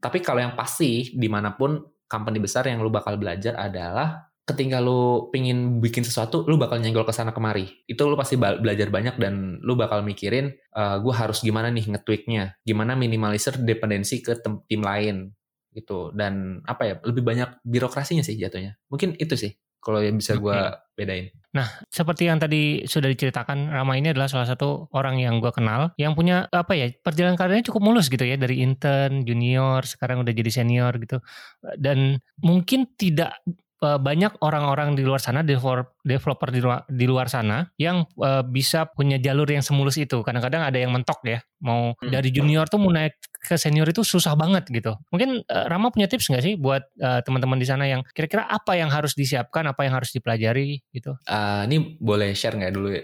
tapi 0.00 0.24
kalau 0.24 0.40
yang 0.40 0.56
pasti 0.56 1.12
di 1.12 1.28
mana 1.28 1.52
pun 1.52 1.76
company 2.08 2.40
besar 2.40 2.64
yang 2.64 2.80
lu 2.80 2.88
bakal 2.88 3.20
belajar 3.20 3.52
adalah 3.60 4.32
ketika 4.48 4.80
lu 4.80 5.28
pingin 5.28 5.84
bikin 5.84 6.00
sesuatu, 6.02 6.48
lu 6.48 6.56
bakal 6.56 6.80
nyenggol 6.80 7.04
ke 7.04 7.12
sana 7.12 7.36
kemari. 7.36 7.68
Itu 7.84 8.08
lu 8.08 8.16
pasti 8.16 8.40
belajar 8.40 8.88
banyak 8.88 9.20
dan 9.20 9.60
lu 9.60 9.76
bakal 9.76 10.00
mikirin, 10.00 10.50
uh, 10.74 10.96
gue 10.98 11.14
harus 11.14 11.44
gimana 11.44 11.70
nih 11.70 11.92
nge-tweaknya, 11.94 12.58
gimana 12.66 12.98
minimalisir 12.98 13.54
dependensi 13.60 14.18
ke 14.18 14.40
tim 14.66 14.82
lain 14.82 15.30
gitu 15.72 16.12
dan 16.12 16.60
apa 16.68 16.82
ya 16.84 16.94
lebih 17.02 17.24
banyak 17.24 17.48
birokrasinya 17.64 18.20
sih 18.20 18.36
jatuhnya 18.36 18.76
mungkin 18.92 19.16
itu 19.16 19.34
sih 19.34 19.52
kalau 19.82 19.98
yang 19.98 20.14
bisa 20.14 20.38
gue 20.38 20.58
bedain. 20.94 21.34
Nah, 21.52 21.66
seperti 21.90 22.30
yang 22.30 22.38
tadi 22.38 22.86
sudah 22.86 23.10
diceritakan, 23.10 23.68
Rama 23.68 23.98
ini 23.98 24.14
adalah 24.14 24.30
salah 24.30 24.46
satu 24.46 24.88
orang 24.94 25.18
yang 25.18 25.42
gue 25.42 25.50
kenal 25.50 25.90
yang 25.98 26.14
punya 26.14 26.46
apa 26.48 26.72
ya 26.78 26.88
perjalanan 27.02 27.36
karirnya 27.36 27.66
cukup 27.68 27.82
mulus 27.82 28.06
gitu 28.06 28.22
ya 28.22 28.38
dari 28.38 28.62
intern, 28.62 29.26
junior, 29.26 29.82
sekarang 29.84 30.22
udah 30.22 30.32
jadi 30.32 30.48
senior 30.48 30.96
gitu. 31.02 31.18
Dan 31.76 32.22
mungkin 32.40 32.94
tidak 32.94 33.42
banyak 33.82 34.38
orang-orang 34.38 34.94
di 34.94 35.02
luar 35.02 35.18
sana 35.18 35.42
developer 35.42 36.48
di 36.54 36.60
luar, 36.62 36.86
di 36.86 37.06
luar 37.10 37.26
sana 37.26 37.66
yang 37.76 38.06
uh, 38.22 38.46
bisa 38.46 38.86
punya 38.86 39.18
jalur 39.18 39.50
yang 39.50 39.66
semulus 39.66 39.98
itu. 39.98 40.22
Kadang-kadang 40.22 40.62
ada 40.62 40.78
yang 40.78 40.94
mentok 40.94 41.18
ya, 41.26 41.42
mau 41.58 41.92
hmm. 41.98 42.10
dari 42.14 42.30
junior 42.30 42.70
tuh 42.70 42.78
mau 42.78 42.94
naik 42.94 43.18
ke 43.42 43.58
senior 43.58 43.90
itu 43.90 44.06
susah 44.06 44.38
banget 44.38 44.70
gitu. 44.70 44.94
Mungkin 45.10 45.42
uh, 45.50 45.66
Rama 45.66 45.90
punya 45.90 46.06
tips 46.06 46.30
nggak 46.30 46.44
sih 46.46 46.54
buat 46.54 46.86
uh, 47.02 47.20
teman-teman 47.26 47.58
di 47.58 47.66
sana 47.66 47.90
yang 47.90 48.06
kira-kira 48.14 48.46
apa 48.46 48.78
yang 48.78 48.88
harus 48.88 49.18
disiapkan, 49.18 49.66
apa 49.66 49.82
yang 49.82 49.98
harus 49.98 50.14
dipelajari 50.14 50.78
gitu? 50.94 51.18
Uh, 51.26 51.66
ini 51.66 51.98
boleh 51.98 52.38
share 52.38 52.54
nggak 52.54 52.72
dulu 52.72 52.94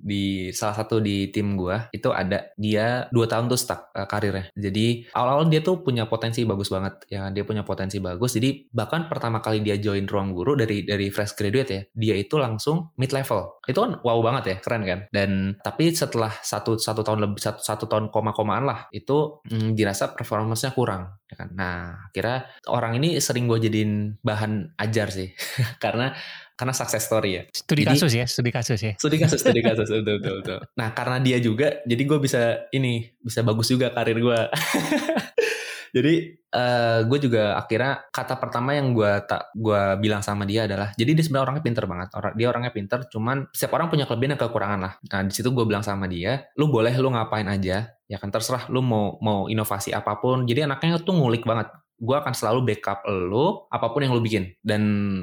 di 0.00 0.50
salah 0.52 0.76
satu 0.84 1.00
di 1.00 1.28
tim 1.32 1.56
gue 1.56 1.90
itu 1.90 2.12
ada 2.12 2.52
dia 2.54 3.10
dua 3.10 3.26
tahun 3.26 3.50
tuh 3.50 3.58
stuck 3.58 3.90
uh, 3.92 4.06
karirnya. 4.06 4.52
Jadi 4.54 5.08
awal-awal 5.12 5.48
dia 5.50 5.60
tuh 5.64 5.80
punya 5.80 6.06
potensi 6.06 6.44
bagus 6.44 6.68
banget 6.70 7.08
ya 7.10 7.28
dia 7.32 7.42
punya 7.42 7.66
potensi 7.66 7.98
bagus. 7.98 8.36
Jadi 8.36 8.70
bahkan 8.70 9.08
pertama 9.10 9.40
kali 9.40 9.64
dia 9.64 9.80
join 9.80 10.06
ruang 10.06 10.32
guru 10.36 10.54
dari 10.54 10.84
dari 10.84 11.08
fresh 11.10 11.34
graduate 11.34 11.70
ya 11.70 11.82
dia 11.92 12.14
itu 12.16 12.36
langsung 12.36 12.92
mid 13.00 13.10
level 13.10 13.58
itu 13.66 13.78
kan 13.82 13.98
wow 14.06 14.18
banget 14.22 14.44
ya 14.46 14.56
keren 14.62 14.82
kan? 14.86 15.00
Dan 15.10 15.30
tapi 15.60 15.90
setelah 15.90 16.30
satu 16.30 16.78
satu 16.78 17.02
tahun 17.02 17.26
lebih 17.26 17.42
satu 17.42 17.60
satu 17.60 17.84
tahun 17.90 18.14
koma-komaan 18.14 18.64
lah 18.64 18.78
itu 18.94 19.42
hmm, 19.48 19.74
dirasa 19.74 20.14
performanya 20.14 20.70
kurang 20.72 21.18
ya 21.26 21.34
kan? 21.34 21.48
Nah 21.56 22.10
kira 22.14 22.46
orang 22.70 22.96
ini 23.02 23.18
sering 23.18 23.50
gue 23.50 23.58
jadiin 23.58 24.22
bahan 24.22 24.78
ajar 24.78 25.10
sih. 25.10 25.34
Karena 25.82 26.14
karena 26.56 26.72
success 26.72 27.04
story 27.04 27.30
ya. 27.36 27.42
Studi 27.52 27.84
jadi, 27.84 27.92
kasus 27.92 28.12
ya, 28.16 28.24
studi 28.24 28.50
kasus 28.50 28.80
ya. 28.80 28.92
Studi 28.96 29.16
kasus, 29.20 29.38
studi 29.44 29.60
kasus, 29.60 29.88
betul, 29.92 30.16
betul, 30.18 30.34
betul. 30.40 30.58
Nah 30.80 30.88
karena 30.96 31.20
dia 31.20 31.38
juga, 31.38 31.84
jadi 31.84 32.02
gue 32.02 32.18
bisa 32.18 32.66
ini, 32.72 33.12
bisa 33.20 33.44
bagus 33.44 33.68
juga 33.68 33.92
karir 33.92 34.16
gue. 34.16 34.40
jadi 35.96 36.14
uh, 36.52 36.60
eh, 36.60 37.00
gue 37.08 37.18
juga 37.24 37.56
akhirnya 37.56 38.04
kata 38.12 38.36
pertama 38.36 38.76
yang 38.76 38.92
gue 38.92 39.12
tak 39.24 39.48
gue 39.56 39.96
bilang 39.96 40.20
sama 40.20 40.44
dia 40.44 40.68
adalah 40.68 40.92
jadi 40.92 41.16
dia 41.16 41.24
sebenarnya 41.24 41.44
orangnya 41.48 41.64
pinter 41.64 41.84
banget 41.88 42.08
orang 42.12 42.32
dia 42.36 42.46
orangnya 42.52 42.72
pinter 42.76 42.98
cuman 43.08 43.36
setiap 43.48 43.72
orang 43.80 43.88
punya 43.88 44.04
kelebihan 44.04 44.36
dan 44.36 44.40
kekurangan 44.44 44.80
lah 44.82 44.92
nah 45.08 45.20
di 45.24 45.32
situ 45.32 45.48
gue 45.56 45.64
bilang 45.64 45.80
sama 45.80 46.04
dia 46.04 46.44
lu 46.60 46.68
boleh 46.68 46.92
lu 47.00 47.08
ngapain 47.16 47.48
aja 47.48 47.96
ya 48.06 48.16
kan 48.20 48.28
terserah 48.28 48.68
lu 48.68 48.84
mau 48.84 49.16
mau 49.24 49.48
inovasi 49.48 49.96
apa 49.96 50.20
pun 50.20 50.44
jadi 50.44 50.68
anaknya 50.68 51.00
tuh 51.00 51.16
ngulik 51.16 51.48
banget 51.48 51.72
gue 51.96 52.16
akan 52.16 52.36
selalu 52.36 52.72
backup 52.72 53.08
lo 53.08 53.68
apa 53.72 53.88
pun 53.88 54.04
yang 54.04 54.12
lo 54.12 54.20
bikin. 54.20 54.52
Dan 54.60 54.82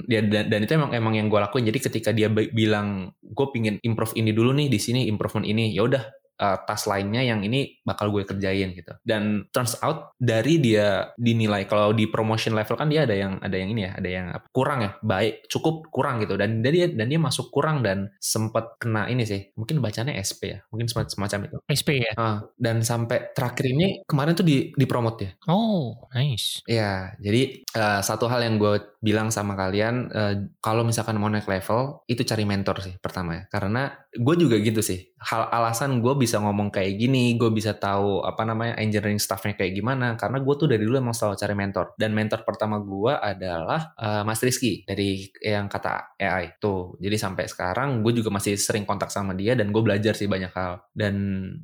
dia 0.10 0.26
dan, 0.26 0.50
dan 0.50 0.60
itu 0.66 0.74
emang 0.74 0.92
emang 0.94 1.14
yang 1.14 1.28
gue 1.30 1.40
lakuin. 1.40 1.70
Jadi 1.70 1.80
ketika 1.80 2.10
dia 2.10 2.30
bilang 2.32 3.14
gue 3.22 3.48
pingin 3.54 3.78
improve 3.86 4.18
ini 4.18 4.34
dulu 4.34 4.54
nih 4.58 4.68
di 4.70 4.80
sini 4.82 5.06
improvement 5.06 5.46
ini 5.46 5.74
ya 5.74 5.86
udah 5.86 6.23
uh, 6.40 6.58
task 6.66 6.90
lainnya 6.90 7.22
yang 7.22 7.42
ini 7.44 7.82
bakal 7.84 8.10
gue 8.10 8.24
kerjain 8.26 8.74
gitu. 8.74 8.94
Dan 9.02 9.48
turns 9.50 9.78
out 9.84 10.16
dari 10.18 10.58
dia 10.58 11.12
dinilai 11.18 11.66
kalau 11.66 11.92
di 11.92 12.10
promotion 12.10 12.54
level 12.58 12.78
kan 12.78 12.90
dia 12.90 13.06
ada 13.06 13.16
yang 13.16 13.38
ada 13.42 13.56
yang 13.56 13.70
ini 13.74 13.82
ya, 13.90 13.92
ada 13.98 14.10
yang 14.10 14.28
apa, 14.32 14.46
kurang 14.54 14.80
ya, 14.86 14.92
baik 15.04 15.46
cukup 15.50 15.90
kurang 15.90 16.24
gitu. 16.24 16.40
Dan 16.40 16.64
dia 16.64 16.90
dan 16.90 17.08
dia 17.10 17.20
masuk 17.20 17.54
kurang 17.54 17.82
dan 17.82 18.10
sempat 18.18 18.78
kena 18.80 19.10
ini 19.10 19.28
sih. 19.28 19.54
Mungkin 19.58 19.84
bacanya 19.84 20.16
SP 20.18 20.56
ya, 20.56 20.60
mungkin 20.70 20.88
semacam 20.90 21.40
itu. 21.50 21.58
SP 21.70 22.02
ya. 22.02 22.14
Uh, 22.16 22.38
dan 22.58 22.82
sampai 22.82 23.34
terakhir 23.34 23.66
ini 23.70 24.02
kemarin 24.08 24.34
tuh 24.38 24.46
di 24.46 24.72
di 24.74 24.86
promote 24.86 25.20
ya. 25.22 25.32
Oh, 25.50 26.08
nice. 26.16 26.64
Ya, 26.70 27.14
jadi 27.20 27.66
uh, 27.76 28.00
satu 28.02 28.30
hal 28.30 28.46
yang 28.46 28.56
gue 28.62 28.93
bilang 29.04 29.36
sama 29.36 29.60
kalian 29.60 30.08
uh, 30.16 30.36
kalau 30.64 30.88
misalkan 30.88 31.20
mau 31.20 31.28
naik 31.28 31.44
level 31.44 32.08
itu 32.08 32.24
cari 32.24 32.48
mentor 32.48 32.80
sih 32.80 32.96
pertama 33.04 33.36
ya. 33.36 33.44
Karena 33.52 33.92
gue 34.16 34.36
juga 34.40 34.56
gitu 34.64 34.80
sih. 34.80 35.12
Hal 35.20 35.52
alasan 35.52 36.00
gue 36.00 36.14
bisa 36.16 36.40
ngomong 36.40 36.72
kayak 36.72 36.96
gini, 36.96 37.36
gue 37.36 37.52
bisa 37.52 37.76
tahu 37.76 38.24
apa 38.24 38.48
namanya 38.48 38.80
engineering 38.80 39.20
staffnya 39.20 39.60
kayak 39.60 39.76
gimana. 39.76 40.16
Karena 40.16 40.40
gue 40.40 40.56
tuh 40.56 40.72
dari 40.72 40.88
dulu 40.88 41.04
emang 41.04 41.12
selalu 41.12 41.36
cari 41.36 41.56
mentor. 41.58 41.86
Dan 42.00 42.16
mentor 42.16 42.48
pertama 42.48 42.80
gue 42.80 43.12
adalah 43.12 43.92
uh, 44.00 44.24
Mas 44.24 44.40
Rizky 44.40 44.88
dari 44.88 45.28
yang 45.44 45.68
kata 45.68 46.16
AI 46.16 46.56
tuh. 46.64 46.96
Jadi 47.04 47.20
sampai 47.20 47.52
sekarang 47.52 48.00
gue 48.08 48.16
juga 48.16 48.32
masih 48.32 48.56
sering 48.56 48.88
kontak 48.88 49.12
sama 49.12 49.36
dia 49.36 49.52
dan 49.60 49.76
gue 49.76 49.84
belajar 49.84 50.16
sih 50.16 50.32
banyak 50.32 50.56
hal. 50.56 50.80
Dan 50.96 51.16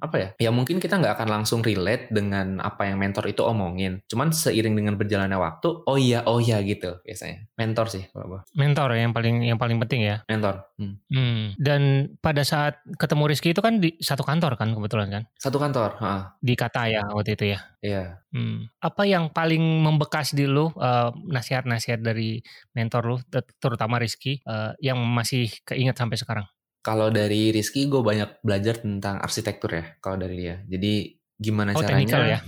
apa 0.03 0.15
ya? 0.19 0.29
Ya 0.43 0.51
mungkin 0.51 0.83
kita 0.83 0.99
nggak 0.99 1.15
akan 1.15 1.29
langsung 1.39 1.63
relate 1.63 2.11
dengan 2.11 2.59
apa 2.59 2.83
yang 2.83 2.99
mentor 2.99 3.31
itu 3.31 3.47
omongin. 3.47 4.03
Cuman 4.11 4.35
seiring 4.35 4.75
dengan 4.75 4.99
berjalannya 4.99 5.39
waktu, 5.39 5.87
oh 5.87 5.95
iya 5.95 6.27
oh 6.27 6.41
iya 6.41 6.59
gitu 6.65 6.99
biasanya. 7.05 7.28
Mentor 7.59 7.87
sih 7.91 8.03
kalau 8.09 8.41
Mentor 8.55 8.95
yang 8.95 9.11
paling 9.11 9.45
yang 9.45 9.59
paling 9.59 9.77
penting 9.83 10.07
ya. 10.07 10.23
Mentor. 10.25 10.65
Hmm. 10.79 10.95
Hmm. 11.11 11.53
Dan 11.59 12.13
pada 12.23 12.41
saat 12.47 12.79
ketemu 12.95 13.23
Rizky 13.29 13.51
itu 13.51 13.61
kan 13.61 13.77
di 13.77 13.93
satu 13.99 14.23
kantor 14.23 14.55
kan 14.55 14.71
kebetulan 14.71 15.07
kan? 15.11 15.23
Satu 15.35 15.59
kantor. 15.59 15.99
Ha. 15.99 16.39
Di 16.39 16.53
kata 16.55 16.89
ya 16.89 17.03
waktu 17.11 17.35
itu 17.35 17.45
ya. 17.53 17.59
Iya. 17.79 18.03
Hmm. 18.33 18.67
Apa 18.79 19.05
yang 19.05 19.31
paling 19.31 19.61
membekas 19.61 20.33
di 20.35 20.45
lu 20.49 20.71
uh, 20.75 21.11
nasihat-nasihat 21.13 21.99
dari 21.99 22.39
mentor 22.75 23.01
lu, 23.05 23.17
terutama 23.57 23.97
Rizky, 23.99 24.39
uh, 24.45 24.75
yang 24.83 24.99
masih 24.99 25.49
keinget 25.65 25.95
sampai 25.95 26.19
sekarang? 26.19 26.45
Kalau 26.79 27.11
dari 27.11 27.51
Rizky, 27.51 27.91
gue 27.91 27.99
banyak 27.99 28.39
belajar 28.39 28.79
tentang 28.79 29.19
arsitektur 29.19 29.75
ya. 29.75 29.85
Kalau 29.99 30.15
dari 30.15 30.35
dia. 30.39 30.63
Jadi 30.63 31.19
gimana 31.35 31.75
oh, 31.75 31.83
caranya? 31.83 31.99
Technical 31.99 32.23
ya. 32.23 32.39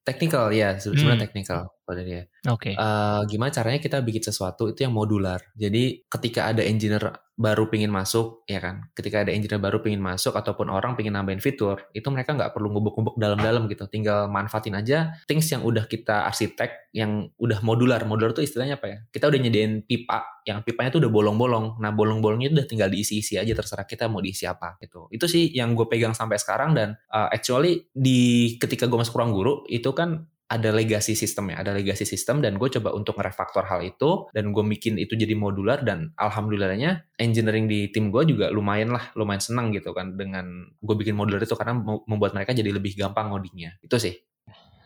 Technical 0.00 0.44
ya, 0.54 0.68
sebenarnya 0.78 1.18
hmm. 1.18 1.26
technical 1.28 1.60
pada 1.90 2.06
dia. 2.06 2.30
Oke. 2.46 2.70
Okay. 2.70 2.74
Uh, 2.78 3.26
gimana 3.26 3.50
caranya 3.50 3.82
kita 3.82 3.98
bikin 3.98 4.22
sesuatu 4.22 4.70
itu 4.70 4.86
yang 4.86 4.94
modular. 4.94 5.42
Jadi 5.58 6.06
ketika 6.06 6.54
ada 6.54 6.62
engineer 6.62 7.10
baru 7.40 7.72
pingin 7.72 7.88
masuk, 7.88 8.44
ya 8.44 8.60
kan? 8.60 8.92
Ketika 8.92 9.24
ada 9.24 9.32
engineer 9.32 9.56
baru 9.56 9.80
pingin 9.80 9.98
masuk 9.98 10.36
ataupun 10.36 10.68
orang 10.68 10.92
pingin 10.92 11.16
nambahin 11.16 11.40
fitur, 11.40 11.88
itu 11.96 12.04
mereka 12.12 12.36
nggak 12.36 12.52
perlu 12.52 12.68
ngubuk-ngubuk 12.68 13.16
dalam-dalam 13.16 13.64
gitu. 13.72 13.88
Tinggal 13.88 14.28
manfaatin 14.28 14.76
aja 14.76 15.16
things 15.24 15.48
yang 15.48 15.64
udah 15.64 15.88
kita 15.88 16.28
arsitek, 16.28 16.92
yang 16.92 17.32
udah 17.40 17.64
modular. 17.64 18.04
Modular 18.04 18.36
itu 18.36 18.44
istilahnya 18.44 18.76
apa 18.76 18.86
ya? 18.92 18.98
Kita 19.08 19.32
udah 19.32 19.40
nyediain 19.40 19.80
pipa, 19.88 20.44
yang 20.44 20.60
pipanya 20.60 20.92
tuh 20.92 21.00
udah 21.00 21.12
bolong-bolong. 21.12 21.80
Nah 21.80 21.90
bolong-bolongnya 21.96 22.52
udah 22.52 22.66
tinggal 22.68 22.92
diisi-isi 22.92 23.40
aja 23.40 23.56
terserah 23.56 23.88
kita 23.88 24.04
mau 24.12 24.20
diisi 24.20 24.44
apa 24.44 24.76
gitu. 24.84 25.08
Itu 25.08 25.24
sih 25.24 25.48
yang 25.56 25.72
gue 25.72 25.88
pegang 25.88 26.12
sampai 26.12 26.36
sekarang 26.36 26.76
dan 26.76 27.00
uh, 27.08 27.32
actually 27.32 27.88
di 27.96 28.54
ketika 28.60 28.84
gue 28.84 29.00
masuk 29.00 29.16
ruang 29.16 29.32
guru 29.32 29.64
itu 29.72 29.88
kan 29.96 30.28
ada 30.50 30.74
legasi 30.74 31.14
sistem 31.14 31.54
ya, 31.54 31.62
ada 31.62 31.70
legasi 31.70 32.02
sistem 32.02 32.42
dan 32.42 32.58
gue 32.58 32.66
coba 32.66 32.90
untuk 32.90 33.14
ngerefaktor 33.22 33.70
hal 33.70 33.86
itu 33.86 34.26
dan 34.34 34.50
gue 34.50 34.64
bikin 34.66 34.98
itu 34.98 35.14
jadi 35.14 35.38
modular 35.38 35.86
dan 35.86 36.10
alhamdulillahnya 36.18 37.06
engineering 37.22 37.70
di 37.70 37.86
tim 37.94 38.10
gue 38.10 38.26
juga 38.26 38.50
lumayan 38.50 38.90
lah, 38.90 39.14
lumayan 39.14 39.38
senang 39.38 39.70
gitu 39.70 39.94
kan 39.94 40.18
dengan 40.18 40.66
gue 40.82 40.96
bikin 40.98 41.14
modular 41.14 41.38
itu 41.38 41.54
karena 41.54 41.78
membuat 41.80 42.34
mereka 42.34 42.50
jadi 42.50 42.74
lebih 42.74 42.98
gampang 42.98 43.30
ngodingnya. 43.30 43.78
Itu 43.78 44.02
sih. 44.02 44.29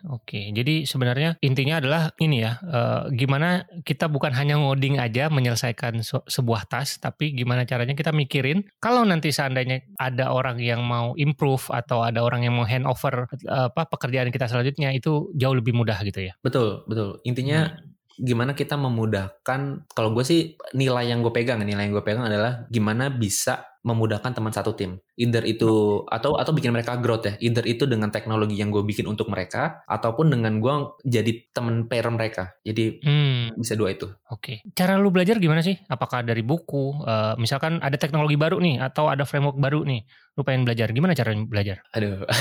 Oke, 0.04 0.52
jadi 0.52 0.84
sebenarnya 0.84 1.40
intinya 1.40 1.80
adalah 1.80 2.12
ini 2.20 2.44
ya, 2.44 2.60
uh, 2.60 3.08
gimana 3.08 3.64
kita 3.88 4.04
bukan 4.12 4.36
hanya 4.36 4.60
ngoding 4.60 5.00
aja 5.00 5.32
menyelesaikan 5.32 6.04
sebuah 6.28 6.68
task, 6.68 7.00
tapi 7.00 7.32
gimana 7.32 7.64
caranya 7.64 7.96
kita 7.96 8.12
mikirin 8.12 8.68
kalau 8.84 9.00
nanti 9.08 9.32
seandainya 9.32 9.80
ada 9.96 10.28
orang 10.28 10.60
yang 10.60 10.84
mau 10.84 11.16
improve 11.16 11.72
atau 11.72 12.04
ada 12.04 12.20
orang 12.20 12.44
yang 12.44 12.52
mau 12.52 12.68
handover 12.68 13.32
uh, 13.48 13.72
apa 13.72 13.88
pekerjaan 13.88 14.28
kita 14.28 14.44
selanjutnya 14.44 14.92
itu 14.92 15.32
jauh 15.40 15.56
lebih 15.56 15.72
mudah 15.72 15.96
gitu 16.04 16.28
ya. 16.28 16.36
Betul, 16.44 16.84
betul. 16.84 17.24
Intinya 17.24 17.72
hmm 17.72 17.93
gimana 18.18 18.54
kita 18.54 18.78
memudahkan 18.78 19.90
kalau 19.90 20.10
gue 20.14 20.24
sih 20.26 20.40
nilai 20.76 21.10
yang 21.10 21.20
gue 21.20 21.32
pegang 21.34 21.62
nilai 21.62 21.90
yang 21.90 21.94
gue 21.94 22.04
pegang 22.04 22.26
adalah 22.26 22.66
gimana 22.70 23.10
bisa 23.10 23.74
memudahkan 23.84 24.32
teman 24.32 24.50
satu 24.50 24.72
tim. 24.72 24.96
Either 25.20 25.44
itu 25.44 26.02
atau 26.08 26.40
atau 26.40 26.56
bikin 26.56 26.72
mereka 26.72 26.96
growth 26.96 27.28
ya. 27.28 27.36
Either 27.38 27.62
itu 27.68 27.84
dengan 27.84 28.08
teknologi 28.08 28.56
yang 28.56 28.72
gue 28.72 28.80
bikin 28.80 29.04
untuk 29.04 29.28
mereka 29.28 29.84
ataupun 29.84 30.32
dengan 30.32 30.56
gue 30.58 30.74
jadi 31.04 31.52
teman 31.52 31.84
pair 31.84 32.08
mereka. 32.08 32.56
Jadi 32.64 33.04
hmm. 33.04 33.60
bisa 33.60 33.76
dua 33.76 33.92
itu. 33.92 34.08
Oke. 34.32 34.64
Okay. 34.64 34.72
Cara 34.72 34.96
lu 34.96 35.12
belajar 35.12 35.36
gimana 35.36 35.60
sih? 35.60 35.76
Apakah 35.86 36.24
dari 36.24 36.40
buku? 36.40 37.04
Uh, 37.04 37.36
misalkan 37.36 37.78
ada 37.84 38.00
teknologi 38.00 38.40
baru 38.40 38.56
nih 38.56 38.80
atau 38.80 39.12
ada 39.12 39.28
framework 39.28 39.60
baru 39.60 39.84
nih. 39.84 40.00
Lu 40.34 40.42
pengen 40.42 40.64
belajar? 40.64 40.88
Gimana 40.90 41.12
cara 41.12 41.36
belajar? 41.36 41.84
Aduh. 41.92 42.24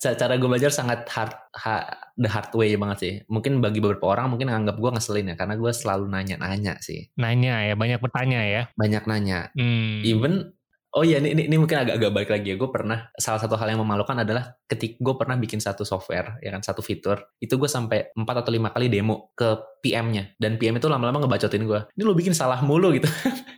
cara 0.00 0.34
gue 0.36 0.48
belajar 0.48 0.70
sangat 0.70 1.08
hard, 1.08 1.32
hard 1.56 1.86
the 2.20 2.28
hard 2.28 2.50
way 2.54 2.76
banget 2.76 2.98
sih. 3.00 3.14
Mungkin 3.26 3.58
bagi 3.64 3.80
beberapa 3.80 4.12
orang 4.12 4.30
mungkin 4.30 4.52
anggap 4.52 4.76
gue 4.76 4.90
ngeselin 4.92 5.32
ya 5.32 5.36
karena 5.36 5.54
gue 5.56 5.72
selalu 5.72 6.06
nanya-nanya 6.10 6.78
sih. 6.84 7.08
Nanya 7.16 7.64
ya, 7.66 7.74
banyak 7.74 7.98
bertanya 7.98 8.40
ya. 8.44 8.62
Banyak 8.76 9.04
nanya. 9.08 9.50
Hmm. 9.56 10.04
Even 10.04 10.54
Oh 10.94 11.02
iya, 11.02 11.18
ini, 11.18 11.34
ini, 11.34 11.50
ini 11.50 11.58
mungkin 11.58 11.74
agak-agak 11.74 12.10
balik 12.14 12.30
lagi 12.30 12.54
ya. 12.54 12.56
Gue 12.56 12.70
pernah, 12.70 13.10
salah 13.18 13.42
satu 13.42 13.58
hal 13.58 13.66
yang 13.66 13.82
memalukan 13.82 14.14
adalah 14.14 14.54
ketika 14.70 15.02
gue 15.02 15.14
pernah 15.18 15.34
bikin 15.34 15.58
satu 15.58 15.82
software, 15.82 16.38
ya 16.38 16.54
kan, 16.54 16.62
satu 16.62 16.86
fitur. 16.86 17.34
Itu 17.42 17.58
gue 17.58 17.66
sampai 17.66 18.14
4 18.14 18.22
atau 18.22 18.54
lima 18.54 18.70
kali 18.70 18.86
demo 18.86 19.34
ke 19.34 19.58
PM-nya. 19.82 20.38
Dan 20.38 20.54
PM 20.54 20.78
itu 20.78 20.86
lama-lama 20.86 21.26
ngebacotin 21.26 21.66
gue. 21.66 21.80
Ini 21.98 22.02
lo 22.06 22.14
bikin 22.14 22.30
salah 22.30 22.62
mulu 22.62 22.94
gitu. 22.94 23.10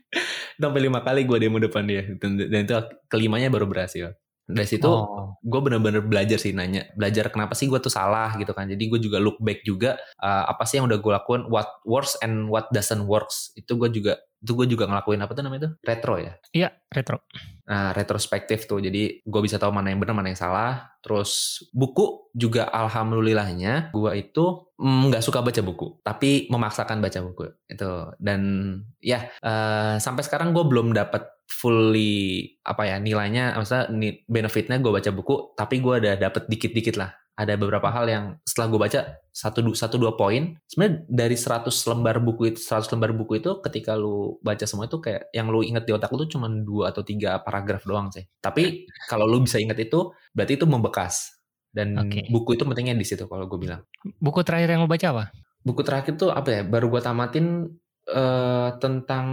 sampai 0.64 0.81
lima 0.81 1.05
kali 1.05 1.29
gue 1.29 1.37
demo 1.37 1.61
depan 1.61 1.85
dia. 1.85 2.09
Dan, 2.16 2.40
dan 2.40 2.61
itu 2.64 2.73
kelimanya 3.12 3.53
baru 3.53 3.69
berhasil 3.69 4.16
dari 4.47 4.69
situ 4.71 4.87
oh. 4.87 5.35
gue 5.43 5.61
bener-bener 5.61 6.07
belajar 6.07 6.39
sih 6.39 6.55
nanya 6.55 6.87
belajar 6.95 7.35
kenapa 7.35 7.59
sih 7.59 7.67
gue 7.67 7.83
tuh 7.83 7.91
salah 7.91 8.31
gitu 8.39 8.55
kan. 8.55 8.71
Jadi 8.71 8.87
gue 8.87 9.01
juga 9.03 9.19
look 9.19 9.43
back 9.43 9.67
juga 9.67 9.99
uh, 10.23 10.47
apa 10.47 10.63
sih 10.63 10.79
yang 10.79 10.87
udah 10.87 10.99
gue 11.03 11.13
lakuin 11.13 11.43
what 11.51 11.83
works 11.83 12.15
and 12.23 12.47
what 12.47 12.71
doesn't 12.71 13.11
works. 13.11 13.51
Itu 13.59 13.75
gue 13.75 13.91
juga 13.91 14.23
itu 14.39 14.53
gue 14.55 14.67
juga 14.71 14.87
ngelakuin 14.87 15.19
apa 15.19 15.33
tuh 15.35 15.43
namanya 15.43 15.61
itu 15.67 15.71
retro 15.83 16.15
ya? 16.23 16.33
Iya 16.55 16.69
retro 16.95 17.19
nah 17.66 17.90
retrospektif 17.90 18.70
tuh. 18.70 18.79
Jadi 18.79 19.26
gue 19.26 19.40
bisa 19.42 19.59
tahu 19.59 19.74
mana 19.74 19.90
yang 19.90 19.98
benar 19.98 20.14
mana 20.14 20.31
yang 20.31 20.38
salah. 20.38 20.87
Terus 21.02 21.62
buku 21.74 22.31
juga 22.35 22.70
alhamdulillahnya 22.70 23.90
gue 23.90 24.12
itu 24.16 24.70
mm, 24.79 25.11
nggak 25.11 25.22
mm, 25.22 25.26
suka 25.26 25.42
baca 25.42 25.61
buku. 25.66 25.87
Tapi 26.07 26.46
memaksakan 26.46 27.02
baca 27.02 27.18
buku. 27.26 27.44
Itu. 27.66 28.14
Dan 28.22 28.40
ya 29.02 29.26
uh, 29.42 29.98
sampai 29.98 30.22
sekarang 30.22 30.55
gue 30.55 30.62
belum 30.62 30.94
dapat 30.94 31.26
fully 31.46 32.42
apa 32.66 32.90
ya 32.90 32.96
nilainya 32.98 33.55
maksudnya 33.55 33.90
benefitnya 34.31 34.79
gue 34.79 34.92
baca 34.94 35.11
buku. 35.11 35.59
Tapi 35.59 35.83
gue 35.83 35.94
udah 36.07 36.14
dapet 36.16 36.46
dikit-dikit 36.46 36.96
lah 36.96 37.11
ada 37.37 37.53
beberapa 37.61 37.92
hal 37.92 38.09
yang 38.09 38.25
setelah 38.49 38.66
gue 38.72 38.81
baca 38.81 39.01
satu 39.29 39.61
satu 39.77 40.01
dua 40.01 40.16
poin. 40.16 40.57
Sebenarnya 40.64 41.05
dari 41.05 41.37
100 41.37 41.68
lembar 41.68 42.16
buku 42.25 42.57
itu 42.57 42.61
100 42.64 42.96
lembar 42.96 43.12
buku 43.12 43.44
itu 43.44 43.61
ketika 43.61 43.92
lu 43.92 44.40
baca 44.40 44.64
semua 44.64 44.88
itu 44.88 44.96
kayak 44.96 45.29
yang 45.37 45.53
lu 45.53 45.61
inget 45.61 45.85
di 45.85 45.92
otak 45.92 46.09
lu 46.16 46.25
tuh 46.25 46.40
cuma 46.40 46.49
dua 46.49 46.96
atau 46.96 47.05
tiga 47.05 47.44
paragraf 47.44 47.85
doang 47.85 48.09
sih. 48.09 48.25
Tapi 48.40 48.88
kalau 49.05 49.29
lu 49.29 49.44
bisa 49.44 49.61
inget 49.61 49.77
itu 49.77 50.16
berarti 50.33 50.57
itu 50.57 50.64
membekas. 50.64 51.37
Dan 51.68 51.92
okay. 52.01 52.25
buku 52.33 52.57
itu 52.57 52.64
pentingnya 52.64 52.96
di 52.96 53.05
situ 53.05 53.29
kalau 53.29 53.44
gue 53.44 53.61
bilang. 53.61 53.85
Buku 54.01 54.40
terakhir 54.40 54.72
yang 54.72 54.88
lu 54.88 54.88
baca 54.88 55.07
apa? 55.12 55.25
Buku 55.61 55.85
terakhir 55.85 56.16
tuh 56.16 56.33
apa 56.33 56.49
ya? 56.49 56.62
Baru 56.64 56.88
gue 56.88 57.05
tamatin 57.05 57.68
uh, 58.09 58.70
tentang 58.81 59.27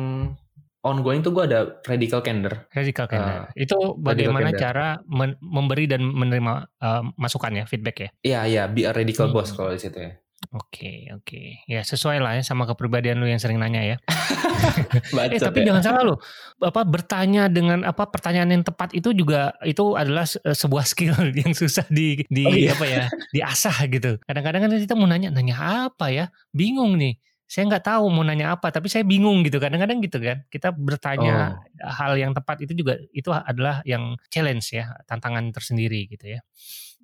ongoing 0.83 1.23
tuh 1.23 1.31
gue 1.31 1.43
ada 1.47 1.79
radical 1.87 2.19
candor. 2.19 2.67
Radical 2.75 3.07
candor. 3.07 3.47
Uh, 3.47 3.55
itu 3.55 3.77
bagaimana 3.97 4.51
cara 4.53 4.99
men 5.07 5.39
memberi 5.39 5.87
dan 5.87 6.03
menerima 6.03 6.67
uh, 6.83 7.03
masukan 7.15 7.55
ya, 7.55 7.65
feedback 7.65 7.97
ya? 7.97 8.09
Iya, 8.21 8.39
iya, 8.45 8.63
be 8.67 8.83
a 8.83 8.91
radical 8.91 9.31
hmm. 9.31 9.35
boss 9.35 9.55
kalau 9.55 9.71
di 9.71 9.79
situ 9.79 9.97
ya. 9.97 10.13
Oke, 10.51 10.59
okay, 10.59 10.97
oke. 11.15 11.23
Okay. 11.23 11.47
Ya 11.71 11.87
sesuai 11.87 12.19
lah 12.19 12.35
ya 12.35 12.43
sama 12.43 12.67
kepribadian 12.67 13.15
lu 13.23 13.31
yang 13.31 13.39
sering 13.39 13.63
nanya 13.63 13.95
ya. 13.95 13.97
eh 15.31 15.39
tapi 15.39 15.63
ya. 15.63 15.71
jangan 15.71 15.83
salah 15.87 16.01
lu. 16.03 16.15
Apa 16.59 16.83
bertanya 16.83 17.47
dengan 17.47 17.87
apa 17.87 18.11
pertanyaan 18.11 18.51
yang 18.51 18.63
tepat 18.67 18.91
itu 18.91 19.15
juga 19.15 19.55
itu 19.63 19.95
adalah 19.95 20.27
sebuah 20.27 20.83
skill 20.83 21.15
yang 21.41 21.55
susah 21.55 21.87
di 21.87 22.27
di 22.27 22.43
oh, 22.43 22.51
iya. 22.51 22.75
apa 22.75 22.85
ya, 22.85 23.05
diasah 23.31 23.87
gitu. 23.87 24.19
Kadang-kadang 24.27 24.67
kan 24.67 24.71
kita 24.75 24.99
mau 24.99 25.07
nanya 25.07 25.31
nanya 25.31 25.87
apa 25.87 26.11
ya? 26.11 26.27
Bingung 26.51 26.99
nih 26.99 27.15
saya 27.53 27.69
nggak 27.69 27.85
tahu 27.85 28.09
mau 28.09 28.25
nanya 28.25 28.57
apa, 28.57 28.73
tapi 28.73 28.89
saya 28.89 29.05
bingung 29.05 29.45
gitu 29.45 29.61
kadang-kadang 29.61 30.01
gitu 30.01 30.17
kan. 30.17 30.41
Kita 30.49 30.73
bertanya 30.73 31.61
oh. 31.61 31.93
hal 31.93 32.17
yang 32.17 32.33
tepat 32.33 32.65
itu 32.65 32.73
juga 32.73 32.97
itu 33.13 33.29
adalah 33.29 33.85
yang 33.85 34.17
challenge 34.33 34.73
ya, 34.73 34.89
tantangan 35.05 35.53
tersendiri 35.53 36.09
gitu 36.09 36.33
ya. 36.33 36.41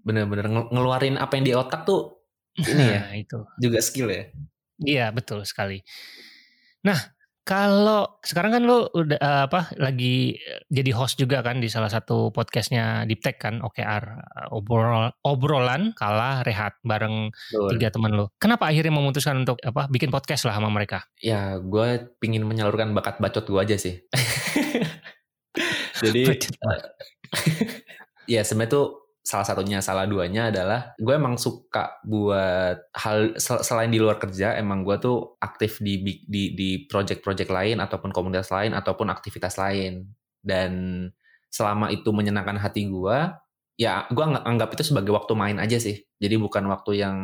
Bener-bener 0.01 0.49
ngeluarin 0.73 1.21
apa 1.21 1.37
yang 1.37 1.45
di 1.45 1.53
otak 1.53 1.85
tuh 1.85 2.25
ini 2.57 2.81
ya, 2.81 3.01
nah, 3.05 3.13
itu 3.13 3.37
juga 3.61 3.77
skill 3.77 4.09
ya. 4.09 4.23
Iya 4.81 5.05
betul 5.13 5.45
sekali. 5.45 5.85
Nah 6.81 6.97
kalau 7.49 8.05
sekarang 8.21 8.53
kan 8.53 8.63
lo 8.69 8.93
udah 8.93 9.17
uh, 9.17 9.49
apa 9.49 9.73
lagi 9.81 10.37
jadi 10.69 10.93
host 10.93 11.17
juga 11.17 11.41
kan 11.41 11.57
di 11.57 11.65
salah 11.65 11.89
satu 11.89 12.29
podcastnya 12.29 13.09
Deep 13.09 13.25
Tech 13.25 13.41
kan 13.41 13.65
OKR 13.65 14.05
obrol 14.53 15.09
obrolan 15.25 15.97
kalah 15.97 16.45
rehat 16.45 16.77
bareng 16.85 17.33
Betul. 17.33 17.69
tiga 17.73 17.89
teman 17.89 18.13
lo. 18.13 18.29
Kenapa 18.37 18.69
akhirnya 18.69 18.93
memutuskan 18.93 19.41
untuk 19.41 19.57
apa 19.65 19.89
bikin 19.89 20.13
podcast 20.13 20.45
lah 20.45 20.61
sama 20.61 20.69
mereka? 20.69 21.09
Ya 21.25 21.57
gue 21.57 22.13
pingin 22.21 22.45
menyalurkan 22.45 22.93
bakat 22.93 23.17
bacot 23.17 23.49
gue 23.49 23.57
aja 23.57 23.81
sih. 23.81 23.97
jadi 26.05 26.37
uh, 26.37 26.79
ya 28.37 28.45
sebenarnya 28.45 28.77
tuh 28.77 28.85
salah 29.19 29.45
satunya 29.45 29.83
salah 29.83 30.09
duanya 30.09 30.49
adalah 30.49 30.95
gue 30.97 31.13
emang 31.13 31.35
suka 31.37 32.01
buat 32.07 32.79
hal 32.95 33.35
selain 33.39 33.91
di 33.91 33.99
luar 34.01 34.17
kerja 34.17 34.55
emang 34.57 34.81
gue 34.81 34.97
tuh 34.97 35.37
aktif 35.43 35.83
di 35.83 36.01
di 36.25 36.55
di 36.55 36.69
project-project 36.89 37.51
lain 37.51 37.77
ataupun 37.83 38.09
komunitas 38.09 38.49
lain 38.49 38.73
ataupun 38.73 39.11
aktivitas 39.11 39.59
lain. 39.59 40.07
Dan 40.39 41.05
selama 41.51 41.91
itu 41.91 42.09
menyenangkan 42.15 42.57
hati 42.57 42.87
gue 42.87 43.17
ya 43.79 44.03
gue 44.11 44.23
anggap 44.23 44.75
itu 44.75 44.91
sebagai 44.91 45.15
waktu 45.15 45.33
main 45.35 45.57
aja 45.59 45.79
sih. 45.79 45.99
Jadi 46.19 46.35
bukan 46.35 46.67
waktu 46.67 46.91
yang 46.99 47.17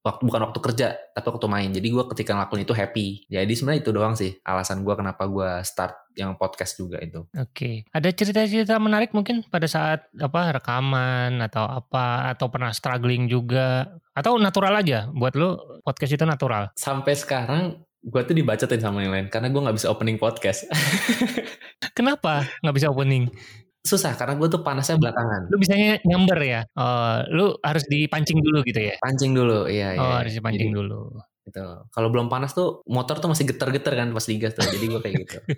waktu 0.00 0.22
bukan 0.24 0.40
waktu 0.48 0.58
kerja 0.64 0.88
tapi 1.12 1.26
waktu 1.28 1.46
main. 1.48 1.70
Jadi 1.72 1.88
gue 1.92 2.04
ketika 2.16 2.32
ngelakuin 2.36 2.64
itu 2.64 2.74
happy. 2.74 3.06
Jadi 3.28 3.52
sebenarnya 3.52 3.80
itu 3.84 3.90
doang 3.92 4.14
sih 4.16 4.32
alasan 4.44 4.80
gue 4.80 4.94
kenapa 4.96 5.28
gue 5.28 5.60
start 5.64 6.16
yang 6.16 6.34
podcast 6.40 6.80
juga 6.80 6.96
itu. 7.00 7.24
Oke. 7.36 7.52
Okay. 7.52 7.74
ada 7.92 8.08
cerita-cerita 8.10 8.80
menarik 8.80 9.12
mungkin 9.12 9.44
pada 9.46 9.68
saat 9.68 10.08
apa 10.16 10.56
rekaman 10.56 11.40
atau 11.44 11.68
apa 11.68 12.32
atau 12.32 12.48
pernah 12.48 12.72
struggling 12.72 13.28
juga? 13.28 14.00
Atau 14.16 14.40
natural 14.40 14.80
aja? 14.80 15.08
Buat 15.12 15.36
lo 15.36 15.80
podcast 15.84 16.16
itu 16.16 16.24
natural? 16.24 16.72
Sampai 16.76 17.14
sekarang 17.14 17.84
gue 18.00 18.22
tuh 18.24 18.32
dibacotin 18.32 18.80
sama 18.80 19.04
yang 19.04 19.12
lain. 19.12 19.26
Karena 19.28 19.52
gue 19.52 19.60
nggak 19.60 19.76
bisa 19.76 19.92
opening 19.92 20.16
podcast. 20.16 20.64
Kenapa 21.96 22.48
nggak 22.64 22.76
bisa 22.76 22.88
opening 22.88 23.28
susah 23.80 24.12
karena 24.12 24.36
gue 24.36 24.48
tuh 24.52 24.60
panasnya 24.60 25.00
belakangan. 25.00 25.48
Lu 25.48 25.56
bisanya 25.56 25.96
nyamber 26.04 26.38
ya? 26.44 26.60
Oh, 26.76 27.24
lu 27.32 27.46
harus 27.64 27.84
dipancing 27.88 28.38
dulu 28.44 28.60
gitu 28.64 28.80
ya? 28.92 28.94
Pancing 29.00 29.32
dulu, 29.32 29.66
iya. 29.66 29.96
iya. 29.96 30.00
Oh, 30.00 30.16
harus 30.20 30.36
dipancing 30.36 30.72
Jadi, 30.72 30.78
dulu. 30.78 31.16
Gitu. 31.48 31.64
Kalau 31.88 32.08
belum 32.12 32.28
panas 32.28 32.52
tuh 32.52 32.84
motor 32.86 33.18
tuh 33.18 33.32
masih 33.32 33.48
getar-getar 33.48 33.96
kan 33.96 34.12
pas 34.12 34.24
digas 34.28 34.52
tuh. 34.52 34.68
Jadi 34.68 34.86
gue 34.86 35.00
kayak 35.00 35.16
gitu. 35.26 35.38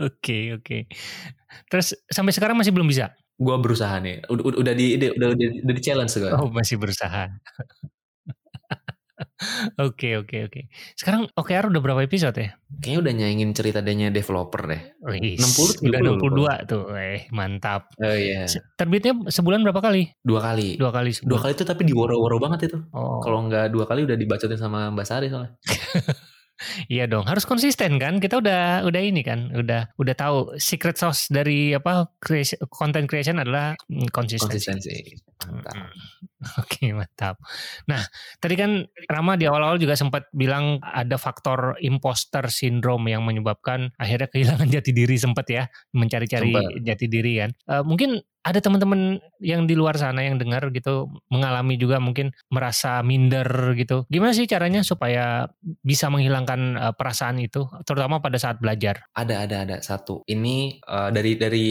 oke. 0.00 0.16
Okay, 0.16 0.42
okay. 0.56 0.80
Terus 1.68 1.92
sampai 2.08 2.32
sekarang 2.32 2.56
masih 2.56 2.72
belum 2.72 2.88
bisa? 2.88 3.12
Gue 3.36 3.52
berusaha 3.60 3.92
nih. 4.00 4.24
Udah, 4.32 4.64
udah 4.64 4.74
di 4.74 4.96
udah, 4.96 5.10
udah, 5.12 5.28
udah 5.60 5.74
di 5.76 5.82
challenge 5.84 6.16
gue. 6.16 6.32
Oh, 6.32 6.48
masih 6.48 6.80
berusaha. 6.80 7.28
Oke 9.82 10.14
oke 10.14 10.46
oke. 10.46 10.60
Sekarang 10.94 11.26
OKR 11.34 11.66
udah 11.66 11.82
berapa 11.82 12.00
episode 12.06 12.38
ya? 12.38 12.54
Kayaknya 12.78 12.98
udah 13.02 13.12
nyaingin 13.18 13.50
cerita 13.50 13.82
adanya 13.82 14.08
developer 14.14 14.62
deh. 14.70 14.82
Wih, 15.02 15.34
60 15.38 15.90
udah 15.90 16.00
62 16.64 16.70
tuh. 16.70 16.82
Eh, 16.94 17.26
mantap. 17.34 17.90
Oh 17.98 18.14
iya. 18.14 18.46
Terbitnya 18.78 19.26
sebulan 19.26 19.66
berapa 19.66 19.82
kali? 19.82 20.14
Dua 20.22 20.38
kali. 20.38 20.78
Dua 20.78 20.94
kali. 20.94 21.10
Sebulan. 21.10 21.30
Dua 21.30 21.40
kali 21.42 21.52
itu 21.58 21.64
tapi 21.66 21.82
diworo-woro 21.82 22.38
banget 22.38 22.70
itu. 22.70 22.78
Oh. 22.94 23.18
Kalau 23.18 23.42
nggak 23.50 23.74
dua 23.74 23.84
kali 23.90 24.06
udah 24.06 24.14
dibacotin 24.14 24.58
sama 24.58 24.94
Mbak 24.94 25.06
Sari 25.06 25.26
soalnya. 25.26 25.58
Iya 26.88 27.04
dong, 27.10 27.24
harus 27.26 27.44
konsisten 27.48 27.96
kan. 27.96 28.18
Kita 28.18 28.40
udah 28.40 28.84
udah 28.84 29.00
ini 29.02 29.24
kan, 29.24 29.52
udah 29.52 29.94
udah 29.96 30.14
tahu 30.14 30.56
secret 30.60 30.96
sauce 30.98 31.28
dari 31.32 31.72
apa 31.72 32.10
creation, 32.20 32.60
content 32.70 33.06
creation 33.08 33.40
adalah 33.40 33.76
mm, 33.88 34.10
konsistensi. 34.10 34.68
Konsistensi. 34.70 34.96
Mantap. 35.48 35.76
Oke, 36.60 36.92
mantap. 36.92 37.40
Nah, 37.88 38.04
tadi 38.36 38.54
kan 38.54 38.84
Rama 39.08 39.40
di 39.40 39.48
awal-awal 39.48 39.80
juga 39.80 39.96
sempat 39.96 40.28
bilang 40.36 40.80
ada 40.84 41.16
faktor 41.16 41.80
imposter 41.80 42.44
syndrome 42.52 43.08
yang 43.08 43.24
menyebabkan 43.24 43.92
akhirnya 43.96 44.28
kehilangan 44.28 44.68
jati 44.76 44.92
diri 44.92 45.16
sempat 45.16 45.46
ya, 45.48 45.64
mencari-cari 45.96 46.82
jati 46.84 47.06
diri 47.08 47.40
kan. 47.40 47.50
Uh, 47.64 47.82
mungkin 47.84 48.20
ada 48.44 48.60
teman-teman 48.60 49.24
yang 49.40 49.64
di 49.64 49.72
luar 49.72 49.96
sana 49.96 50.20
yang 50.20 50.36
dengar 50.36 50.68
gitu 50.68 51.08
mengalami 51.32 51.80
juga 51.80 51.96
mungkin 51.96 52.30
merasa 52.52 53.00
minder 53.00 53.48
gitu. 53.72 54.04
Gimana 54.12 54.36
sih 54.36 54.44
caranya 54.44 54.84
supaya 54.84 55.48
bisa 55.80 56.12
menghilangkan 56.12 56.60
uh, 56.76 56.92
perasaan 56.92 57.40
itu 57.40 57.64
terutama 57.88 58.20
pada 58.20 58.36
saat 58.36 58.60
belajar? 58.60 59.08
Ada 59.16 59.48
ada 59.48 59.56
ada 59.64 59.76
satu. 59.80 60.20
Ini 60.28 60.84
uh, 60.84 61.08
dari 61.08 61.40
dari 61.40 61.66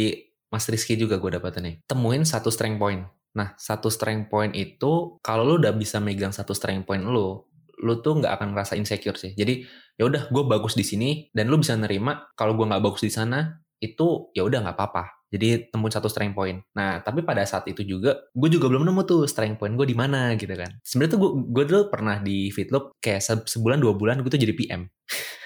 Mas 0.50 0.66
Rizky 0.66 0.98
juga 0.98 1.22
gue 1.22 1.38
dapat 1.38 1.62
nih. 1.62 1.86
Temuin 1.86 2.26
satu 2.26 2.50
strength 2.50 2.82
point. 2.82 3.06
Nah, 3.34 3.54
satu 3.58 3.90
strength 3.90 4.30
point 4.30 4.54
itu 4.54 5.18
kalau 5.22 5.46
lu 5.46 5.62
udah 5.62 5.74
bisa 5.74 6.02
megang 6.02 6.34
satu 6.34 6.54
strength 6.54 6.86
point 6.86 7.02
lu, 7.02 7.42
lu 7.82 7.94
tuh 8.02 8.22
nggak 8.22 8.34
akan 8.38 8.54
ngerasa 8.54 8.78
insecure 8.78 9.18
sih. 9.18 9.34
Jadi 9.34 9.66
ya 9.98 10.10
udah 10.10 10.30
gue 10.30 10.44
bagus 10.50 10.74
di 10.74 10.86
sini 10.86 11.30
dan 11.34 11.50
lu 11.50 11.62
bisa 11.62 11.78
nerima 11.78 12.34
kalau 12.34 12.58
gue 12.58 12.66
nggak 12.66 12.82
bagus 12.82 13.06
di 13.06 13.14
sana 13.14 13.62
itu 13.78 14.34
ya 14.34 14.42
udah 14.48 14.66
nggak 14.66 14.78
apa-apa 14.80 15.23
jadi 15.34 15.74
temuin 15.74 15.90
satu 15.90 16.06
strength 16.06 16.38
point. 16.38 16.62
Nah, 16.78 17.02
tapi 17.02 17.26
pada 17.26 17.42
saat 17.42 17.66
itu 17.66 17.82
juga, 17.82 18.30
gue 18.38 18.50
juga 18.54 18.70
belum 18.70 18.86
nemu 18.86 19.02
tuh 19.02 19.26
strength 19.26 19.58
point 19.58 19.74
gue 19.74 19.90
di 19.90 19.98
mana 19.98 20.38
gitu 20.38 20.54
kan. 20.54 20.78
Sebenarnya 20.86 21.18
tuh 21.18 21.20
gue, 21.26 21.32
gue 21.50 21.64
dulu 21.74 21.82
pernah 21.90 22.22
di 22.22 22.54
Fitloop 22.54 23.02
kayak 23.02 23.18
se 23.26 23.34
sebulan 23.58 23.82
dua 23.82 23.98
bulan 23.98 24.22
gue 24.22 24.30
tuh 24.30 24.38
jadi 24.38 24.54
PM. 24.54 24.86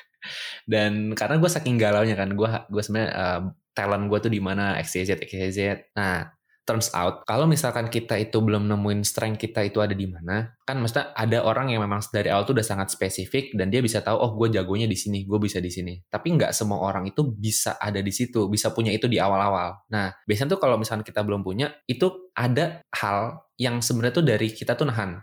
Dan 0.71 1.15
karena 1.15 1.39
gue 1.39 1.47
saking 1.47 1.79
galau 1.79 2.03
nya 2.03 2.19
kan, 2.19 2.35
gue 2.35 2.49
gue 2.67 2.83
sebenarnya 2.83 3.11
uh, 3.15 3.41
talent 3.71 4.11
gue 4.11 4.19
tuh 4.27 4.31
di 4.35 4.43
mana 4.43 4.75
XYZ 4.83 5.23
XYZ. 5.23 5.59
Nah, 5.95 6.35
turns 6.67 6.91
out 6.91 7.23
kalau 7.23 7.47
misalkan 7.47 7.87
kita 7.87 8.19
itu 8.19 8.43
belum 8.43 8.67
nemuin 8.67 9.07
strength 9.07 9.39
kita 9.39 9.63
itu 9.63 9.79
ada 9.79 9.95
di 9.95 10.03
mana 10.03 10.51
kan 10.67 10.83
maksudnya 10.83 11.15
ada 11.15 11.47
orang 11.47 11.71
yang 11.71 11.79
memang 11.79 12.03
dari 12.11 12.27
awal 12.27 12.43
tuh 12.43 12.59
udah 12.59 12.67
sangat 12.67 12.91
spesifik 12.91 13.55
dan 13.55 13.71
dia 13.71 13.79
bisa 13.79 14.03
tahu 14.03 14.19
oh 14.19 14.35
gue 14.35 14.59
jagonya 14.59 14.83
di 14.83 14.99
sini 14.99 15.23
gue 15.23 15.39
bisa 15.39 15.63
di 15.63 15.71
sini. 15.71 15.95
Tapi 16.03 16.35
nggak 16.35 16.51
semua 16.51 16.83
orang 16.83 17.07
itu 17.07 17.23
bisa 17.23 17.79
ada 17.79 18.03
di 18.03 18.11
situ 18.11 18.51
bisa 18.51 18.75
punya 18.75 18.91
itu 18.91 19.07
di 19.07 19.15
awal-awal. 19.15 19.87
Nah 19.87 20.11
biasanya 20.27 20.59
tuh 20.59 20.61
kalau 20.61 20.75
misalkan 20.75 21.07
kita 21.07 21.23
belum 21.23 21.41
punya 21.47 21.71
itu 21.87 22.31
ada 22.35 22.83
hal 22.91 23.47
yang 23.57 23.81
sebenarnya 23.81 24.15
tuh 24.21 24.25
dari 24.27 24.51
kita 24.53 24.77
tuh 24.77 24.85
nahan 24.85 25.17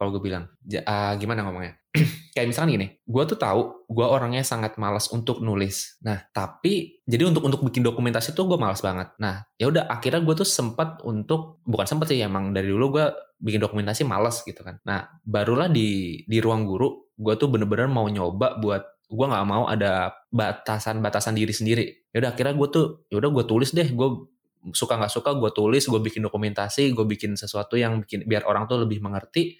kalau 0.00 0.16
gue 0.16 0.32
bilang 0.32 0.48
uh, 0.48 1.12
gimana 1.20 1.44
ngomongnya? 1.44 1.76
Kayak 2.32 2.48
misalnya 2.48 2.70
gini 2.72 2.86
gue 3.04 3.22
tuh 3.28 3.36
tahu 3.36 3.84
gue 3.84 4.06
orangnya 4.08 4.40
sangat 4.40 4.80
malas 4.80 5.12
untuk 5.12 5.44
nulis. 5.44 6.00
Nah 6.00 6.24
tapi 6.32 7.04
jadi 7.04 7.28
untuk 7.28 7.44
untuk 7.44 7.60
bikin 7.68 7.84
dokumentasi 7.84 8.32
tuh 8.32 8.48
gue 8.48 8.56
malas 8.56 8.80
banget. 8.80 9.12
Nah 9.20 9.44
ya 9.60 9.68
udah 9.68 9.92
akhirnya 9.92 10.24
gue 10.24 10.40
tuh 10.40 10.48
sempat 10.48 11.04
untuk 11.04 11.60
bukan 11.68 11.84
sempat 11.84 12.08
sih 12.08 12.24
emang 12.24 12.56
dari 12.56 12.72
dulu 12.72 12.96
gue 12.96 13.06
bikin 13.44 13.60
dokumentasi 13.60 14.08
malas 14.08 14.40
gitu 14.40 14.64
kan. 14.64 14.80
Nah 14.88 15.04
barulah 15.20 15.68
di 15.68 16.24
di 16.24 16.40
ruang 16.40 16.64
guru 16.64 17.12
gue 17.20 17.36
tuh 17.36 17.52
bener-bener 17.52 17.92
mau 17.92 18.08
nyoba 18.08 18.56
buat 18.56 19.04
gue 19.04 19.26
nggak 19.28 19.44
mau 19.44 19.68
ada 19.68 20.16
batasan-batasan 20.32 21.36
diri 21.36 21.52
sendiri. 21.52 21.84
Ya 22.08 22.24
udah 22.24 22.32
akhirnya 22.32 22.56
gue 22.56 22.68
tuh 22.72 22.84
ya 23.12 23.20
udah 23.20 23.28
gue 23.36 23.44
tulis 23.44 23.68
deh. 23.76 23.92
Gue 23.92 24.32
suka 24.72 24.96
nggak 24.96 25.12
suka 25.12 25.30
gue 25.36 25.50
tulis 25.56 25.84
gue 25.88 26.00
bikin 26.00 26.20
dokumentasi 26.20 26.92
gue 26.92 27.06
bikin 27.08 27.32
sesuatu 27.32 27.80
yang 27.80 28.04
bikin 28.04 28.28
biar 28.28 28.44
orang 28.44 28.68
tuh 28.68 28.84
lebih 28.84 29.00
mengerti 29.00 29.56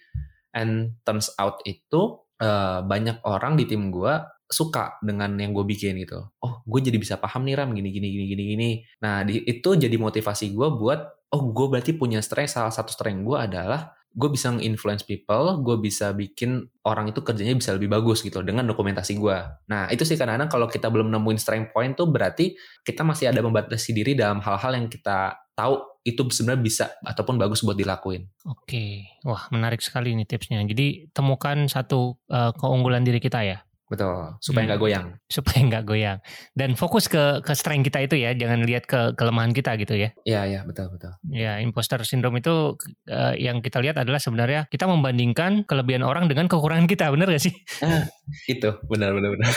and 0.54 0.98
turns 1.06 1.30
out 1.38 1.62
itu 1.68 2.20
uh, 2.40 2.80
banyak 2.82 3.22
orang 3.26 3.54
di 3.54 3.68
tim 3.68 3.92
gue 3.92 4.14
suka 4.50 4.98
dengan 4.98 5.38
yang 5.38 5.54
gue 5.54 5.62
bikin 5.62 5.94
gitu. 6.02 6.26
Oh, 6.42 6.60
gue 6.66 6.80
jadi 6.82 6.98
bisa 6.98 7.22
paham 7.22 7.46
nih 7.46 7.54
Ram 7.54 7.70
gini 7.70 7.94
gini 7.94 8.10
gini 8.10 8.24
gini 8.26 8.42
gini. 8.56 8.70
Nah, 8.98 9.22
di, 9.22 9.46
itu 9.46 9.78
jadi 9.78 9.94
motivasi 9.94 10.50
gue 10.50 10.68
buat 10.74 11.00
oh 11.30 11.42
gue 11.54 11.66
berarti 11.70 11.94
punya 11.94 12.18
strength 12.18 12.58
salah 12.58 12.74
satu 12.74 12.90
strength 12.90 13.22
gue 13.22 13.38
adalah 13.38 13.94
gue 14.10 14.26
bisa 14.26 14.50
nge-influence 14.50 15.06
people, 15.06 15.62
gue 15.62 15.76
bisa 15.78 16.10
bikin 16.10 16.66
orang 16.82 17.14
itu 17.14 17.22
kerjanya 17.22 17.54
bisa 17.54 17.70
lebih 17.78 17.86
bagus 17.86 18.26
gitu 18.26 18.42
dengan 18.42 18.66
dokumentasi 18.66 19.14
gue. 19.14 19.38
Nah 19.70 19.86
itu 19.86 20.02
sih 20.02 20.18
kadang-kadang 20.18 20.50
kalau 20.50 20.66
kita 20.66 20.90
belum 20.90 21.14
nemuin 21.14 21.38
strength 21.38 21.70
point 21.70 21.94
tuh 21.94 22.10
berarti 22.10 22.58
kita 22.82 23.06
masih 23.06 23.30
ada 23.30 23.38
membatasi 23.38 23.94
diri 23.94 24.18
dalam 24.18 24.42
hal-hal 24.42 24.74
yang 24.74 24.90
kita 24.90 25.38
tahu 25.54 25.78
itu 26.00 26.24
sebenarnya 26.32 26.62
bisa 26.64 26.86
ataupun 27.04 27.36
bagus 27.36 27.60
buat 27.60 27.76
dilakuin. 27.76 28.24
Oke, 28.48 29.04
wah 29.20 29.48
menarik 29.52 29.84
sekali 29.84 30.16
ini 30.16 30.24
tipsnya. 30.24 30.64
Jadi 30.64 31.12
temukan 31.12 31.68
satu 31.68 32.16
uh, 32.32 32.52
keunggulan 32.56 33.04
diri 33.04 33.20
kita 33.20 33.44
ya. 33.44 33.60
Betul, 33.90 34.38
supaya 34.38 34.70
nggak 34.70 34.78
hmm. 34.78 34.86
goyang. 34.86 35.06
Supaya 35.26 35.58
nggak 35.66 35.82
goyang. 35.82 36.18
Dan 36.54 36.78
fokus 36.78 37.10
ke 37.10 37.42
ke 37.42 37.52
strength 37.58 37.90
kita 37.90 38.06
itu 38.06 38.22
ya, 38.22 38.30
jangan 38.38 38.62
lihat 38.62 38.86
ke 38.86 39.18
kelemahan 39.18 39.50
kita 39.50 39.74
gitu 39.82 39.98
ya. 39.98 40.14
Iya, 40.22 40.40
iya, 40.46 40.60
betul, 40.62 40.94
betul. 40.94 41.10
Ya, 41.26 41.58
imposter 41.58 41.98
syndrome 42.06 42.38
itu 42.38 42.78
uh, 43.10 43.34
yang 43.34 43.58
kita 43.58 43.82
lihat 43.82 43.98
adalah 43.98 44.22
sebenarnya 44.22 44.70
kita 44.70 44.86
membandingkan 44.86 45.66
kelebihan 45.66 46.06
orang 46.06 46.30
dengan 46.30 46.46
kekurangan 46.46 46.86
kita, 46.86 47.10
benar 47.10 47.34
gak 47.34 47.42
sih? 47.42 47.54
Ah, 47.82 48.06
itu, 48.46 48.70
benar, 48.86 49.10
benar, 49.10 49.34
benar. 49.34 49.50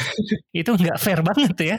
itu 0.49 0.71
nggak 0.73 0.97
fair 0.97 1.21
banget 1.21 1.53
ya. 1.61 1.77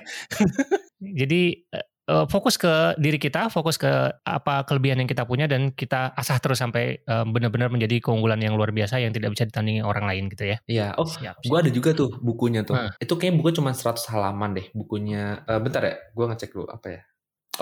Jadi 1.24 1.66
uh, 2.08 2.26
fokus 2.28 2.60
ke 2.60 2.96
diri 3.00 3.16
kita, 3.16 3.48
fokus 3.48 3.80
ke 3.80 3.90
apa 4.24 4.64
kelebihan 4.68 5.04
yang 5.04 5.10
kita 5.10 5.24
punya 5.24 5.48
dan 5.48 5.72
kita 5.72 6.12
asah 6.16 6.38
terus 6.40 6.60
sampai 6.60 7.00
uh, 7.08 7.24
benar-benar 7.24 7.72
menjadi 7.72 8.00
keunggulan 8.00 8.40
yang 8.40 8.56
luar 8.56 8.70
biasa 8.72 9.00
yang 9.00 9.12
tidak 9.12 9.36
bisa 9.36 9.48
ditandingi 9.48 9.80
orang 9.84 10.04
lain 10.04 10.28
gitu 10.32 10.54
ya. 10.54 10.56
Iya. 10.68 10.88
Oh, 11.00 11.08
gue 11.40 11.58
ada 11.58 11.70
juga 11.72 11.96
tuh 11.96 12.12
bukunya 12.20 12.64
tuh. 12.64 12.76
Hmm. 12.76 12.90
Itu 13.00 13.16
kayaknya 13.16 13.36
buku 13.40 13.50
cuma 13.56 13.70
100 13.72 14.00
halaman 14.12 14.50
deh. 14.56 14.66
Bukunya 14.76 15.44
uh, 15.48 15.60
bentar 15.60 15.82
ya, 15.84 15.94
gue 16.12 16.24
ngecek 16.24 16.50
dulu 16.52 16.66
apa 16.68 16.86
ya. 16.88 17.00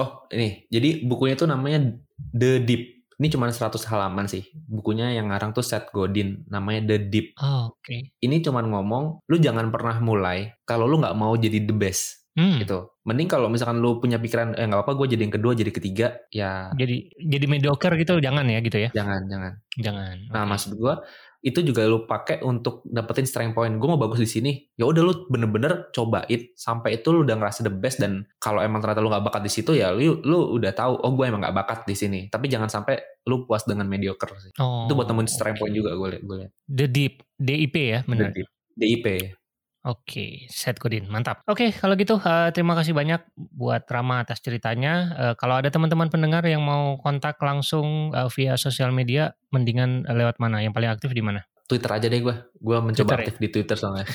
Oh, 0.00 0.24
ini. 0.33 0.64
Jadi 0.72 1.05
bukunya 1.05 1.37
tuh 1.37 1.48
namanya 1.50 1.92
The 2.33 2.64
Deep. 2.64 3.05
Ini 3.22 3.28
cuma 3.31 3.46
100 3.46 3.76
halaman 3.92 4.26
sih. 4.26 4.42
Bukunya 4.57 5.14
yang 5.14 5.31
ngarang 5.31 5.55
tuh 5.55 5.62
Seth 5.62 5.94
Godin, 5.94 6.42
namanya 6.50 6.90
The 6.90 6.96
Deep. 7.07 7.38
Oh, 7.38 7.70
oke. 7.70 7.85
Okay. 7.85 8.11
Ini 8.18 8.42
cuma 8.42 8.64
ngomong, 8.64 9.22
lu 9.28 9.37
jangan 9.38 9.68
pernah 9.70 10.00
mulai 10.02 10.57
kalau 10.66 10.88
lu 10.88 10.98
nggak 10.98 11.14
mau 11.14 11.37
jadi 11.37 11.62
the 11.62 11.76
best 11.76 12.22
Hmm. 12.33 12.64
gitu. 12.64 12.88
Mending 13.05 13.29
kalau 13.29 13.53
misalkan 13.53 13.85
lu 13.85 14.01
punya 14.01 14.16
pikiran 14.16 14.57
eh 14.57 14.64
nggak 14.64 14.81
apa-apa 14.81 15.05
gue 15.05 15.07
jadi 15.16 15.23
yang 15.29 15.35
kedua 15.37 15.53
jadi 15.53 15.68
ketiga 15.68 16.07
ya. 16.33 16.73
Jadi 16.73 17.12
jadi 17.21 17.45
mediocre 17.45 17.92
gitu 18.01 18.16
jangan 18.25 18.49
ya 18.49 18.59
gitu 18.64 18.79
ya. 18.81 18.88
Jangan 18.97 19.29
jangan. 19.29 19.53
Jangan. 19.77 20.16
Nah 20.33 20.42
okay. 20.45 20.49
maksud 20.49 20.71
gue 20.81 20.95
itu 21.42 21.59
juga 21.66 21.85
lu 21.85 22.07
pakai 22.07 22.40
untuk 22.40 22.87
dapetin 22.88 23.29
strength 23.29 23.53
point. 23.53 23.75
Gue 23.77 23.88
mau 23.90 24.01
bagus 24.01 24.23
di 24.23 24.31
sini. 24.31 24.53
Ya 24.79 24.88
udah 24.88 25.03
lu 25.05 25.12
bener-bener 25.29 25.92
cobain 25.92 26.40
sampai 26.57 27.03
itu 27.03 27.12
lu 27.12 27.27
udah 27.27 27.37
ngerasa 27.37 27.68
the 27.68 27.73
best 27.75 28.01
dan 28.01 28.25
kalau 28.40 28.64
emang 28.64 28.81
ternyata 28.81 29.05
lu 29.05 29.12
nggak 29.12 29.29
bakat 29.29 29.42
di 29.45 29.53
situ 29.53 29.77
ya 29.77 29.92
lu 29.92 30.23
lu 30.25 30.57
udah 30.57 30.73
tahu 30.73 31.05
oh 31.05 31.12
gue 31.12 31.25
emang 31.29 31.45
nggak 31.45 31.57
bakat 31.59 31.79
di 31.85 31.92
sini. 31.92 32.21
Tapi 32.33 32.49
jangan 32.49 32.73
sampai 32.73 32.97
lu 33.29 33.45
puas 33.45 33.68
dengan 33.68 33.85
mediocre 33.85 34.33
sih. 34.40 34.57
Oh, 34.57 34.88
itu 34.88 34.97
buat 34.97 35.11
temen 35.11 35.29
strength 35.29 35.61
okay. 35.61 35.68
point 35.68 35.75
juga 35.77 35.92
gue 35.92 36.09
liat. 36.16 36.23
Gue 36.25 36.37
liat. 36.47 36.53
The 36.64 36.87
deep 36.88 37.14
DIP 37.37 37.77
ya 37.77 38.01
benar. 38.09 38.33
DIP. 38.79 39.37
Oke, 39.83 40.47
set 40.47 40.79
Godin, 40.79 41.11
mantap. 41.11 41.42
Oke, 41.51 41.75
kalau 41.75 41.99
gitu 41.99 42.14
uh, 42.14 42.55
terima 42.55 42.79
kasih 42.79 42.95
banyak 42.95 43.18
buat 43.35 43.83
Rama 43.90 44.23
atas 44.23 44.38
ceritanya. 44.38 45.11
Uh, 45.18 45.35
kalau 45.35 45.59
ada 45.59 45.75
teman-teman 45.75 46.07
pendengar 46.07 46.47
yang 46.47 46.62
mau 46.62 46.95
kontak 47.03 47.35
langsung 47.42 48.14
uh, 48.14 48.31
via 48.31 48.55
sosial 48.55 48.95
media, 48.95 49.35
mendingan 49.51 50.07
lewat 50.07 50.38
mana? 50.38 50.62
Yang 50.62 50.79
paling 50.79 50.90
aktif 50.95 51.11
di 51.11 51.18
mana? 51.18 51.42
Twitter 51.66 51.90
aja 51.90 52.07
deh 52.07 52.23
gue. 52.23 52.35
Gue 52.62 52.79
mencoba 52.79 52.95
Twitter, 52.95 53.18
ya? 53.18 53.23
aktif 53.27 53.35
ya? 53.35 53.42
di 53.42 53.49
Twitter 53.51 53.75
soalnya. 53.75 54.07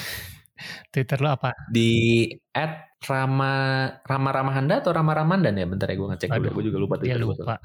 Twitter 0.95 1.17
lo 1.19 1.29
apa? 1.35 1.51
Di 1.67 1.91
at 2.55 2.95
Rama 3.03 3.53
Rama 4.07 4.29
Ramahanda 4.31 4.79
atau 4.79 4.95
Rama 4.95 5.11
Ramandan 5.19 5.51
ya? 5.51 5.67
Bentar 5.67 5.91
ya 5.91 5.99
gue 5.99 6.07
ngecek 6.15 6.31
dulu. 6.31 6.63
Gue 6.63 6.65
juga 6.71 6.79
lupa 6.79 6.95
Twitter. 6.95 7.19
Dia 7.19 7.27
lupa. 7.27 7.59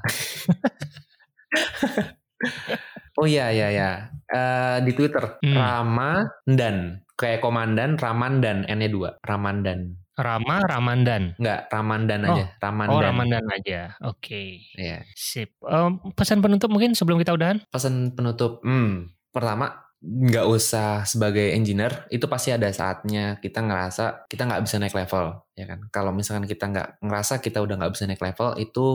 oh 3.23 3.27
iya 3.31 3.47
iya 3.55 3.67
iya. 3.71 3.91
Uh, 4.27 4.83
di 4.83 4.91
Twitter 4.91 5.39
hmm. 5.39 5.55
Rama 5.55 6.27
dan 6.43 7.02
kayak 7.23 7.39
komandan 7.39 7.95
Ramandan 7.95 8.67
N-nya 8.67 8.91
dua. 8.91 9.15
Ramandan. 9.23 10.03
Rama 10.13 10.61
Ramandan. 10.61 11.33
Enggak 11.41 11.71
Ramandan 11.73 12.21
oh. 12.29 12.37
aja 12.37 12.45
Ramandan 12.61 12.93
Oh 12.93 13.01
Ramandan. 13.01 13.43
Aja. 13.49 13.81
Oke. 14.05 14.19
Okay. 14.19 14.49
Iya. 14.77 14.97
Sip. 15.17 15.57
Um, 15.65 15.97
pesan 16.13 16.43
penutup 16.43 16.69
mungkin 16.69 16.93
sebelum 16.93 17.17
kita 17.17 17.33
udahan? 17.33 17.65
Pesan 17.71 18.13
penutup 18.13 18.61
hmm 18.61 19.09
pertama 19.33 19.81
nggak 20.03 20.45
usah 20.45 21.07
sebagai 21.07 21.55
engineer 21.55 22.05
itu 22.11 22.27
pasti 22.29 22.51
ada 22.51 22.67
saatnya 22.69 23.39
kita 23.39 23.63
ngerasa 23.63 24.27
kita 24.29 24.45
nggak 24.45 24.61
bisa 24.67 24.75
naik 24.77 24.93
level 24.93 25.25
ya 25.57 25.65
kan? 25.65 25.79
Kalau 25.89 26.11
misalkan 26.13 26.45
kita 26.45 26.69
nggak 26.69 27.01
ngerasa 27.01 27.41
kita 27.41 27.63
udah 27.63 27.75
nggak 27.81 27.93
bisa 27.97 28.05
naik 28.05 28.21
level 28.21 28.49
itu 28.61 28.85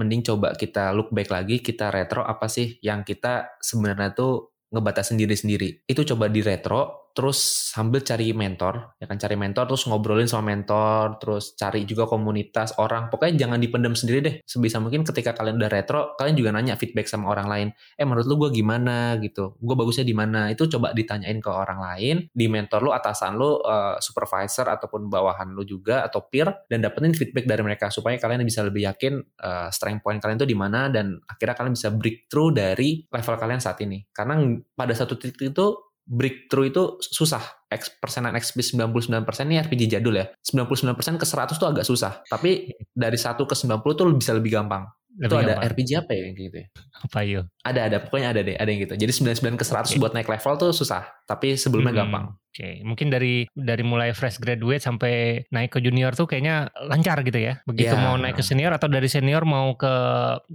mending 0.00 0.24
coba 0.24 0.56
kita 0.56 0.94
look 0.96 1.12
back 1.12 1.28
lagi 1.28 1.60
kita 1.60 1.92
retro 1.92 2.24
apa 2.24 2.48
sih 2.48 2.80
yang 2.80 3.04
kita 3.04 3.60
sebenarnya 3.60 4.16
tuh 4.16 4.56
ngebatasin 4.72 5.20
diri 5.20 5.36
sendiri. 5.36 5.68
Itu 5.84 6.08
coba 6.08 6.32
di 6.32 6.40
retro 6.40 7.01
terus 7.12 7.38
sambil 7.72 8.00
cari 8.00 8.32
mentor 8.32 8.96
ya 8.96 9.04
kan 9.04 9.20
cari 9.20 9.36
mentor 9.36 9.68
terus 9.68 9.84
ngobrolin 9.84 10.28
sama 10.28 10.52
mentor 10.52 11.20
terus 11.20 11.52
cari 11.54 11.84
juga 11.84 12.08
komunitas 12.08 12.76
orang. 12.80 13.12
Pokoknya 13.12 13.46
jangan 13.46 13.58
dipendam 13.60 13.92
sendiri 13.92 14.18
deh. 14.24 14.34
Sebisa 14.44 14.80
mungkin 14.80 15.04
ketika 15.04 15.36
kalian 15.36 15.60
udah 15.60 15.70
retro 15.70 16.00
kalian 16.16 16.34
juga 16.36 16.50
nanya 16.56 16.74
feedback 16.80 17.06
sama 17.08 17.28
orang 17.30 17.46
lain. 17.48 17.68
Eh 17.96 18.04
menurut 18.08 18.26
lu 18.26 18.34
gue 18.48 18.50
gimana? 18.52 19.16
Gitu. 19.20 19.56
Gue 19.60 19.76
bagusnya 19.76 20.04
di 20.08 20.16
mana? 20.16 20.48
Itu 20.48 20.66
coba 20.66 20.96
ditanyain 20.96 21.38
ke 21.38 21.50
orang 21.52 21.80
lain 21.80 22.16
di 22.32 22.46
mentor 22.48 22.80
lu 22.82 22.90
atasan 22.90 23.36
lu 23.36 23.60
uh, 23.60 24.00
supervisor 24.00 24.66
ataupun 24.68 25.12
bawahan 25.12 25.52
lu 25.52 25.62
juga 25.68 26.02
atau 26.08 26.24
peer 26.26 26.48
dan 26.66 26.80
dapetin 26.80 27.12
feedback 27.12 27.44
dari 27.44 27.62
mereka 27.62 27.92
supaya 27.92 28.16
kalian 28.16 28.42
bisa 28.42 28.64
lebih 28.64 28.88
yakin 28.88 29.20
uh, 29.44 29.68
strength 29.68 30.00
point 30.00 30.18
kalian 30.18 30.40
tuh 30.40 30.48
di 30.48 30.56
mana 30.56 30.88
dan 30.88 31.20
akhirnya 31.28 31.54
kalian 31.54 31.74
bisa 31.76 31.92
breakthrough 31.92 32.50
dari 32.50 33.04
level 33.06 33.36
kalian 33.36 33.60
saat 33.60 33.78
ini. 33.84 34.02
Karena 34.10 34.40
pada 34.72 34.94
satu 34.96 35.20
titik 35.20 35.52
itu 35.52 35.91
breakthrough 36.12 36.68
itu 36.68 36.82
susah. 37.00 37.40
X 37.72 37.88
persenan 37.96 38.36
XP 38.36 38.76
99% 38.76 39.48
ini 39.48 39.56
RPG 39.56 39.96
jadul 39.96 40.20
ya. 40.20 40.28
99% 40.44 41.16
ke 41.16 41.24
100 41.24 41.56
tuh 41.56 41.68
agak 41.72 41.88
susah. 41.88 42.20
Tapi 42.28 42.68
dari 42.92 43.16
1 43.16 43.40
ke 43.40 43.54
90 43.56 43.80
tuh 43.96 44.04
bisa 44.12 44.36
lebih 44.36 44.60
gampang. 44.60 44.84
Lebih 45.16 45.24
itu 45.24 45.34
gampang. 45.40 45.56
ada 45.56 45.68
RPG 45.72 45.90
apa 46.04 46.12
ya 46.12 46.24
gitu 46.36 46.56
ya? 46.60 46.66
Apa 47.00 47.18
yuk? 47.24 47.44
Ada 47.64 47.80
ada 47.88 47.96
pokoknya 48.04 48.28
ada 48.36 48.40
deh, 48.44 48.56
ada 48.60 48.68
yang 48.68 48.80
gitu. 48.84 48.94
Jadi 49.00 49.12
99 49.40 49.56
ke 49.56 49.64
100 49.64 49.88
okay. 49.88 49.96
buat 49.96 50.12
naik 50.12 50.28
level 50.28 50.52
tuh 50.60 50.70
susah, 50.76 51.08
tapi 51.24 51.56
sebelumnya 51.56 51.96
hmm. 51.96 52.00
gampang. 52.04 52.24
Oke, 52.52 52.68
okay. 52.68 52.74
mungkin 52.84 53.08
dari 53.08 53.48
dari 53.56 53.80
mulai 53.80 54.12
fresh 54.12 54.36
graduate 54.36 54.84
sampai 54.84 55.40
naik 55.48 55.72
ke 55.72 55.80
junior 55.80 56.12
tuh 56.12 56.28
kayaknya 56.28 56.68
lancar 56.84 57.24
gitu 57.24 57.40
ya. 57.40 57.64
Begitu 57.64 57.96
yeah. 57.96 58.04
mau 58.04 58.20
naik 58.20 58.36
ke 58.36 58.44
senior 58.44 58.76
atau 58.76 58.92
dari 58.92 59.08
senior 59.08 59.48
mau 59.48 59.72
ke 59.72 59.94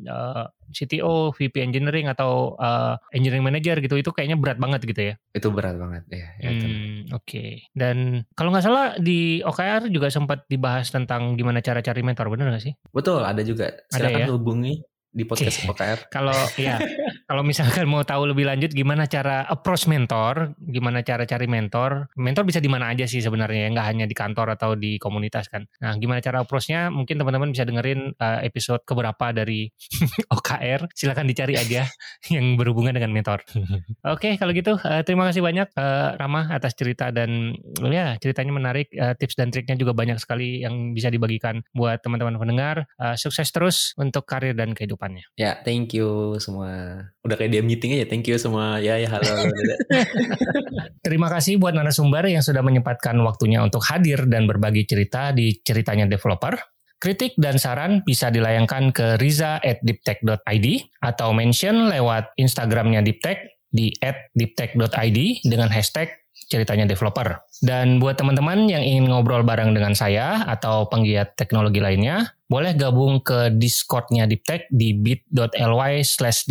uh, 0.05 0.45
CTO, 0.69 1.33
VP 1.33 1.57
engineering 1.57 2.05
atau 2.05 2.53
uh, 2.61 3.01
engineering 3.17 3.49
manager 3.49 3.81
gitu, 3.81 3.97
itu 3.97 4.13
kayaknya 4.13 4.37
berat 4.37 4.61
banget 4.61 4.85
gitu 4.85 5.01
ya. 5.09 5.13
Itu 5.33 5.49
berat 5.49 5.81
banget 5.81 6.05
ya. 6.13 6.27
ya 6.37 6.49
hmm, 6.53 7.17
Oke. 7.17 7.25
Okay. 7.25 7.51
Dan 7.73 8.29
kalau 8.37 8.53
nggak 8.53 8.65
salah 8.69 8.93
di 9.01 9.41
OKR 9.41 9.89
juga 9.89 10.13
sempat 10.13 10.45
dibahas 10.45 10.93
tentang 10.93 11.33
gimana 11.33 11.65
cara 11.65 11.81
cari 11.81 12.05
mentor, 12.05 12.29
benar 12.29 12.53
nggak 12.53 12.61
sih? 12.61 12.77
Betul, 12.93 13.25
ada 13.25 13.41
juga. 13.41 13.73
Silakan 13.89 14.21
ada 14.21 14.29
ya? 14.29 14.37
hubungi 14.37 14.85
di 15.17 15.23
podcast 15.25 15.65
OKR. 15.65 16.13
Kalau 16.13 16.37
ya, 16.61 16.77
kalau 17.27 17.43
misalkan 17.43 17.83
mau 17.91 18.03
tahu 18.07 18.31
lebih 18.31 18.47
lanjut 18.47 18.71
gimana 18.71 19.03
cara 19.09 19.43
approach 19.49 19.89
mentor, 19.89 20.55
gimana 20.61 21.03
cara 21.03 21.27
cari 21.27 21.47
mentor, 21.49 22.07
mentor 22.15 22.43
bisa 22.47 22.63
di 22.63 22.71
mana 22.71 22.93
aja 22.93 23.03
sih 23.03 23.19
sebenarnya, 23.19 23.73
nggak 23.73 23.87
hanya 23.87 24.05
di 24.07 24.15
kantor 24.15 24.55
atau 24.55 24.79
di 24.79 24.95
komunitas 24.95 25.51
kan. 25.51 25.67
Nah, 25.81 25.97
gimana 25.99 26.21
cara 26.21 26.43
approachnya? 26.45 26.93
Mungkin 26.93 27.19
teman-teman 27.19 27.49
bisa 27.49 27.65
dengerin 27.65 28.13
uh, 28.15 28.39
episode 28.45 28.85
keberapa 28.85 29.33
dari 29.33 29.73
OKR. 30.37 30.93
Silakan 30.93 31.25
dicari 31.25 31.57
aja 31.57 31.89
yang 32.35 32.55
berhubungan 32.55 32.93
dengan 32.93 33.09
mentor. 33.09 33.41
Oke, 33.49 33.73
okay, 34.05 34.33
kalau 34.37 34.53
gitu 34.53 34.77
uh, 34.77 35.01
terima 35.01 35.25
kasih 35.25 35.41
banyak 35.41 35.73
uh, 35.73 36.13
Rama 36.13 36.53
atas 36.53 36.77
cerita 36.77 37.09
dan 37.09 37.57
ya 37.81 38.21
ceritanya 38.21 38.53
menarik, 38.53 38.93
uh, 38.93 39.17
tips 39.17 39.33
dan 39.33 39.49
triknya 39.49 39.75
juga 39.75 39.97
banyak 39.97 40.21
sekali 40.21 40.61
yang 40.61 40.93
bisa 40.93 41.09
dibagikan 41.09 41.65
buat 41.73 41.99
teman-teman 42.05 42.37
pendengar. 42.37 42.85
Uh, 43.01 43.17
sukses 43.17 43.49
terus 43.49 43.97
untuk 43.97 44.29
karir 44.29 44.53
dan 44.53 44.77
kehidupan 44.77 45.07
depannya. 45.07 45.25
Ya, 45.39 45.55
thank 45.63 45.95
you 45.95 46.35
semua. 46.43 47.07
Udah 47.27 47.35
kayak 47.35 47.51
dia 47.51 47.63
meeting 47.63 47.99
aja, 47.99 48.07
thank 48.07 48.23
you 48.23 48.39
semua. 48.39 48.79
Ya, 48.79 48.95
ya 48.95 49.11
halo. 49.11 49.27
Terima 51.05 51.27
kasih 51.27 51.59
buat 51.59 51.75
narasumber 51.75 52.23
yang 52.31 52.39
sudah 52.39 52.63
menyempatkan 52.63 53.19
waktunya 53.19 53.59
untuk 53.59 53.83
hadir 53.83 54.23
dan 54.31 54.47
berbagi 54.47 54.87
cerita 54.87 55.35
di 55.35 55.59
ceritanya 55.59 56.07
developer. 56.07 56.55
Kritik 56.97 57.35
dan 57.35 57.59
saran 57.59 58.01
bisa 58.07 58.31
dilayangkan 58.31 58.95
ke 58.95 59.19
riza 59.21 59.59
at 59.59 59.83
deeptech.id 59.83 60.67
atau 61.03 61.29
mention 61.35 61.91
lewat 61.91 62.33
Instagramnya 62.39 63.05
Deeptech 63.05 63.59
di 63.69 63.91
at 64.01 64.31
deeptech.id 64.33 65.19
dengan 65.45 65.69
hashtag 65.69 66.09
ceritanya 66.47 66.87
developer. 66.87 67.43
Dan 67.61 68.01
buat 68.01 68.17
teman-teman 68.17 68.65
yang 68.71 68.81
ingin 68.81 69.11
ngobrol 69.11 69.45
bareng 69.45 69.75
dengan 69.75 69.93
saya 69.93 70.47
atau 70.47 70.87
penggiat 70.89 71.37
teknologi 71.37 71.83
lainnya, 71.83 72.33
boleh 72.47 72.73
gabung 72.73 73.21
ke 73.21 73.53
Discord-nya 73.53 74.25
Deeptech 74.25 74.71
di 74.71 74.95
bit.ly 74.95 76.01
slash 76.01 76.47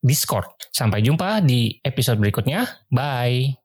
Discord. 0.00 0.48
Sampai 0.70 1.02
jumpa 1.02 1.42
di 1.44 1.76
episode 1.82 2.22
berikutnya. 2.22 2.64
Bye! 2.88 3.59